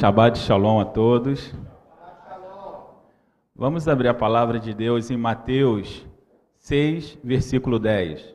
Shabbat 0.00 0.38
Shalom 0.38 0.80
a 0.80 0.86
todos. 0.86 1.52
Vamos 3.54 3.86
abrir 3.86 4.08
a 4.08 4.14
palavra 4.14 4.58
de 4.58 4.72
Deus 4.72 5.10
em 5.10 5.16
Mateus 5.18 6.06
6, 6.56 7.18
versículo 7.22 7.78
10. 7.78 8.34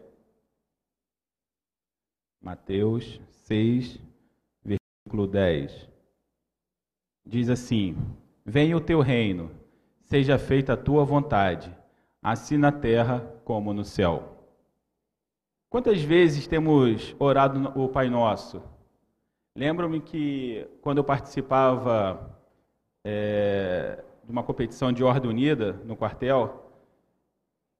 Mateus 2.40 3.20
6, 3.48 4.00
versículo 4.64 5.26
10. 5.26 5.90
Diz 7.26 7.50
assim: 7.50 7.98
Venha 8.46 8.78
o 8.78 8.82
teu 8.82 9.02
reino, 9.02 9.50
seja 10.04 10.38
feita 10.38 10.74
a 10.74 10.78
tua 10.78 11.04
vontade, 11.04 11.76
assim 12.22 12.60
na 12.60 12.72
terra 12.72 13.22
como 13.44 13.74
no 13.74 13.84
céu. 13.84 14.38
Quantas 15.68 16.00
vezes 16.00 16.46
temos 16.46 17.16
orado 17.18 17.74
o 17.76 17.90
Pai 17.90 18.08
Nosso? 18.08 18.75
Lembro-me 19.58 20.02
que 20.02 20.68
quando 20.82 20.98
eu 20.98 21.04
participava 21.04 22.38
é, 23.06 24.04
de 24.22 24.30
uma 24.30 24.44
competição 24.44 24.92
de 24.92 25.02
Ordem 25.02 25.30
Unida 25.30 25.80
no 25.86 25.96
quartel, 25.96 26.70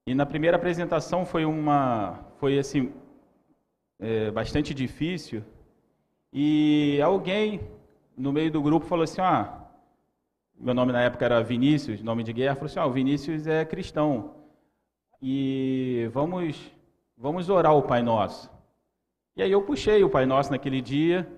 e 0.06 0.14
na 0.14 0.24
primeira 0.24 0.56
apresentação 0.56 1.26
foi 1.26 1.44
uma, 1.44 2.24
foi 2.38 2.58
assim, 2.58 2.94
é, 4.00 4.30
bastante 4.30 4.72
difícil, 4.72 5.44
e 6.32 6.98
alguém 7.02 7.60
no 8.16 8.32
meio 8.32 8.50
do 8.50 8.62
grupo 8.62 8.86
falou 8.86 9.04
assim, 9.04 9.20
ah, 9.20 9.68
meu 10.58 10.72
nome 10.72 10.92
na 10.92 11.02
época 11.02 11.26
era 11.26 11.42
Vinícius, 11.42 12.02
nome 12.02 12.22
de 12.22 12.32
guerra, 12.32 12.54
falou 12.54 12.66
assim, 12.70 12.78
ah, 12.78 12.86
o 12.86 12.92
Vinícius 12.92 13.46
é 13.46 13.66
cristão, 13.66 14.34
e 15.20 16.08
vamos, 16.10 16.72
vamos 17.18 17.50
orar 17.50 17.76
o 17.76 17.82
Pai 17.82 18.00
Nosso. 18.00 18.50
E 19.36 19.42
aí 19.42 19.52
eu 19.52 19.60
puxei 19.60 20.02
o 20.02 20.08
Pai 20.08 20.24
Nosso 20.24 20.50
naquele 20.50 20.80
dia, 20.80 21.30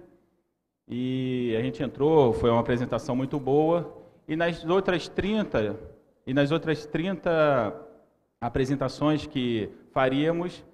e 0.88 1.54
a 1.58 1.62
gente 1.62 1.82
entrou, 1.82 2.32
foi 2.32 2.48
uma 2.50 2.60
apresentação 2.60 3.14
muito 3.14 3.38
boa. 3.38 3.94
E 4.26 4.34
nas 4.34 4.64
outras 4.64 5.06
30, 5.08 5.78
e 6.26 6.32
nas 6.32 6.50
outras 6.50 6.86
30 6.86 7.74
apresentações 8.40 9.26
que 9.26 9.70
faríamos, 9.92 10.64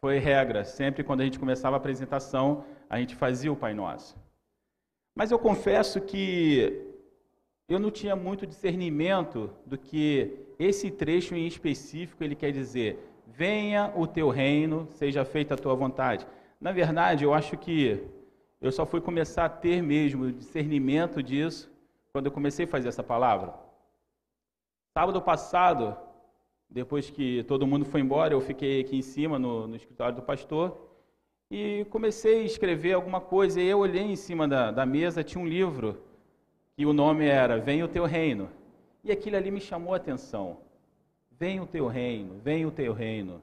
foi 0.00 0.18
regra. 0.18 0.64
Sempre 0.64 1.04
quando 1.04 1.20
a 1.20 1.24
gente 1.24 1.38
começava 1.38 1.76
a 1.76 1.78
apresentação, 1.78 2.64
a 2.88 2.98
gente 2.98 3.14
fazia 3.14 3.52
o 3.52 3.56
Pai 3.56 3.72
Nosso. 3.72 4.16
Mas 5.14 5.30
eu 5.30 5.38
confesso 5.38 6.00
que 6.00 6.86
eu 7.68 7.78
não 7.78 7.90
tinha 7.90 8.16
muito 8.16 8.46
discernimento 8.46 9.50
do 9.64 9.78
que 9.78 10.36
esse 10.58 10.90
trecho 10.90 11.34
em 11.34 11.46
específico 11.46 12.24
ele 12.24 12.34
quer 12.34 12.50
dizer. 12.50 12.98
Venha 13.26 13.92
o 13.94 14.06
teu 14.06 14.28
reino, 14.30 14.88
seja 14.90 15.24
feita 15.24 15.54
a 15.54 15.56
tua 15.56 15.74
vontade. 15.74 16.26
Na 16.60 16.72
verdade, 16.72 17.24
eu 17.24 17.32
acho 17.32 17.56
que 17.56 18.02
eu 18.60 18.70
só 18.70 18.84
fui 18.84 19.00
começar 19.00 19.46
a 19.46 19.48
ter 19.48 19.82
mesmo 19.82 20.30
discernimento 20.30 21.22
disso 21.22 21.70
quando 22.12 22.26
eu 22.26 22.32
comecei 22.32 22.66
a 22.66 22.68
fazer 22.68 22.88
essa 22.88 23.02
palavra. 23.02 23.54
Sábado 24.92 25.22
passado, 25.22 25.96
depois 26.68 27.08
que 27.08 27.42
todo 27.44 27.66
mundo 27.66 27.84
foi 27.84 28.00
embora, 28.00 28.34
eu 28.34 28.40
fiquei 28.40 28.80
aqui 28.80 28.96
em 28.96 29.02
cima 29.02 29.38
no, 29.38 29.66
no 29.66 29.76
escritório 29.76 30.16
do 30.16 30.22
pastor 30.22 30.90
e 31.50 31.86
comecei 31.90 32.42
a 32.42 32.44
escrever 32.44 32.92
alguma 32.92 33.20
coisa. 33.20 33.60
E 33.60 33.66
eu 33.66 33.78
olhei 33.78 34.02
em 34.02 34.16
cima 34.16 34.46
da, 34.46 34.70
da 34.70 34.84
mesa, 34.84 35.24
tinha 35.24 35.42
um 35.42 35.48
livro 35.48 36.02
que 36.76 36.84
o 36.84 36.92
nome 36.92 37.26
era 37.26 37.58
Vem 37.58 37.82
o 37.82 37.88
Teu 37.88 38.04
Reino. 38.04 38.50
E 39.02 39.10
aquilo 39.10 39.36
ali 39.36 39.50
me 39.50 39.60
chamou 39.60 39.94
a 39.94 39.96
atenção. 39.96 40.58
Vem 41.30 41.60
o 41.60 41.66
Teu 41.66 41.86
Reino, 41.86 42.38
vem 42.38 42.66
o 42.66 42.70
Teu 42.70 42.92
Reino. 42.92 43.42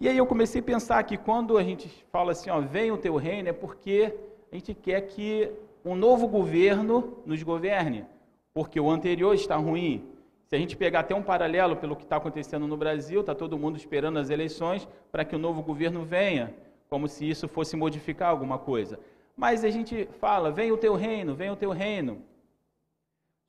E 0.00 0.08
aí 0.08 0.16
eu 0.16 0.26
comecei 0.26 0.60
a 0.60 0.64
pensar 0.64 1.02
que 1.04 1.16
quando 1.16 1.56
a 1.56 1.62
gente 1.62 1.88
fala 2.10 2.32
assim, 2.32 2.50
ó, 2.50 2.60
vem 2.60 2.90
o 2.90 2.98
teu 2.98 3.16
reino, 3.16 3.48
é 3.48 3.52
porque 3.52 4.14
a 4.50 4.54
gente 4.54 4.74
quer 4.74 5.00
que 5.02 5.50
um 5.84 5.94
novo 5.94 6.26
governo 6.26 7.18
nos 7.24 7.42
governe, 7.42 8.04
porque 8.52 8.80
o 8.80 8.90
anterior 8.90 9.34
está 9.34 9.56
ruim. 9.56 10.04
Se 10.46 10.56
a 10.56 10.58
gente 10.58 10.76
pegar 10.76 11.00
até 11.00 11.14
um 11.14 11.22
paralelo 11.22 11.76
pelo 11.76 11.96
que 11.96 12.04
está 12.04 12.16
acontecendo 12.16 12.66
no 12.66 12.76
Brasil, 12.76 13.20
está 13.20 13.34
todo 13.34 13.58
mundo 13.58 13.76
esperando 13.76 14.18
as 14.18 14.30
eleições 14.30 14.86
para 15.10 15.24
que 15.24 15.34
o 15.34 15.38
novo 15.38 15.62
governo 15.62 16.04
venha, 16.04 16.54
como 16.88 17.08
se 17.08 17.28
isso 17.28 17.48
fosse 17.48 17.76
modificar 17.76 18.30
alguma 18.30 18.58
coisa. 18.58 18.98
Mas 19.36 19.64
a 19.64 19.70
gente 19.70 20.06
fala, 20.20 20.50
vem 20.50 20.70
o 20.70 20.76
teu 20.76 20.94
reino, 20.94 21.34
vem 21.34 21.50
o 21.50 21.56
teu 21.56 21.70
reino. 21.70 22.22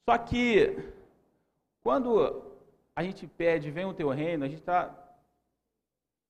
Só 0.08 0.18
que, 0.18 0.78
quando 1.84 2.42
a 2.96 3.04
gente 3.04 3.28
pede, 3.28 3.70
vem 3.70 3.86
o 3.86 3.94
teu 3.94 4.10
reino, 4.10 4.46
a 4.46 4.48
gente 4.48 4.60
está 4.60 5.05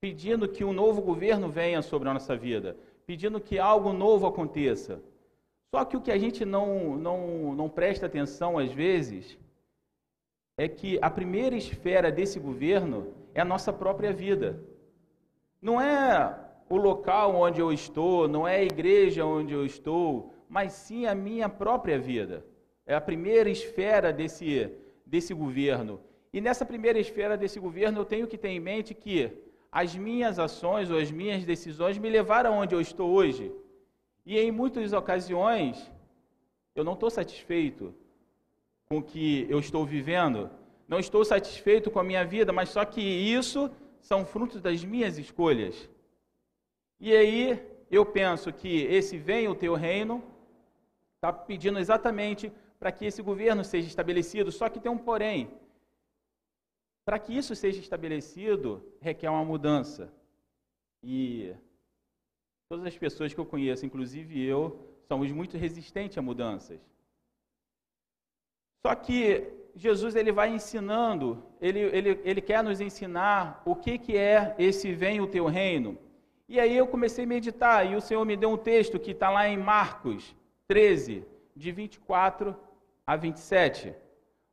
pedindo 0.05 0.47
que 0.47 0.63
um 0.63 0.71
novo 0.71 1.01
governo 1.01 1.49
venha 1.49 1.81
sobre 1.81 2.07
a 2.07 2.13
nossa 2.13 2.37
vida, 2.37 2.77
pedindo 3.07 3.41
que 3.41 3.57
algo 3.57 3.91
novo 3.91 4.27
aconteça. 4.27 5.01
Só 5.73 5.83
que 5.83 5.97
o 5.97 6.01
que 6.01 6.11
a 6.11 6.17
gente 6.19 6.45
não, 6.45 6.95
não, 6.95 7.55
não 7.55 7.67
presta 7.67 8.05
atenção 8.05 8.59
às 8.59 8.71
vezes 8.71 9.35
é 10.59 10.67
que 10.67 10.99
a 11.01 11.09
primeira 11.09 11.55
esfera 11.55 12.11
desse 12.11 12.39
governo 12.39 13.15
é 13.33 13.41
a 13.41 13.45
nossa 13.45 13.73
própria 13.73 14.13
vida. 14.13 14.63
Não 15.59 15.81
é 15.81 16.37
o 16.69 16.77
local 16.77 17.35
onde 17.35 17.59
eu 17.59 17.73
estou, 17.73 18.27
não 18.27 18.47
é 18.47 18.57
a 18.57 18.63
igreja 18.63 19.25
onde 19.25 19.55
eu 19.55 19.65
estou, 19.65 20.35
mas 20.47 20.73
sim 20.73 21.07
a 21.07 21.15
minha 21.15 21.49
própria 21.49 21.97
vida. 21.97 22.45
É 22.85 22.93
a 22.93 23.01
primeira 23.01 23.49
esfera 23.49 24.13
desse, 24.13 24.69
desse 25.03 25.33
governo. 25.33 25.99
E 26.31 26.39
nessa 26.39 26.63
primeira 26.63 26.99
esfera 26.99 27.35
desse 27.35 27.59
governo 27.59 28.01
eu 28.01 28.05
tenho 28.05 28.27
que 28.27 28.37
ter 28.37 28.49
em 28.49 28.59
mente 28.59 28.93
que 28.93 29.44
as 29.81 29.93
minhas 29.93 30.39
ações 30.39 30.89
ou 30.89 30.97
as 30.97 31.11
minhas 31.11 31.43
decisões 31.43 31.97
me 31.97 32.09
levaram 32.09 32.53
aonde 32.53 32.73
eu 32.73 32.79
estou 32.79 33.09
hoje. 33.11 33.51
E 34.25 34.39
em 34.39 34.49
muitas 34.49 34.93
ocasiões, 34.93 35.91
eu 36.73 36.85
não 36.85 36.93
estou 36.93 37.09
satisfeito 37.09 37.93
com 38.87 38.99
o 38.99 39.03
que 39.03 39.45
eu 39.49 39.59
estou 39.59 39.85
vivendo, 39.85 40.49
não 40.87 40.97
estou 40.97 41.25
satisfeito 41.25 41.91
com 41.91 41.99
a 41.99 42.05
minha 42.05 42.23
vida, 42.23 42.53
mas 42.53 42.69
só 42.69 42.85
que 42.85 43.01
isso 43.01 43.69
são 43.99 44.25
frutos 44.25 44.61
das 44.61 44.81
minhas 44.81 45.17
escolhas. 45.17 45.89
E 46.97 47.13
aí 47.13 47.61
eu 47.91 48.05
penso 48.05 48.53
que 48.53 48.83
esse 48.83 49.17
vem 49.17 49.49
o 49.49 49.55
teu 49.55 49.73
reino 49.73 50.23
está 51.15 51.33
pedindo 51.33 51.79
exatamente 51.79 52.49
para 52.79 52.93
que 52.93 53.03
esse 53.03 53.21
governo 53.21 53.61
seja 53.61 53.89
estabelecido, 53.89 54.53
só 54.53 54.69
que 54.69 54.79
tem 54.79 54.89
um 54.89 54.97
porém. 54.97 55.49
Para 57.05 57.19
que 57.19 57.37
isso 57.37 57.55
seja 57.55 57.79
estabelecido, 57.79 58.83
requer 58.99 59.29
uma 59.29 59.45
mudança. 59.45 60.11
E 61.03 61.53
todas 62.67 62.85
as 62.85 62.97
pessoas 62.97 63.31
que 63.31 63.39
eu 63.39 63.45
conheço, 63.45 63.85
inclusive 63.85 64.43
eu, 64.43 64.89
somos 65.07 65.31
muito 65.31 65.55
resistentes 65.55 66.17
a 66.17 66.21
mudanças. 66.21 66.79
Só 68.83 68.95
que 68.95 69.47
Jesus 69.75 70.15
ele 70.15 70.31
vai 70.31 70.49
ensinando, 70.49 71.43
ele, 71.61 71.79
ele, 71.79 72.21
ele 72.23 72.41
quer 72.41 72.63
nos 72.63 72.81
ensinar 72.81 73.61
o 73.65 73.75
que, 73.75 73.99
que 73.99 74.17
é 74.17 74.55
esse 74.57 74.91
vem 74.91 75.21
o 75.21 75.27
teu 75.27 75.45
reino. 75.45 75.97
E 76.47 76.59
aí 76.59 76.75
eu 76.75 76.87
comecei 76.87 77.25
a 77.25 77.27
meditar 77.27 77.91
e 77.91 77.95
o 77.95 78.01
Senhor 78.01 78.23
me 78.25 78.35
deu 78.35 78.49
um 78.49 78.57
texto 78.57 78.99
que 78.99 79.11
está 79.11 79.29
lá 79.29 79.47
em 79.47 79.57
Marcos 79.57 80.35
13, 80.67 81.23
de 81.55 81.71
24 81.71 82.55
a 83.05 83.15
27. 83.15 83.93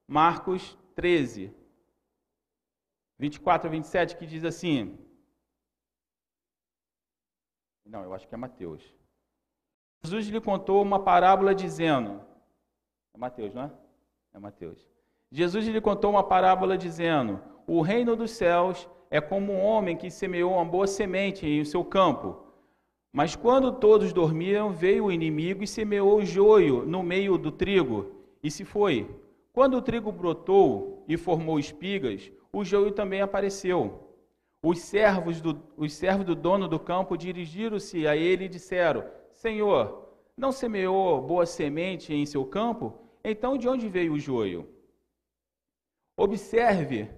Marcos 0.08 0.76
13, 0.94 1.52
24 3.22 3.68
a 3.68 3.70
27, 3.70 4.16
que 4.16 4.26
diz 4.26 4.44
assim. 4.44 4.98
Não, 7.86 8.02
eu 8.02 8.12
acho 8.12 8.26
que 8.26 8.34
é 8.34 8.38
Mateus. 8.38 8.82
Jesus 10.02 10.26
lhe 10.26 10.40
contou 10.40 10.82
uma 10.82 10.98
parábola 10.98 11.54
dizendo. 11.54 12.20
É 13.14 13.18
Mateus, 13.18 13.54
não 13.54 13.62
é? 13.62 13.70
É 14.34 14.38
Mateus. 14.40 14.80
Jesus 15.30 15.68
lhe 15.68 15.80
contou 15.80 16.10
uma 16.10 16.24
parábola 16.24 16.76
dizendo: 16.76 17.40
O 17.64 17.80
reino 17.80 18.16
dos 18.16 18.32
céus 18.32 18.88
é 19.08 19.20
como 19.20 19.52
um 19.52 19.62
homem 19.62 19.96
que 19.96 20.10
semeou 20.10 20.54
uma 20.54 20.64
boa 20.64 20.88
semente 20.88 21.46
em 21.46 21.64
seu 21.64 21.84
campo. 21.84 22.44
Mas 23.12 23.36
quando 23.36 23.70
todos 23.70 24.12
dormiam, 24.12 24.72
veio 24.72 25.04
o 25.04 25.12
inimigo 25.12 25.62
e 25.62 25.68
semeou 25.68 26.16
o 26.16 26.24
joio 26.24 26.84
no 26.84 27.04
meio 27.04 27.38
do 27.38 27.52
trigo, 27.52 27.98
e 28.42 28.50
se 28.50 28.64
foi. 28.64 29.08
Quando 29.52 29.76
o 29.76 29.82
trigo 29.82 30.10
brotou 30.10 31.04
e 31.06 31.16
formou 31.16 31.58
espigas, 31.60 32.32
o 32.52 32.64
joio 32.64 32.92
também 32.92 33.20
apareceu. 33.20 34.08
Os 34.62 34.78
servos 34.78 35.40
do, 35.40 35.60
os 35.76 35.92
servos 35.94 36.26
do 36.26 36.34
dono 36.34 36.68
do 36.68 36.78
campo 36.78 37.16
dirigiram-se 37.16 38.06
a 38.06 38.14
ele 38.16 38.44
e 38.44 38.48
disseram: 38.48 39.04
Senhor, 39.32 40.08
não 40.36 40.52
semeou 40.52 41.20
boa 41.20 41.46
semente 41.46 42.14
em 42.14 42.26
seu 42.26 42.44
campo? 42.44 42.94
Então 43.24 43.56
de 43.56 43.68
onde 43.68 43.88
veio 43.88 44.12
o 44.12 44.18
joio? 44.18 44.68
Observe 46.16 47.08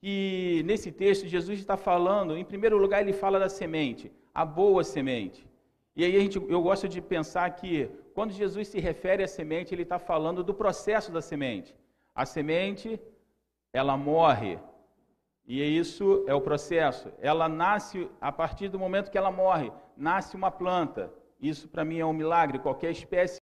que 0.00 0.62
nesse 0.66 0.92
texto 0.92 1.26
Jesus 1.26 1.58
está 1.58 1.76
falando, 1.76 2.36
em 2.36 2.44
primeiro 2.44 2.76
lugar, 2.76 3.00
ele 3.00 3.12
fala 3.12 3.38
da 3.38 3.48
semente, 3.48 4.12
a 4.34 4.44
boa 4.44 4.84
semente. 4.84 5.46
E 5.94 6.04
aí 6.04 6.20
gente, 6.20 6.36
eu 6.36 6.60
gosto 6.60 6.86
de 6.88 7.00
pensar 7.00 7.48
que 7.56 7.88
quando 8.14 8.32
Jesus 8.32 8.68
se 8.68 8.78
refere 8.78 9.22
à 9.22 9.28
semente, 9.28 9.74
ele 9.74 9.82
está 9.82 9.98
falando 9.98 10.44
do 10.44 10.52
processo 10.52 11.10
da 11.10 11.22
semente. 11.22 11.74
A 12.14 12.26
semente 12.26 13.00
ela 13.76 13.96
morre. 13.96 14.58
E 15.46 15.62
isso 15.62 16.24
é 16.26 16.34
o 16.34 16.40
processo. 16.40 17.12
Ela 17.20 17.48
nasce 17.48 18.10
a 18.20 18.32
partir 18.32 18.68
do 18.68 18.78
momento 18.78 19.10
que 19.10 19.18
ela 19.18 19.30
morre, 19.30 19.70
nasce 19.96 20.34
uma 20.34 20.50
planta. 20.50 21.12
Isso 21.40 21.68
para 21.68 21.84
mim 21.84 21.98
é 21.98 22.06
um 22.06 22.12
milagre. 22.12 22.58
Qualquer 22.58 22.90
espécie 22.90 23.38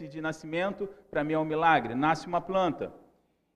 de 0.00 0.20
nascimento, 0.20 0.88
para 1.10 1.24
mim 1.24 1.34
é 1.34 1.38
um 1.38 1.44
milagre. 1.44 1.94
Nasce 1.94 2.26
uma 2.26 2.40
planta. 2.40 2.92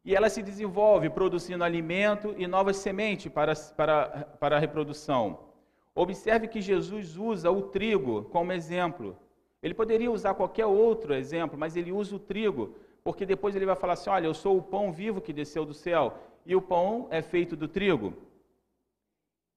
E 0.04 0.14
ela 0.14 0.30
se 0.30 0.42
desenvolve 0.42 1.10
produzindo 1.10 1.64
alimento 1.64 2.34
e 2.38 2.46
novas 2.46 2.76
sementes 2.76 3.30
para, 3.30 3.54
para, 3.76 4.08
para 4.40 4.56
a 4.56 4.60
reprodução. 4.60 5.50
Observe 5.94 6.48
que 6.48 6.62
Jesus 6.62 7.16
usa 7.16 7.50
o 7.50 7.62
trigo 7.62 8.22
como 8.24 8.52
exemplo. 8.52 9.18
Ele 9.62 9.74
poderia 9.74 10.10
usar 10.10 10.34
qualquer 10.34 10.64
outro 10.64 11.12
exemplo, 11.12 11.58
mas 11.58 11.76
ele 11.76 11.92
usa 11.92 12.16
o 12.16 12.18
trigo, 12.18 12.76
porque 13.10 13.26
depois 13.26 13.56
ele 13.56 13.66
vai 13.66 13.74
falar 13.74 13.94
assim: 13.94 14.08
olha, 14.08 14.26
eu 14.26 14.34
sou 14.34 14.56
o 14.56 14.62
pão 14.62 14.92
vivo 14.92 15.20
que 15.20 15.32
desceu 15.32 15.64
do 15.64 15.74
céu, 15.74 16.16
e 16.46 16.54
o 16.54 16.62
pão 16.62 17.08
é 17.10 17.20
feito 17.20 17.56
do 17.56 17.66
trigo. 17.66 18.14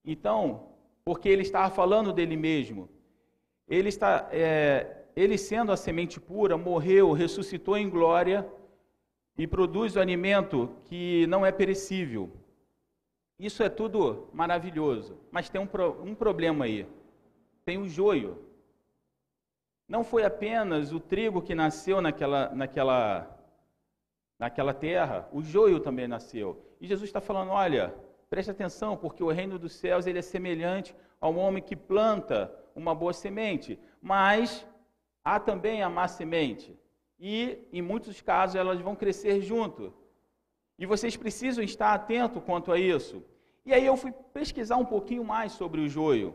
Então, 0.04 0.70
porque 1.04 1.28
ele 1.28 1.42
estava 1.42 1.72
falando 1.72 2.12
dele 2.12 2.36
mesmo, 2.36 2.88
ele, 3.68 3.88
está, 3.88 4.28
é, 4.32 5.04
ele 5.14 5.38
sendo 5.38 5.70
a 5.70 5.76
semente 5.76 6.20
pura, 6.20 6.58
morreu, 6.58 7.12
ressuscitou 7.12 7.76
em 7.76 7.88
glória 7.88 8.44
e 9.38 9.46
produz 9.46 9.94
o 9.94 10.00
alimento 10.00 10.68
que 10.86 11.24
não 11.28 11.46
é 11.46 11.52
perecível. 11.52 12.32
Isso 13.38 13.62
é 13.62 13.68
tudo 13.68 14.28
maravilhoso, 14.32 15.16
mas 15.30 15.48
tem 15.48 15.60
um, 15.60 15.68
um 16.02 16.14
problema 16.14 16.64
aí. 16.64 16.88
Tem 17.64 17.78
o 17.78 17.88
joio. 17.88 18.36
Não 19.88 20.02
foi 20.02 20.24
apenas 20.24 20.92
o 20.92 20.98
trigo 20.98 21.40
que 21.40 21.54
nasceu 21.54 22.00
naquela, 22.00 22.48
naquela, 22.54 23.33
naquela 24.38 24.74
terra, 24.74 25.28
o 25.32 25.42
joio 25.42 25.80
também 25.80 26.08
nasceu. 26.08 26.64
E 26.80 26.86
Jesus 26.86 27.08
está 27.08 27.20
falando: 27.20 27.50
olha, 27.50 27.94
preste 28.28 28.50
atenção, 28.50 28.96
porque 28.96 29.22
o 29.22 29.30
reino 29.30 29.58
dos 29.58 29.74
céus 29.74 30.06
ele 30.06 30.18
é 30.18 30.22
semelhante 30.22 30.94
ao 31.20 31.34
homem 31.36 31.62
que 31.62 31.76
planta 31.76 32.54
uma 32.74 32.94
boa 32.94 33.12
semente, 33.12 33.78
mas 34.02 34.66
há 35.24 35.38
também 35.38 35.82
a 35.82 35.88
má 35.88 36.08
semente. 36.08 36.78
E, 37.18 37.58
em 37.72 37.80
muitos 37.80 38.20
casos, 38.20 38.56
elas 38.56 38.80
vão 38.80 38.96
crescer 38.96 39.40
junto. 39.40 39.94
E 40.78 40.84
vocês 40.84 41.16
precisam 41.16 41.62
estar 41.62 41.94
atentos 41.94 42.42
quanto 42.44 42.72
a 42.72 42.78
isso. 42.78 43.24
E 43.64 43.72
aí 43.72 43.86
eu 43.86 43.96
fui 43.96 44.12
pesquisar 44.32 44.76
um 44.76 44.84
pouquinho 44.84 45.24
mais 45.24 45.52
sobre 45.52 45.80
o 45.80 45.88
joio. 45.88 46.34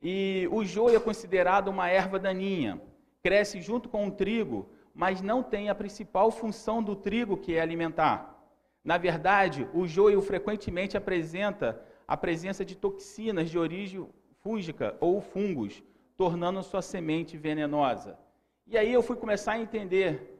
E 0.00 0.48
o 0.52 0.64
joio 0.64 0.96
é 0.96 1.00
considerado 1.00 1.68
uma 1.68 1.88
erva 1.88 2.18
daninha. 2.18 2.80
Cresce 3.22 3.60
junto 3.60 3.88
com 3.88 4.06
o 4.06 4.12
trigo, 4.12 4.70
mas 4.98 5.22
não 5.22 5.44
tem 5.44 5.68
a 5.68 5.76
principal 5.76 6.28
função 6.28 6.82
do 6.82 6.96
trigo, 6.96 7.36
que 7.36 7.54
é 7.54 7.60
alimentar. 7.60 8.36
Na 8.82 8.98
verdade, 8.98 9.68
o 9.72 9.86
joio 9.86 10.20
frequentemente 10.20 10.96
apresenta 10.96 11.80
a 12.08 12.16
presença 12.16 12.64
de 12.64 12.74
toxinas 12.74 13.48
de 13.48 13.56
origem 13.56 14.04
fúngica 14.40 14.96
ou 14.98 15.20
fungos, 15.20 15.84
tornando 16.16 16.64
sua 16.64 16.82
semente 16.82 17.36
venenosa. 17.36 18.18
E 18.66 18.76
aí 18.76 18.92
eu 18.92 19.00
fui 19.00 19.14
começar 19.14 19.52
a 19.52 19.60
entender 19.60 20.36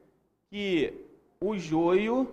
que 0.49 1.05
o 1.39 1.57
joio 1.57 2.27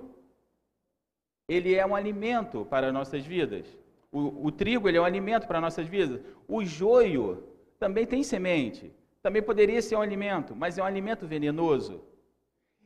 ele 1.48 1.76
é 1.76 1.86
um 1.86 1.94
alimento 1.94 2.64
para 2.64 2.90
nossas 2.90 3.24
vidas. 3.24 3.68
O, 4.10 4.46
o 4.46 4.50
trigo 4.50 4.88
ele 4.88 4.98
é 4.98 5.00
um 5.00 5.04
alimento 5.04 5.46
para 5.46 5.60
nossas 5.60 5.86
vidas. 5.86 6.20
O 6.48 6.64
joio 6.64 7.44
também 7.78 8.04
tem 8.04 8.24
semente. 8.24 8.92
Também 9.22 9.42
poderia 9.42 9.80
ser 9.80 9.94
um 9.94 10.02
alimento, 10.02 10.56
mas 10.56 10.76
é 10.76 10.82
um 10.82 10.86
alimento 10.86 11.24
venenoso. 11.24 12.02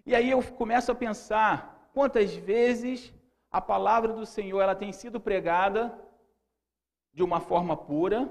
E 0.06 0.14
aí 0.14 0.30
eu 0.30 0.42
começo 0.42 0.90
a 0.90 0.94
pensar 0.94 1.90
quantas 1.92 2.34
vezes 2.34 3.12
a 3.50 3.60
palavra 3.60 4.12
do 4.12 4.24
Senhor 4.24 4.60
ela 4.60 4.74
tem 4.74 4.92
sido 4.92 5.20
pregada 5.20 5.92
de 7.12 7.22
uma 7.22 7.40
forma 7.40 7.76
pura, 7.76 8.30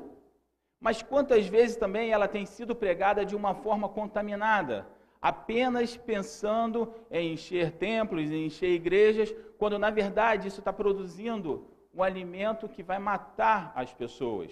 mas 0.80 1.02
quantas 1.02 1.48
vezes 1.48 1.76
também 1.76 2.12
ela 2.12 2.28
tem 2.28 2.46
sido 2.46 2.76
pregada 2.76 3.26
de 3.26 3.36
uma 3.36 3.54
forma 3.54 3.90
contaminada, 3.90 4.88
apenas 5.22 5.98
pensando 5.98 6.94
em 7.12 7.34
encher 7.34 7.74
templos, 7.74 8.32
em 8.32 8.46
encher 8.46 8.70
igrejas, 8.70 9.36
quando 9.58 9.78
na 9.78 9.90
verdade 9.90 10.48
isso 10.48 10.60
está 10.60 10.72
produzindo 10.72 11.68
um 11.94 12.02
alimento 12.02 12.70
que 12.70 12.82
vai 12.82 12.98
matar 12.98 13.74
as 13.76 13.94
pessoas. 13.94 14.52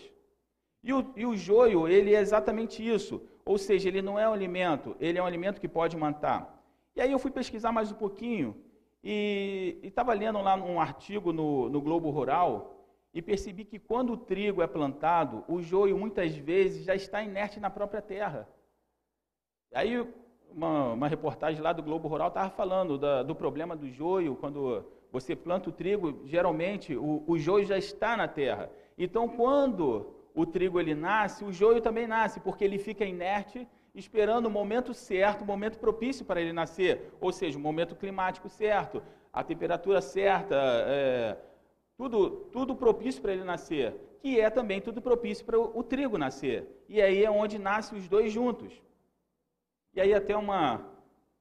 E 0.84 0.94
o, 0.94 1.14
e 1.16 1.26
o 1.26 1.36
joio, 1.36 1.88
ele 1.88 2.14
é 2.14 2.20
exatamente 2.20 2.88
isso, 2.88 3.22
ou 3.46 3.58
seja, 3.58 3.88
ele 3.88 4.02
não 4.02 4.20
é 4.20 4.28
um 4.28 4.34
alimento, 4.34 4.96
ele 5.00 5.18
é 5.18 5.24
um 5.24 5.26
alimento 5.26 5.62
que 5.62 5.68
pode 5.68 5.96
matar. 5.96 6.57
E 6.98 7.02
aí 7.02 7.12
eu 7.12 7.20
fui 7.20 7.30
pesquisar 7.30 7.72
mais 7.72 7.92
um 7.92 7.96
pouquinho 7.96 8.58
e 9.04 9.78
estava 9.84 10.12
lendo 10.14 10.42
lá 10.42 10.56
um 10.56 10.82
artigo 10.82 11.32
no, 11.32 11.70
no 11.70 11.80
Globo 11.80 12.10
Rural 12.10 12.76
e 13.14 13.22
percebi 13.22 13.66
que 13.66 13.78
quando 13.78 14.14
o 14.14 14.18
trigo 14.18 14.64
é 14.64 14.68
plantado, 14.68 15.46
o 15.48 15.62
joio 15.62 15.96
muitas 15.96 16.36
vezes 16.36 16.86
já 16.86 16.96
está 16.96 17.22
inerte 17.22 17.60
na 17.60 17.70
própria 17.70 18.02
terra. 18.02 18.50
Aí 19.72 20.12
uma, 20.52 20.94
uma 20.94 21.08
reportagem 21.08 21.62
lá 21.62 21.72
do 21.72 21.84
Globo 21.84 22.08
Rural 22.08 22.30
estava 22.30 22.50
falando 22.50 22.98
da, 22.98 23.22
do 23.22 23.36
problema 23.36 23.76
do 23.76 23.88
joio, 23.92 24.36
quando 24.36 24.84
você 25.12 25.36
planta 25.36 25.70
o 25.70 25.74
trigo, 25.74 26.24
geralmente 26.26 26.96
o, 26.96 27.24
o 27.28 27.38
joio 27.38 27.64
já 27.64 27.78
está 27.78 28.18
na 28.18 28.28
terra. 28.28 28.72
Então, 28.98 29.30
quando 29.30 30.16
o 30.34 30.48
trigo 30.48 30.80
ele 30.80 30.96
nasce, 30.96 31.46
o 31.46 31.54
joio 31.54 31.80
também 31.80 32.08
nasce, 32.08 32.40
porque 32.40 32.64
ele 32.64 32.80
fica 32.80 33.06
inerte, 33.06 33.68
esperando 33.94 34.46
o 34.46 34.52
momento 34.52 34.94
certo, 34.94 35.42
o 35.42 35.46
momento 35.46 35.80
propício 35.80 36.26
para 36.26 36.40
ele 36.42 36.54
nascer, 36.54 37.12
ou 37.20 37.32
seja, 37.32 37.58
o 37.58 37.62
momento 37.62 37.96
climático 37.96 38.50
certo, 38.50 39.02
a 39.34 39.44
temperatura 39.44 40.02
certa, 40.02 40.56
é, 40.88 41.38
tudo, 41.98 42.30
tudo 42.52 42.76
propício 42.76 43.22
para 43.22 43.34
ele 43.34 43.44
nascer, 43.44 43.96
que 44.20 44.40
é 44.40 44.50
também 44.50 44.80
tudo 44.82 45.02
propício 45.02 45.46
para 45.46 45.60
o, 45.60 45.84
trigo 45.84 46.18
nascer. 46.18 46.68
E 46.88 47.02
aí 47.02 47.24
é 47.24 47.30
onde 47.30 47.58
nascem 47.58 47.98
os 47.98 48.08
dois 48.08 48.32
juntos. 48.32 48.82
E 49.94 50.02
aí 50.02 50.14
até 50.14 50.36
uma, 50.36 50.86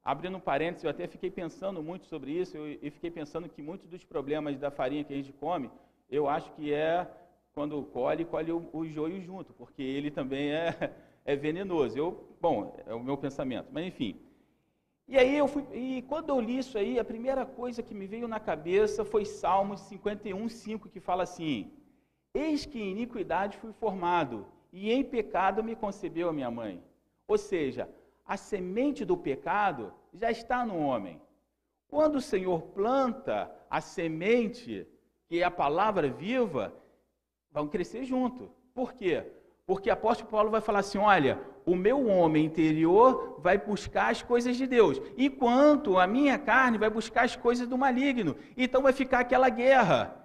abrindo 0.03 0.37
um 0.37 0.41
parênteses, 0.41 0.85
eu 0.85 0.91
até 0.91 1.07
fiquei 1.07 1.31
pensando 1.31 1.83
muito 1.83 2.07
sobre 2.07 2.33
isso, 2.33 2.57
e 2.81 2.91
fiquei 2.91 3.11
pensando 3.11 3.49
que 3.49 3.63
muitos 3.63 3.89
dos 3.89 4.05
problemas 4.05 4.59
da 4.59 4.71
farinha 4.71 5.05
que 5.05 5.13
a 5.13 5.17
gente 5.17 5.33
come, 5.33 5.71
eu 6.09 6.29
acho 6.29 6.51
que 6.53 6.73
é 6.73 7.07
quando 7.53 7.83
colhe, 7.85 8.25
colhe 8.25 8.53
o, 8.53 8.69
o 8.73 8.87
joio 8.87 9.21
junto, 9.21 9.53
porque 9.55 9.83
ele 9.83 10.11
também 10.11 10.53
é, 10.53 10.93
é 11.27 11.37
venenoso. 11.37 11.99
Eu, 11.99 12.37
bom, 12.41 12.75
é 12.87 12.95
o 12.95 13.03
meu 13.03 13.19
pensamento, 13.19 13.69
mas 13.71 13.85
enfim. 13.85 14.19
E 15.09 15.19
aí 15.19 15.37
eu 15.37 15.47
fui, 15.47 15.65
e 15.73 16.03
quando 16.03 16.31
eu 16.31 16.41
li 16.41 16.59
isso 16.59 16.79
aí, 16.79 16.99
a 16.99 17.05
primeira 17.05 17.45
coisa 17.45 17.83
que 17.83 17.95
me 17.95 18.07
veio 18.07 18.27
na 18.27 18.41
cabeça 18.41 19.05
foi 19.05 19.25
Salmos 19.25 19.81
51, 19.83 20.49
5, 20.49 20.89
que 20.89 21.01
fala 21.01 21.25
assim: 21.25 21.71
Eis 22.33 22.65
que 22.65 22.81
em 22.81 22.93
iniquidade 22.93 23.59
fui 23.59 23.73
formado, 23.73 24.47
e 24.73 24.93
em 24.93 25.05
pecado 25.05 25.63
me 25.63 25.77
concebeu 25.77 26.29
a 26.29 26.33
minha 26.33 26.51
mãe. 26.51 26.83
Ou 27.29 27.37
seja, 27.37 27.89
a 28.25 28.37
semente 28.37 29.05
do 29.05 29.17
pecado 29.17 29.93
já 30.13 30.31
está 30.31 30.65
no 30.65 30.79
homem. 30.79 31.21
Quando 31.89 32.17
o 32.17 32.21
Senhor 32.21 32.63
planta 32.63 33.51
a 33.71 33.81
semente, 33.81 34.87
que 35.29 35.41
é 35.41 35.45
a 35.45 35.51
palavra 35.51 36.09
viva, 36.09 36.75
vão 37.51 37.69
crescer 37.69 38.05
junto. 38.05 38.51
Por 38.75 38.93
quê? 38.93 39.25
Porque 39.67 39.91
o 39.91 39.93
apóstolo 39.93 40.31
Paulo 40.31 40.51
vai 40.51 40.61
falar 40.61 40.79
assim: 40.79 40.99
olha, 40.99 41.41
o 41.65 41.75
meu 41.75 42.07
homem 42.07 42.45
interior 42.45 43.41
vai 43.41 43.59
buscar 43.59 44.13
as 44.13 44.23
coisas 44.23 44.57
de 44.57 44.67
Deus, 44.67 45.03
enquanto 45.19 45.99
a 45.99 46.07
minha 46.07 46.39
carne 46.39 46.79
vai 46.79 46.89
buscar 46.89 47.25
as 47.25 47.35
coisas 47.35 47.67
do 47.67 47.77
maligno. 47.77 48.37
Então 48.57 48.83
vai 48.83 48.93
ficar 48.93 49.21
aquela 49.21 49.49
guerra. 49.49 50.23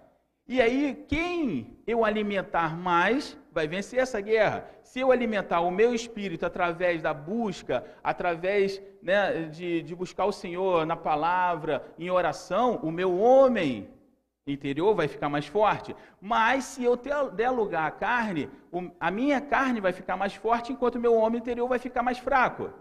E 0.47 0.61
aí, 0.61 1.05
quem 1.07 1.77
eu 1.87 2.03
alimentar 2.03 2.77
mais 2.77 3.37
vai 3.51 3.67
vencer 3.67 3.99
essa 3.99 4.19
guerra. 4.19 4.67
Se 4.83 4.99
eu 4.99 5.11
alimentar 5.11 5.61
o 5.61 5.71
meu 5.71 5.95
espírito 5.95 6.45
através 6.45 7.01
da 7.01 7.13
busca, 7.13 7.85
através 8.03 8.81
né, 9.01 9.43
de, 9.43 9.81
de 9.81 9.95
buscar 9.95 10.25
o 10.25 10.31
Senhor 10.31 10.85
na 10.85 10.95
palavra, 10.95 11.85
em 11.97 12.09
oração, 12.09 12.79
o 12.83 12.91
meu 12.91 13.17
homem 13.17 13.89
interior 14.47 14.95
vai 14.95 15.07
ficar 15.07 15.29
mais 15.29 15.45
forte. 15.45 15.95
Mas 16.19 16.63
se 16.63 16.83
eu 16.83 16.95
der 17.31 17.49
lugar 17.49 17.87
à 17.87 17.91
carne, 17.91 18.49
a 18.99 19.11
minha 19.11 19.39
carne 19.39 19.79
vai 19.79 19.93
ficar 19.93 20.17
mais 20.17 20.33
forte, 20.33 20.71
enquanto 20.71 20.95
o 20.95 20.99
meu 20.99 21.13
homem 21.13 21.39
interior 21.39 21.67
vai 21.67 21.79
ficar 21.79 22.01
mais 22.01 22.17
fraco. 22.17 22.71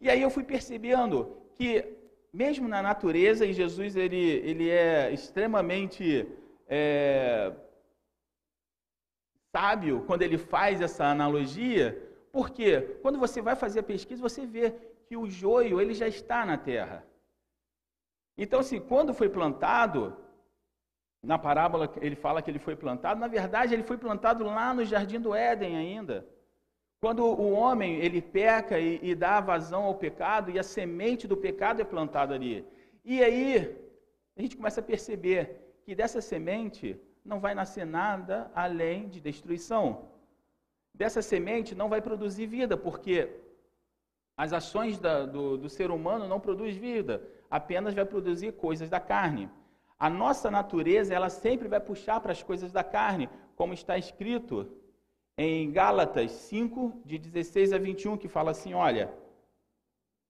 E 0.00 0.08
aí 0.08 0.20
eu 0.22 0.30
fui 0.30 0.44
percebendo 0.44 1.36
que, 1.54 1.84
mesmo 2.32 2.68
na 2.68 2.82
natureza, 2.82 3.44
e 3.44 3.52
Jesus 3.52 3.96
ele, 3.96 4.16
ele 4.16 4.70
é 4.70 5.12
extremamente 5.12 6.28
é, 6.68 7.52
sábio 9.54 10.04
quando 10.06 10.22
ele 10.22 10.38
faz 10.38 10.80
essa 10.80 11.04
analogia, 11.04 12.10
porque 12.32 12.80
quando 13.02 13.18
você 13.18 13.42
vai 13.42 13.54
fazer 13.54 13.80
a 13.80 13.84
pesquisa, 13.84 14.22
você 14.22 14.46
vê 14.46 14.72
que 15.06 15.16
o 15.16 15.28
joio 15.28 15.80
ele 15.80 15.94
já 15.94 16.08
está 16.08 16.46
na 16.46 16.56
terra. 16.56 17.04
Então, 18.36 18.60
assim, 18.60 18.80
quando 18.80 19.12
foi 19.12 19.28
plantado, 19.28 20.16
na 21.22 21.38
parábola 21.38 21.92
ele 22.00 22.16
fala 22.16 22.42
que 22.42 22.50
ele 22.50 22.58
foi 22.58 22.76
plantado, 22.76 23.20
na 23.20 23.28
verdade 23.28 23.72
ele 23.74 23.84
foi 23.84 23.96
plantado 23.96 24.44
lá 24.44 24.74
no 24.74 24.84
jardim 24.84 25.20
do 25.20 25.34
Éden 25.34 25.76
ainda. 25.76 26.26
Quando 27.00 27.24
o 27.24 27.50
homem 27.52 27.96
ele 27.96 28.20
peca 28.22 28.78
e, 28.78 28.98
e 29.02 29.14
dá 29.14 29.40
vazão 29.40 29.84
ao 29.84 29.94
pecado 29.94 30.50
e 30.50 30.58
a 30.58 30.62
semente 30.62 31.26
do 31.26 31.36
pecado 31.36 31.80
é 31.80 31.84
plantada 31.84 32.34
ali. 32.34 32.64
E 33.04 33.22
aí 33.22 33.76
a 34.36 34.42
gente 34.42 34.56
começa 34.56 34.80
a 34.80 34.84
perceber 34.84 35.42
que 35.84 35.94
dessa 35.94 36.20
semente 36.20 37.00
não 37.24 37.40
vai 37.40 37.54
nascer 37.54 37.84
nada 37.84 38.50
além 38.54 39.08
de 39.08 39.20
destruição. 39.20 40.10
Dessa 40.94 41.22
semente 41.22 41.74
não 41.74 41.88
vai 41.88 42.00
produzir 42.00 42.46
vida, 42.46 42.76
porque 42.76 43.28
As 44.36 44.52
ações 44.52 44.98
da, 44.98 45.26
do, 45.26 45.56
do 45.56 45.68
ser 45.68 45.90
humano 45.90 46.26
não 46.26 46.40
produzem 46.40 46.80
vida, 46.80 47.22
apenas 47.50 47.94
vai 47.94 48.04
produzir 48.04 48.52
coisas 48.52 48.88
da 48.88 48.98
carne. 48.98 49.48
A 50.02 50.10
nossa 50.10 50.50
natureza, 50.50 51.14
ela 51.14 51.30
sempre 51.30 51.68
vai 51.68 51.78
puxar 51.78 52.18
para 52.20 52.32
as 52.32 52.42
coisas 52.42 52.72
da 52.72 52.82
carne, 52.82 53.30
como 53.54 53.72
está 53.72 53.96
escrito 53.96 54.68
em 55.38 55.70
Gálatas 55.70 56.32
5, 56.32 57.02
de 57.04 57.18
16 57.18 57.72
a 57.72 57.78
21, 57.78 58.16
que 58.16 58.26
fala 58.26 58.50
assim: 58.50 58.74
olha, 58.74 59.14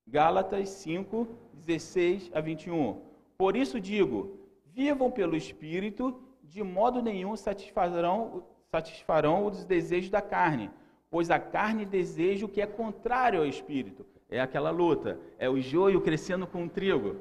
Gálatas 0.06 0.68
5, 0.68 1.26
16 1.54 2.30
a 2.34 2.40
21. 2.42 3.00
Por 3.38 3.56
isso 3.56 3.80
digo: 3.80 4.36
vivam 4.66 5.10
pelo 5.10 5.34
Espírito, 5.34 6.22
de 6.42 6.62
modo 6.62 7.00
nenhum 7.00 7.34
satisfarão, 7.34 8.44
satisfarão 8.70 9.46
os 9.46 9.64
desejos 9.64 10.10
da 10.10 10.20
carne, 10.20 10.70
pois 11.10 11.30
a 11.30 11.38
carne 11.38 11.86
deseja 11.86 12.44
o 12.44 12.48
que 12.50 12.60
é 12.60 12.66
contrário 12.66 13.40
ao 13.40 13.46
Espírito. 13.46 14.04
É 14.28 14.38
aquela 14.38 14.70
luta, 14.70 15.18
é 15.38 15.48
o 15.48 15.58
joio 15.62 16.02
crescendo 16.02 16.46
com 16.46 16.66
o 16.66 16.68
trigo. 16.68 17.16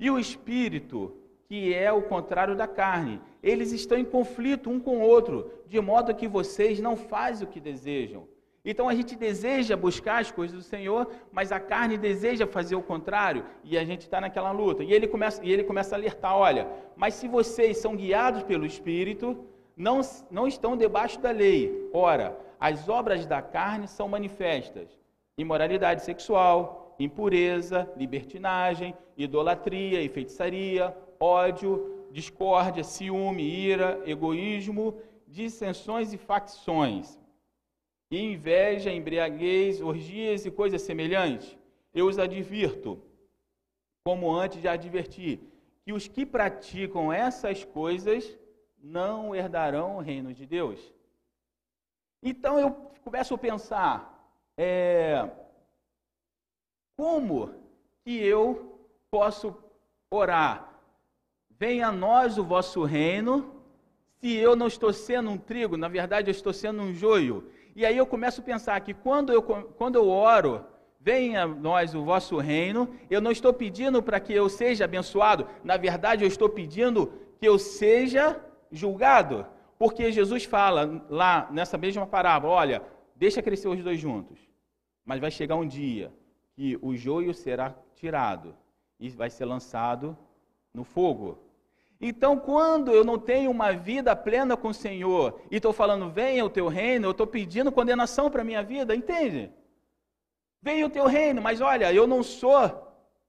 E 0.00 0.10
o 0.10 0.18
Espírito, 0.18 1.20
que 1.48 1.74
é 1.74 1.92
o 1.92 2.02
contrário 2.02 2.56
da 2.56 2.66
carne, 2.66 3.20
eles 3.42 3.72
estão 3.72 3.98
em 3.98 4.04
conflito 4.04 4.70
um 4.70 4.80
com 4.80 4.98
o 4.98 5.02
outro, 5.02 5.50
de 5.66 5.80
modo 5.80 6.14
que 6.14 6.26
vocês 6.26 6.80
não 6.80 6.96
fazem 6.96 7.46
o 7.46 7.50
que 7.50 7.60
desejam. 7.60 8.26
Então 8.64 8.88
a 8.88 8.94
gente 8.94 9.14
deseja 9.14 9.76
buscar 9.76 10.20
as 10.20 10.30
coisas 10.30 10.56
do 10.56 10.62
Senhor, 10.62 11.10
mas 11.30 11.52
a 11.52 11.60
carne 11.60 11.98
deseja 11.98 12.46
fazer 12.46 12.74
o 12.74 12.82
contrário 12.82 13.44
e 13.62 13.76
a 13.76 13.84
gente 13.84 14.02
está 14.02 14.20
naquela 14.20 14.52
luta. 14.52 14.82
E 14.82 14.92
ele, 14.92 15.06
começa, 15.06 15.44
e 15.44 15.52
ele 15.52 15.62
começa 15.62 15.94
a 15.94 15.98
alertar: 15.98 16.34
olha, 16.34 16.66
mas 16.96 17.14
se 17.14 17.28
vocês 17.28 17.76
são 17.76 17.94
guiados 17.94 18.42
pelo 18.42 18.64
Espírito, 18.64 19.44
não, 19.76 20.00
não 20.30 20.46
estão 20.46 20.76
debaixo 20.76 21.20
da 21.20 21.30
lei. 21.30 21.90
Ora, 21.92 22.38
as 22.58 22.88
obras 22.88 23.26
da 23.26 23.42
carne 23.42 23.86
são 23.86 24.08
manifestas: 24.08 24.88
imoralidade 25.36 26.02
sexual, 26.02 26.96
impureza, 26.98 27.86
libertinagem, 27.96 28.94
idolatria 29.14 30.00
e 30.00 30.08
feitiçaria, 30.08 30.96
ódio, 31.24 32.06
discórdia, 32.10 32.84
ciúme, 32.84 33.42
ira, 33.42 34.02
egoísmo, 34.06 35.00
dissensões 35.26 36.12
e 36.12 36.18
facções 36.18 37.18
inveja, 38.10 38.92
embriaguez, 38.92 39.80
orgias 39.80 40.44
e 40.44 40.50
coisas 40.50 40.82
semelhantes, 40.82 41.56
eu 41.92 42.06
os 42.06 42.18
advirto, 42.18 43.02
como 44.04 44.32
antes 44.32 44.60
já 44.60 44.72
adverti, 44.72 45.40
que 45.84 45.92
os 45.92 46.06
que 46.06 46.24
praticam 46.24 47.12
essas 47.12 47.64
coisas 47.64 48.36
não 48.78 49.34
herdarão 49.34 49.96
o 49.96 50.00
reino 50.00 50.32
de 50.32 50.46
Deus. 50.46 50.92
Então 52.22 52.58
eu 52.58 52.70
começo 53.02 53.34
a 53.34 53.38
pensar, 53.38 54.30
é, 54.56 55.30
como 56.96 57.54
que 58.04 58.16
eu 58.16 58.78
posso 59.10 59.56
orar? 60.10 60.73
Venha 61.58 61.88
a 61.88 61.92
nós 61.92 62.36
o 62.38 62.44
vosso 62.44 62.82
reino, 62.84 63.54
se 64.20 64.34
eu 64.34 64.56
não 64.56 64.66
estou 64.66 64.92
sendo 64.92 65.30
um 65.30 65.38
trigo, 65.38 65.76
na 65.76 65.88
verdade 65.88 66.28
eu 66.28 66.32
estou 66.32 66.52
sendo 66.52 66.82
um 66.82 66.92
joio. 66.92 67.48
E 67.76 67.84
aí 67.84 67.96
eu 67.96 68.06
começo 68.06 68.40
a 68.40 68.44
pensar 68.44 68.80
que 68.80 68.94
quando 68.94 69.32
eu, 69.32 69.42
quando 69.42 69.96
eu 69.96 70.08
oro, 70.08 70.64
venha 71.00 71.42
a 71.42 71.46
nós 71.46 71.94
o 71.94 72.02
vosso 72.04 72.38
reino, 72.38 72.88
eu 73.10 73.20
não 73.20 73.30
estou 73.30 73.52
pedindo 73.52 74.02
para 74.02 74.18
que 74.18 74.32
eu 74.32 74.48
seja 74.48 74.84
abençoado, 74.84 75.46
na 75.62 75.76
verdade 75.76 76.24
eu 76.24 76.28
estou 76.28 76.48
pedindo 76.48 77.12
que 77.38 77.46
eu 77.46 77.58
seja 77.58 78.40
julgado. 78.70 79.46
Porque 79.78 80.10
Jesus 80.10 80.44
fala 80.44 81.04
lá 81.08 81.48
nessa 81.52 81.76
mesma 81.76 82.06
parábola: 82.06 82.54
olha, 82.54 82.82
deixa 83.14 83.42
crescer 83.42 83.68
os 83.68 83.82
dois 83.82 84.00
juntos, 84.00 84.38
mas 85.04 85.20
vai 85.20 85.30
chegar 85.30 85.56
um 85.56 85.66
dia 85.66 86.12
que 86.54 86.78
o 86.80 86.96
joio 86.96 87.34
será 87.34 87.74
tirado 87.94 88.54
e 88.98 89.10
vai 89.10 89.28
ser 89.28 89.44
lançado 89.44 90.16
no 90.72 90.84
fogo. 90.84 91.43
Então, 92.06 92.38
quando 92.38 92.92
eu 92.92 93.02
não 93.02 93.18
tenho 93.18 93.50
uma 93.50 93.72
vida 93.72 94.14
plena 94.14 94.58
com 94.58 94.68
o 94.68 94.74
Senhor 94.74 95.40
e 95.50 95.56
estou 95.56 95.72
falando, 95.72 96.10
venha 96.10 96.44
o 96.44 96.50
teu 96.50 96.68
reino, 96.68 97.06
eu 97.06 97.12
estou 97.12 97.26
pedindo 97.26 97.72
condenação 97.72 98.30
para 98.30 98.42
a 98.42 98.44
minha 98.44 98.62
vida, 98.62 98.94
entende? 98.94 99.50
Venha 100.60 100.84
o 100.84 100.90
teu 100.90 101.06
reino, 101.06 101.40
mas 101.40 101.62
olha, 101.62 101.90
eu 101.94 102.06
não 102.06 102.22
sou 102.22 102.60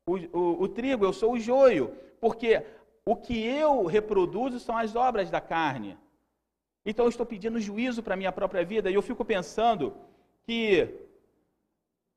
o, 0.06 0.18
o, 0.38 0.64
o 0.64 0.68
trigo, 0.68 1.06
eu 1.06 1.14
sou 1.14 1.32
o 1.32 1.40
joio, 1.40 1.96
porque 2.20 2.66
o 3.06 3.16
que 3.16 3.46
eu 3.48 3.86
reproduzo 3.86 4.60
são 4.60 4.78
as 4.78 4.94
obras 4.94 5.32
da 5.32 5.40
carne. 5.40 5.98
Então, 6.86 7.06
eu 7.06 7.10
estou 7.10 7.26
pedindo 7.26 7.62
juízo 7.62 8.04
para 8.04 8.16
a 8.16 8.18
minha 8.18 8.32
própria 8.34 8.66
vida 8.66 8.92
e 8.92 8.94
eu 8.94 9.02
fico 9.02 9.24
pensando 9.24 9.94
que 10.44 10.94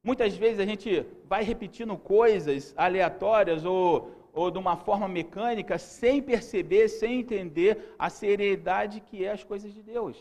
muitas 0.02 0.36
vezes 0.36 0.58
a 0.58 0.66
gente 0.66 1.06
vai 1.24 1.44
repetindo 1.44 1.96
coisas 1.96 2.74
aleatórias 2.76 3.64
ou 3.64 4.17
ou 4.38 4.52
de 4.52 4.58
uma 4.58 4.76
forma 4.76 5.08
mecânica, 5.08 5.78
sem 5.78 6.22
perceber, 6.22 6.88
sem 6.88 7.18
entender 7.18 7.92
a 7.98 8.08
seriedade 8.08 9.00
que 9.00 9.24
é 9.24 9.32
as 9.32 9.42
coisas 9.42 9.74
de 9.74 9.82
Deus. 9.82 10.16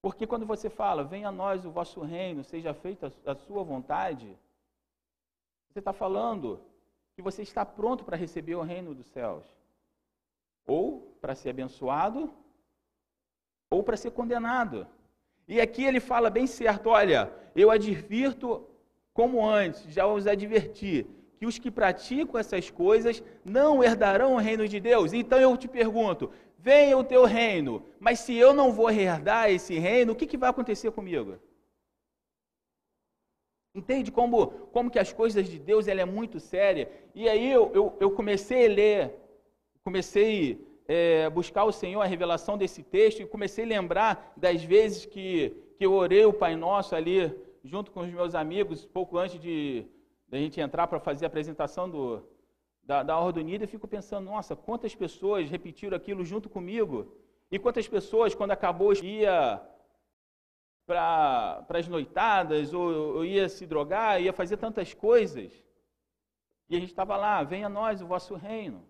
Porque 0.00 0.28
quando 0.28 0.46
você 0.46 0.70
fala, 0.70 1.02
venha 1.02 1.26
a 1.26 1.32
nós 1.32 1.64
o 1.64 1.72
vosso 1.72 2.00
reino, 2.02 2.44
seja 2.44 2.72
feita 2.72 3.12
a 3.26 3.34
sua 3.34 3.64
vontade, 3.64 4.38
você 5.68 5.80
está 5.80 5.92
falando 5.92 6.60
que 7.16 7.22
você 7.22 7.42
está 7.42 7.66
pronto 7.66 8.04
para 8.04 8.16
receber 8.16 8.54
o 8.54 8.62
reino 8.62 8.94
dos 8.94 9.06
céus. 9.06 9.44
Ou 10.64 11.16
para 11.20 11.34
ser 11.34 11.50
abençoado, 11.50 12.32
ou 13.68 13.82
para 13.82 13.96
ser 13.96 14.12
condenado. 14.12 14.86
E 15.48 15.60
aqui 15.60 15.82
ele 15.84 15.98
fala 15.98 16.30
bem 16.30 16.46
certo: 16.46 16.90
olha, 16.90 17.32
eu 17.56 17.72
advirto 17.72 18.64
como 19.12 19.44
antes, 19.44 19.82
já 19.92 20.06
os 20.06 20.28
adverti, 20.28 21.04
que 21.38 21.46
os 21.46 21.58
que 21.58 21.70
praticam 21.70 22.38
essas 22.38 22.70
coisas 22.70 23.22
não 23.44 23.82
herdarão 23.82 24.34
o 24.34 24.38
reino 24.38 24.66
de 24.68 24.80
Deus. 24.80 25.12
Então 25.12 25.38
eu 25.38 25.56
te 25.56 25.68
pergunto: 25.68 26.30
venha 26.58 26.96
o 26.96 27.04
teu 27.04 27.24
reino, 27.24 27.84
mas 28.00 28.20
se 28.20 28.34
eu 28.34 28.54
não 28.54 28.72
vou 28.72 28.90
herdar 28.90 29.50
esse 29.50 29.78
reino, 29.78 30.12
o 30.12 30.16
que, 30.16 30.26
que 30.26 30.36
vai 30.36 30.50
acontecer 30.50 30.90
comigo? 30.90 31.38
Entende 33.74 34.12
como, 34.12 34.46
como 34.72 34.90
que 34.90 35.00
as 35.00 35.12
coisas 35.12 35.48
de 35.48 35.58
Deus 35.58 35.88
ela 35.88 36.00
é 36.00 36.04
muito 36.04 36.38
séria? 36.38 36.88
E 37.14 37.28
aí 37.28 37.50
eu, 37.50 37.72
eu, 37.74 37.96
eu 37.98 38.10
comecei 38.12 38.66
a 38.66 38.68
ler, 38.68 39.14
comecei 39.82 40.64
a 40.88 40.92
é, 40.92 41.30
buscar 41.30 41.64
o 41.64 41.72
Senhor, 41.72 42.00
a 42.00 42.06
revelação 42.06 42.56
desse 42.56 42.84
texto, 42.84 43.20
e 43.20 43.26
comecei 43.26 43.64
a 43.64 43.68
lembrar 43.68 44.32
das 44.36 44.62
vezes 44.62 45.04
que, 45.04 45.52
que 45.76 45.84
eu 45.84 45.92
orei 45.92 46.24
o 46.24 46.32
Pai 46.32 46.54
Nosso 46.54 46.94
ali, 46.94 47.34
junto 47.64 47.90
com 47.90 48.00
os 48.00 48.10
meus 48.10 48.36
amigos, 48.36 48.86
pouco 48.86 49.18
antes 49.18 49.40
de, 49.40 49.84
da 50.28 50.38
gente 50.38 50.60
entrar 50.60 50.86
para 50.86 51.00
fazer 51.00 51.24
a 51.24 51.28
apresentação 51.28 51.88
do, 51.88 52.26
da, 52.82 53.02
da 53.02 53.18
Ordem 53.18 53.42
Unida, 53.42 53.64
eu 53.64 53.68
fico 53.68 53.88
pensando, 53.88 54.26
nossa, 54.26 54.54
quantas 54.54 54.94
pessoas 54.94 55.50
repetiram 55.50 55.96
aquilo 55.96 56.24
junto 56.24 56.48
comigo? 56.48 57.16
E 57.50 57.58
quantas 57.58 57.88
pessoas, 57.88 58.34
quando 58.34 58.50
acabou, 58.50 58.92
ia 58.94 59.62
para 60.86 61.64
as 61.68 61.88
noitadas, 61.88 62.74
ou, 62.74 63.16
ou, 63.16 63.24
ia 63.24 63.48
se 63.48 63.66
drogar, 63.66 64.20
ia 64.20 64.32
fazer 64.32 64.56
tantas 64.58 64.92
coisas. 64.92 65.52
E 66.68 66.76
a 66.76 66.80
gente 66.80 66.90
estava 66.90 67.16
lá, 67.16 67.42
venha 67.42 67.68
nós 67.68 68.02
o 68.02 68.06
vosso 68.06 68.34
reino. 68.34 68.86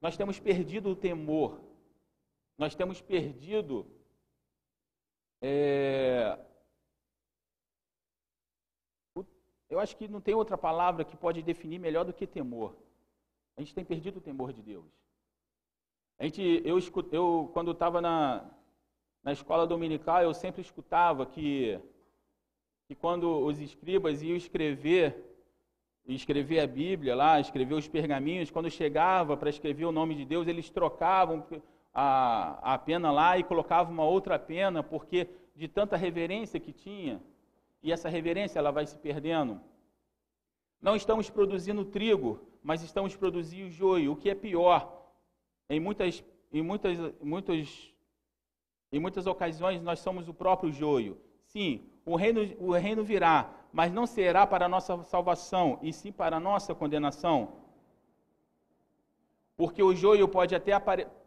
Nós 0.00 0.16
temos 0.16 0.38
perdido 0.38 0.90
o 0.90 0.96
temor, 0.96 1.60
nós 2.56 2.74
temos 2.74 3.02
perdido 3.02 3.86
é, 5.42 6.38
Eu 9.70 9.78
acho 9.78 9.96
que 9.96 10.08
não 10.08 10.20
tem 10.20 10.34
outra 10.34 10.58
palavra 10.58 11.04
que 11.04 11.16
pode 11.16 11.40
definir 11.42 11.78
melhor 11.78 12.04
do 12.04 12.12
que 12.12 12.26
temor. 12.26 12.74
A 13.56 13.60
gente 13.60 13.74
tem 13.74 13.84
perdido 13.84 14.16
o 14.18 14.20
temor 14.20 14.52
de 14.52 14.60
Deus. 14.60 14.84
A 16.18 16.24
gente, 16.24 16.42
eu, 16.64 16.78
eu 17.12 17.50
quando 17.52 17.70
estava 17.70 18.00
na, 18.00 18.44
na 19.22 19.32
escola 19.32 19.66
dominical, 19.66 20.22
eu 20.22 20.34
sempre 20.34 20.60
escutava 20.60 21.24
que, 21.24 21.78
que 22.88 22.96
quando 22.96 23.44
os 23.46 23.60
escribas 23.60 24.22
iam 24.22 24.36
escrever, 24.36 25.24
escrever 26.06 26.60
a 26.60 26.66
Bíblia 26.66 27.14
lá, 27.14 27.38
escrever 27.38 27.74
os 27.74 27.86
pergaminhos, 27.86 28.50
quando 28.50 28.68
chegava 28.68 29.36
para 29.36 29.50
escrever 29.50 29.84
o 29.84 29.92
nome 29.92 30.16
de 30.16 30.24
Deus, 30.24 30.48
eles 30.48 30.68
trocavam 30.68 31.46
a, 31.94 32.74
a 32.74 32.78
pena 32.78 33.12
lá 33.12 33.38
e 33.38 33.44
colocavam 33.44 33.92
uma 33.92 34.04
outra 34.04 34.36
pena, 34.36 34.82
porque 34.82 35.28
de 35.54 35.68
tanta 35.68 35.96
reverência 35.96 36.58
que 36.58 36.72
tinha, 36.72 37.22
e 37.82 37.92
essa 37.92 38.08
reverência 38.08 38.58
ela 38.58 38.70
vai 38.70 38.86
se 38.86 38.96
perdendo. 38.98 39.60
Não 40.80 40.96
estamos 40.96 41.28
produzindo 41.28 41.84
trigo, 41.84 42.40
mas 42.62 42.82
estamos 42.82 43.16
produzindo 43.16 43.70
joio, 43.70 44.12
o 44.12 44.16
que 44.16 44.30
é 44.30 44.34
pior. 44.34 45.10
Em 45.68 45.80
muitas, 45.80 46.24
em 46.52 46.62
muitas, 46.62 46.98
muitas, 47.22 47.94
em 48.92 48.98
muitas 48.98 49.26
ocasiões 49.26 49.82
nós 49.82 50.00
somos 50.00 50.28
o 50.28 50.34
próprio 50.34 50.72
joio. 50.72 51.18
Sim, 51.44 51.84
o 52.04 52.16
reino, 52.16 52.40
o 52.58 52.72
reino 52.72 53.02
virá, 53.02 53.50
mas 53.72 53.92
não 53.92 54.06
será 54.06 54.46
para 54.46 54.66
a 54.66 54.68
nossa 54.68 55.02
salvação, 55.02 55.78
e 55.82 55.92
sim 55.92 56.12
para 56.12 56.36
a 56.36 56.40
nossa 56.40 56.74
condenação. 56.74 57.60
Porque 59.56 59.82
o 59.82 59.94
joio 59.94 60.26
pode 60.26 60.54
até, 60.54 60.72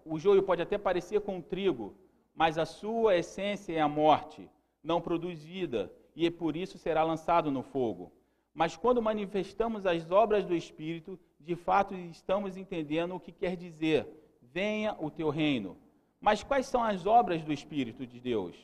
o 0.06 0.18
joio 0.18 0.42
pode 0.42 0.62
até 0.62 0.78
parecer 0.78 1.22
com 1.22 1.38
o 1.38 1.44
trigo, 1.44 1.96
mas 2.34 2.58
a 2.58 2.66
sua 2.66 3.16
essência 3.16 3.74
é 3.74 3.80
a 3.80 3.88
morte. 3.88 4.50
não 4.84 5.00
produz 5.00 5.42
vida, 5.42 5.90
e 6.16 6.30
por 6.30 6.56
isso 6.56 6.78
será 6.78 7.04
lançado 7.04 7.52
no 7.52 7.64
fogo. 7.64 8.12
Mas 8.54 8.78
quando 8.78 9.02
manifestamos 9.02 9.86
as 9.86 10.12
obras 10.12 10.46
do 10.46 10.56
Espírito, 10.56 11.20
de 11.40 11.56
fato 11.56 11.96
estamos 11.96 12.56
entendendo 12.56 13.16
o 13.16 13.20
que 13.20 13.32
quer 13.32 13.56
dizer: 13.56 14.08
venha 14.42 14.96
o 15.00 15.10
teu 15.10 15.30
reino. 15.30 15.78
Mas 16.22 16.44
quais 16.44 16.68
são 16.68 16.84
as 16.84 17.06
obras 17.06 17.44
do 17.44 17.52
Espírito 17.52 18.06
de 18.06 18.20
Deus? 18.20 18.56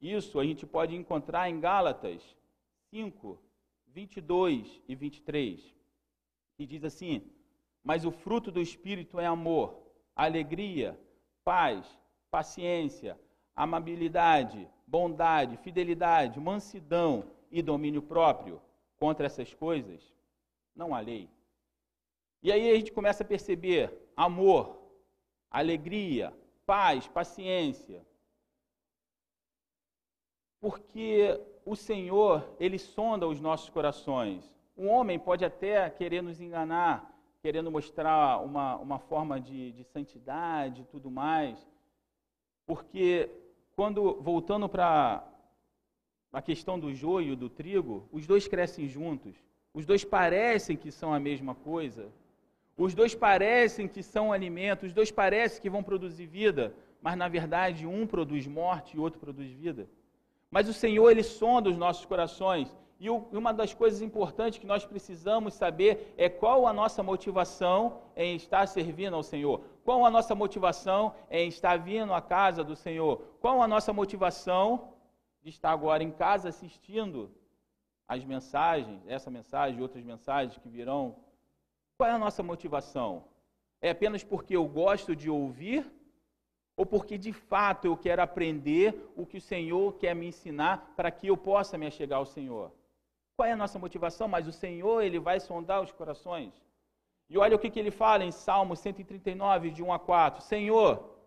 Isso 0.00 0.40
a 0.40 0.44
gente 0.44 0.66
pode 0.66 0.96
encontrar 0.96 1.48
em 1.48 1.60
Gálatas 1.60 2.22
5, 2.90 3.38
22 3.88 4.82
e 4.88 4.94
23, 4.94 5.74
que 6.56 6.66
diz 6.66 6.82
assim: 6.84 7.22
Mas 7.82 8.04
o 8.04 8.10
fruto 8.10 8.50
do 8.50 8.60
Espírito 8.60 9.20
é 9.20 9.26
amor, 9.26 9.78
alegria, 10.16 10.98
paz, 11.44 11.86
paciência, 12.30 13.18
amabilidade, 13.54 14.68
bondade, 14.86 15.56
fidelidade, 15.58 16.40
mansidão 16.40 17.24
e 17.50 17.62
domínio 17.62 18.02
próprio. 18.02 18.60
Contra 18.96 19.26
essas 19.26 19.52
coisas, 19.52 20.14
não 20.74 20.94
há 20.94 21.00
lei. 21.00 21.28
E 22.42 22.52
aí 22.52 22.70
a 22.70 22.74
gente 22.74 22.92
começa 22.92 23.22
a 23.22 23.26
perceber 23.26 23.92
amor, 24.16 24.78
alegria, 25.50 26.32
paz, 26.66 27.06
paciência. 27.08 28.04
Porque 30.60 31.40
o 31.64 31.74
Senhor, 31.74 32.46
ele 32.60 32.78
sonda 32.78 33.26
os 33.26 33.40
nossos 33.40 33.68
corações. 33.68 34.54
Um 34.76 34.88
homem 34.88 35.18
pode 35.18 35.44
até 35.44 35.88
querer 35.90 36.22
nos 36.22 36.40
enganar, 36.40 37.14
querendo 37.40 37.70
mostrar 37.70 38.42
uma, 38.42 38.76
uma 38.76 38.98
forma 38.98 39.40
de, 39.40 39.72
de 39.72 39.84
santidade 39.84 40.82
e 40.82 40.86
tudo 40.86 41.10
mais, 41.10 41.68
porque 42.66 43.30
quando, 43.76 44.20
voltando 44.20 44.68
para 44.68 45.24
a 46.32 46.42
questão 46.42 46.78
do 46.78 46.92
joio 46.92 47.36
do 47.36 47.48
trigo, 47.48 48.08
os 48.12 48.26
dois 48.26 48.46
crescem 48.46 48.88
juntos, 48.88 49.36
os 49.72 49.84
dois 49.84 50.04
parecem 50.04 50.76
que 50.76 50.90
são 50.90 51.12
a 51.12 51.20
mesma 51.20 51.54
coisa, 51.54 52.08
os 52.76 52.94
dois 52.94 53.14
parecem 53.14 53.86
que 53.86 54.02
são 54.02 54.32
alimento, 54.32 54.86
os 54.86 54.92
dois 54.92 55.10
parecem 55.10 55.60
que 55.60 55.70
vão 55.70 55.82
produzir 55.82 56.26
vida, 56.26 56.74
mas 57.00 57.16
na 57.16 57.28
verdade 57.28 57.86
um 57.86 58.06
produz 58.06 58.46
morte 58.46 58.96
e 58.96 59.00
outro 59.00 59.20
produz 59.20 59.50
vida. 59.50 59.88
Mas 60.50 60.68
o 60.68 60.72
Senhor, 60.72 61.10
Ele 61.10 61.22
sonda 61.22 61.68
os 61.68 61.76
nossos 61.76 62.04
corações. 62.04 62.74
E 63.04 63.10
uma 63.10 63.52
das 63.52 63.74
coisas 63.74 64.00
importantes 64.00 64.58
que 64.58 64.66
nós 64.66 64.86
precisamos 64.86 65.52
saber 65.52 66.14
é 66.16 66.30
qual 66.30 66.66
a 66.66 66.72
nossa 66.72 67.02
motivação 67.02 68.00
em 68.16 68.34
estar 68.34 68.66
servindo 68.66 69.14
ao 69.14 69.22
Senhor. 69.22 69.60
Qual 69.84 70.06
a 70.06 70.10
nossa 70.10 70.34
motivação 70.34 71.14
em 71.30 71.46
estar 71.48 71.76
vindo 71.76 72.14
à 72.14 72.22
casa 72.22 72.64
do 72.64 72.74
Senhor. 72.74 73.20
Qual 73.42 73.60
a 73.60 73.68
nossa 73.68 73.92
motivação 73.92 74.94
de 75.42 75.50
estar 75.50 75.70
agora 75.70 76.02
em 76.02 76.10
casa 76.10 76.48
assistindo 76.48 77.30
as 78.08 78.24
mensagens, 78.24 79.02
essa 79.06 79.30
mensagem 79.30 79.78
e 79.78 79.82
outras 79.82 80.02
mensagens 80.02 80.56
que 80.56 80.68
virão. 80.70 81.16
Qual 81.98 82.08
é 82.08 82.12
a 82.12 82.18
nossa 82.18 82.42
motivação? 82.42 83.24
É 83.82 83.90
apenas 83.90 84.24
porque 84.24 84.56
eu 84.56 84.66
gosto 84.66 85.14
de 85.14 85.28
ouvir 85.28 85.84
ou 86.74 86.86
porque 86.86 87.18
de 87.18 87.34
fato 87.34 87.86
eu 87.86 87.98
quero 87.98 88.22
aprender 88.22 89.12
o 89.14 89.26
que 89.26 89.36
o 89.36 89.42
Senhor 89.42 89.92
quer 89.98 90.14
me 90.14 90.26
ensinar 90.26 90.94
para 90.96 91.10
que 91.10 91.26
eu 91.26 91.36
possa 91.36 91.76
me 91.76 91.86
achegar 91.86 92.18
ao 92.18 92.24
Senhor. 92.24 92.72
Qual 93.36 93.48
é 93.48 93.52
a 93.52 93.56
nossa 93.56 93.78
motivação? 93.78 94.28
Mas 94.28 94.46
o 94.46 94.52
Senhor, 94.52 95.02
ele 95.02 95.18
vai 95.18 95.40
sondar 95.40 95.82
os 95.82 95.92
corações. 95.92 96.52
E 97.28 97.38
olha 97.38 97.56
o 97.56 97.58
que, 97.58 97.70
que 97.70 97.80
ele 97.80 97.90
fala 97.90 98.24
em 98.24 98.30
Salmo 98.30 98.76
139, 98.76 99.70
de 99.70 99.82
1 99.82 99.92
a 99.92 99.98
4. 99.98 100.42
Senhor, 100.42 101.18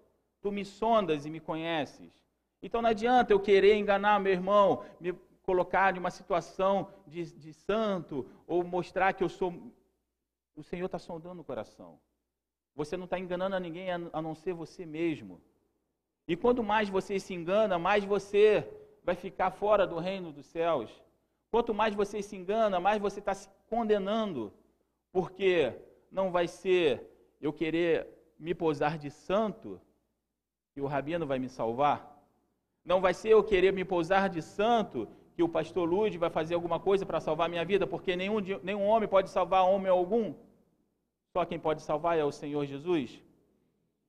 tu 0.41 0.51
me 0.51 0.63
sondas 0.63 1.25
e 1.25 1.29
me 1.29 1.39
conheces. 1.39 2.13
Então 2.61 2.81
não 2.81 2.89
adianta 2.89 3.33
eu 3.33 3.39
querer 3.39 3.75
enganar 3.75 4.19
meu 4.19 4.31
irmão, 4.31 4.83
me 4.99 5.13
colocar 5.43 5.95
em 5.95 5.99
uma 5.99 6.11
situação 6.11 6.91
de, 7.05 7.23
de 7.33 7.53
santo, 7.53 8.29
ou 8.45 8.63
mostrar 8.63 9.13
que 9.13 9.23
eu 9.23 9.29
sou. 9.29 9.53
O 10.55 10.63
Senhor 10.63 10.85
está 10.85 10.99
sondando 10.99 11.41
o 11.41 11.45
coração. 11.45 11.99
Você 12.75 12.95
não 12.95 13.05
está 13.05 13.17
enganando 13.17 13.55
a 13.55 13.59
ninguém 13.59 13.91
a 13.91 14.21
não 14.21 14.35
ser 14.35 14.53
você 14.53 14.85
mesmo. 14.85 15.41
E 16.27 16.35
quanto 16.35 16.61
mais 16.61 16.89
você 16.89 17.19
se 17.19 17.33
engana, 17.33 17.79
mais 17.79 18.03
você 18.03 18.69
vai 19.03 19.15
ficar 19.15 19.51
fora 19.51 19.87
do 19.87 19.97
reino 19.97 20.31
dos 20.31 20.45
céus. 20.45 20.91
Quanto 21.51 21.73
mais 21.73 21.95
você 21.95 22.21
se 22.21 22.35
engana, 22.35 22.79
mais 22.79 23.01
você 23.01 23.19
está 23.19 23.33
se 23.33 23.49
condenando. 23.69 24.53
Porque 25.11 25.73
não 26.11 26.31
vai 26.31 26.47
ser 26.47 27.09
eu 27.41 27.51
querer 27.53 28.07
me 28.37 28.53
posar 28.53 28.97
de 28.97 29.09
santo 29.09 29.81
que 30.73 30.81
o 30.81 30.87
rabino 30.87 31.25
vai 31.25 31.39
me 31.39 31.49
salvar. 31.49 32.15
Não 32.83 33.01
vai 33.01 33.13
ser 33.13 33.29
eu 33.29 33.43
querer 33.43 33.73
me 33.73 33.83
posar 33.83 34.29
de 34.29 34.41
santo 34.41 35.07
que 35.35 35.43
o 35.43 35.49
pastor 35.49 35.87
Lude 35.87 36.17
vai 36.17 36.29
fazer 36.29 36.55
alguma 36.55 36.79
coisa 36.79 37.05
para 37.05 37.19
salvar 37.19 37.49
minha 37.49 37.65
vida, 37.65 37.85
porque 37.85 38.15
nenhum, 38.15 38.39
nenhum 38.63 38.85
homem 38.87 39.07
pode 39.07 39.29
salvar 39.29 39.63
homem 39.63 39.89
algum. 39.89 40.33
Só 41.33 41.45
quem 41.45 41.59
pode 41.59 41.81
salvar 41.81 42.17
é 42.17 42.23
o 42.23 42.31
Senhor 42.31 42.65
Jesus. 42.65 43.21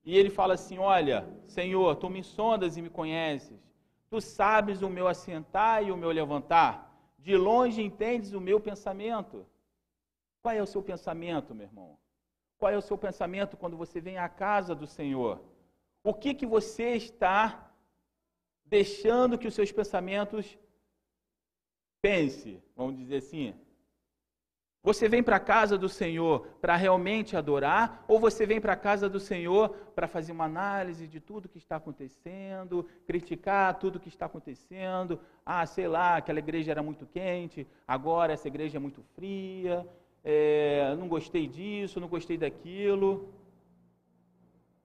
E 0.04 0.16
ele 0.16 0.30
fala 0.30 0.54
assim: 0.54 0.78
Olha, 0.78 1.28
Senhor, 1.46 1.96
tu 1.96 2.08
me 2.08 2.22
sondas 2.22 2.76
e 2.76 2.82
me 2.82 2.88
conheces. 2.88 3.58
Tu 4.08 4.20
sabes 4.22 4.80
o 4.80 4.88
meu 4.88 5.06
assentar 5.06 5.84
e 5.84 5.92
o 5.92 5.96
meu 5.96 6.10
levantar. 6.10 6.87
De 7.18 7.36
longe 7.36 7.82
entendes 7.82 8.32
o 8.32 8.40
meu 8.40 8.60
pensamento. 8.60 9.46
Qual 10.40 10.54
é 10.54 10.62
o 10.62 10.66
seu 10.66 10.82
pensamento, 10.82 11.54
meu 11.54 11.66
irmão? 11.66 11.98
Qual 12.58 12.72
é 12.72 12.76
o 12.76 12.82
seu 12.82 12.96
pensamento 12.96 13.56
quando 13.56 13.76
você 13.76 14.00
vem 14.00 14.18
à 14.18 14.28
casa 14.28 14.74
do 14.74 14.86
Senhor? 14.86 15.40
O 16.02 16.14
que 16.14 16.32
que 16.34 16.46
você 16.46 16.94
está 16.94 17.72
deixando 18.64 19.38
que 19.38 19.48
os 19.48 19.54
seus 19.54 19.72
pensamentos 19.72 20.58
pense, 22.00 22.62
vamos 22.76 22.96
dizer 22.96 23.16
assim? 23.16 23.54
Você 24.88 25.06
vem 25.06 25.22
para 25.22 25.36
a 25.36 25.40
casa 25.54 25.76
do 25.76 25.86
Senhor 25.86 26.46
para 26.62 26.74
realmente 26.74 27.36
adorar, 27.36 28.02
ou 28.08 28.18
você 28.18 28.46
vem 28.46 28.58
para 28.58 28.72
a 28.72 28.76
casa 28.88 29.06
do 29.06 29.20
Senhor 29.20 29.68
para 29.94 30.08
fazer 30.08 30.32
uma 30.32 30.46
análise 30.46 31.06
de 31.06 31.20
tudo 31.20 31.46
que 31.46 31.58
está 31.58 31.76
acontecendo, 31.76 32.88
criticar 33.06 33.78
tudo 33.78 34.00
que 34.00 34.08
está 34.08 34.24
acontecendo? 34.24 35.20
Ah, 35.44 35.66
sei 35.66 35.86
lá, 35.86 36.16
aquela 36.16 36.38
igreja 36.38 36.70
era 36.70 36.82
muito 36.82 37.04
quente, 37.04 37.66
agora 37.86 38.32
essa 38.32 38.48
igreja 38.48 38.78
é 38.78 38.80
muito 38.80 39.02
fria, 39.14 39.86
é, 40.24 40.96
não 40.98 41.06
gostei 41.06 41.46
disso, 41.46 42.00
não 42.00 42.08
gostei 42.08 42.38
daquilo. 42.38 43.28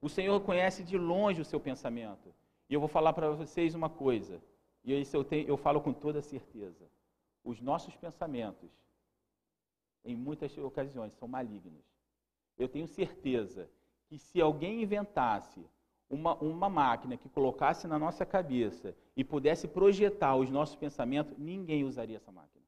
O 0.02 0.10
Senhor 0.10 0.38
conhece 0.42 0.84
de 0.84 0.98
longe 0.98 1.40
o 1.40 1.46
seu 1.46 1.58
pensamento. 1.58 2.28
E 2.68 2.74
eu 2.74 2.80
vou 2.80 2.90
falar 2.90 3.14
para 3.14 3.30
vocês 3.30 3.74
uma 3.74 3.88
coisa, 3.88 4.38
e 4.84 5.00
isso 5.00 5.16
eu, 5.16 5.24
tenho, 5.24 5.48
eu 5.48 5.56
falo 5.56 5.80
com 5.80 5.94
toda 5.94 6.20
certeza: 6.20 6.84
os 7.42 7.58
nossos 7.62 7.96
pensamentos 7.96 8.83
em 10.04 10.16
muitas 10.16 10.56
ocasiões, 10.58 11.14
são 11.14 11.26
malignos. 11.26 11.84
Eu 12.58 12.68
tenho 12.68 12.86
certeza 12.86 13.68
que 14.06 14.18
se 14.18 14.40
alguém 14.40 14.82
inventasse 14.82 15.64
uma, 16.08 16.34
uma 16.36 16.68
máquina 16.68 17.16
que 17.16 17.28
colocasse 17.28 17.86
na 17.86 17.98
nossa 17.98 18.24
cabeça 18.24 18.94
e 19.16 19.24
pudesse 19.24 19.66
projetar 19.66 20.36
os 20.36 20.50
nossos 20.50 20.76
pensamentos, 20.76 21.36
ninguém 21.38 21.84
usaria 21.84 22.16
essa 22.16 22.30
máquina. 22.30 22.64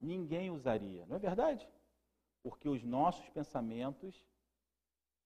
Ninguém 0.00 0.50
usaria, 0.50 1.06
não 1.06 1.16
é 1.16 1.18
verdade? 1.18 1.68
Porque 2.42 2.68
os 2.68 2.82
nossos 2.82 3.28
pensamentos 3.30 4.26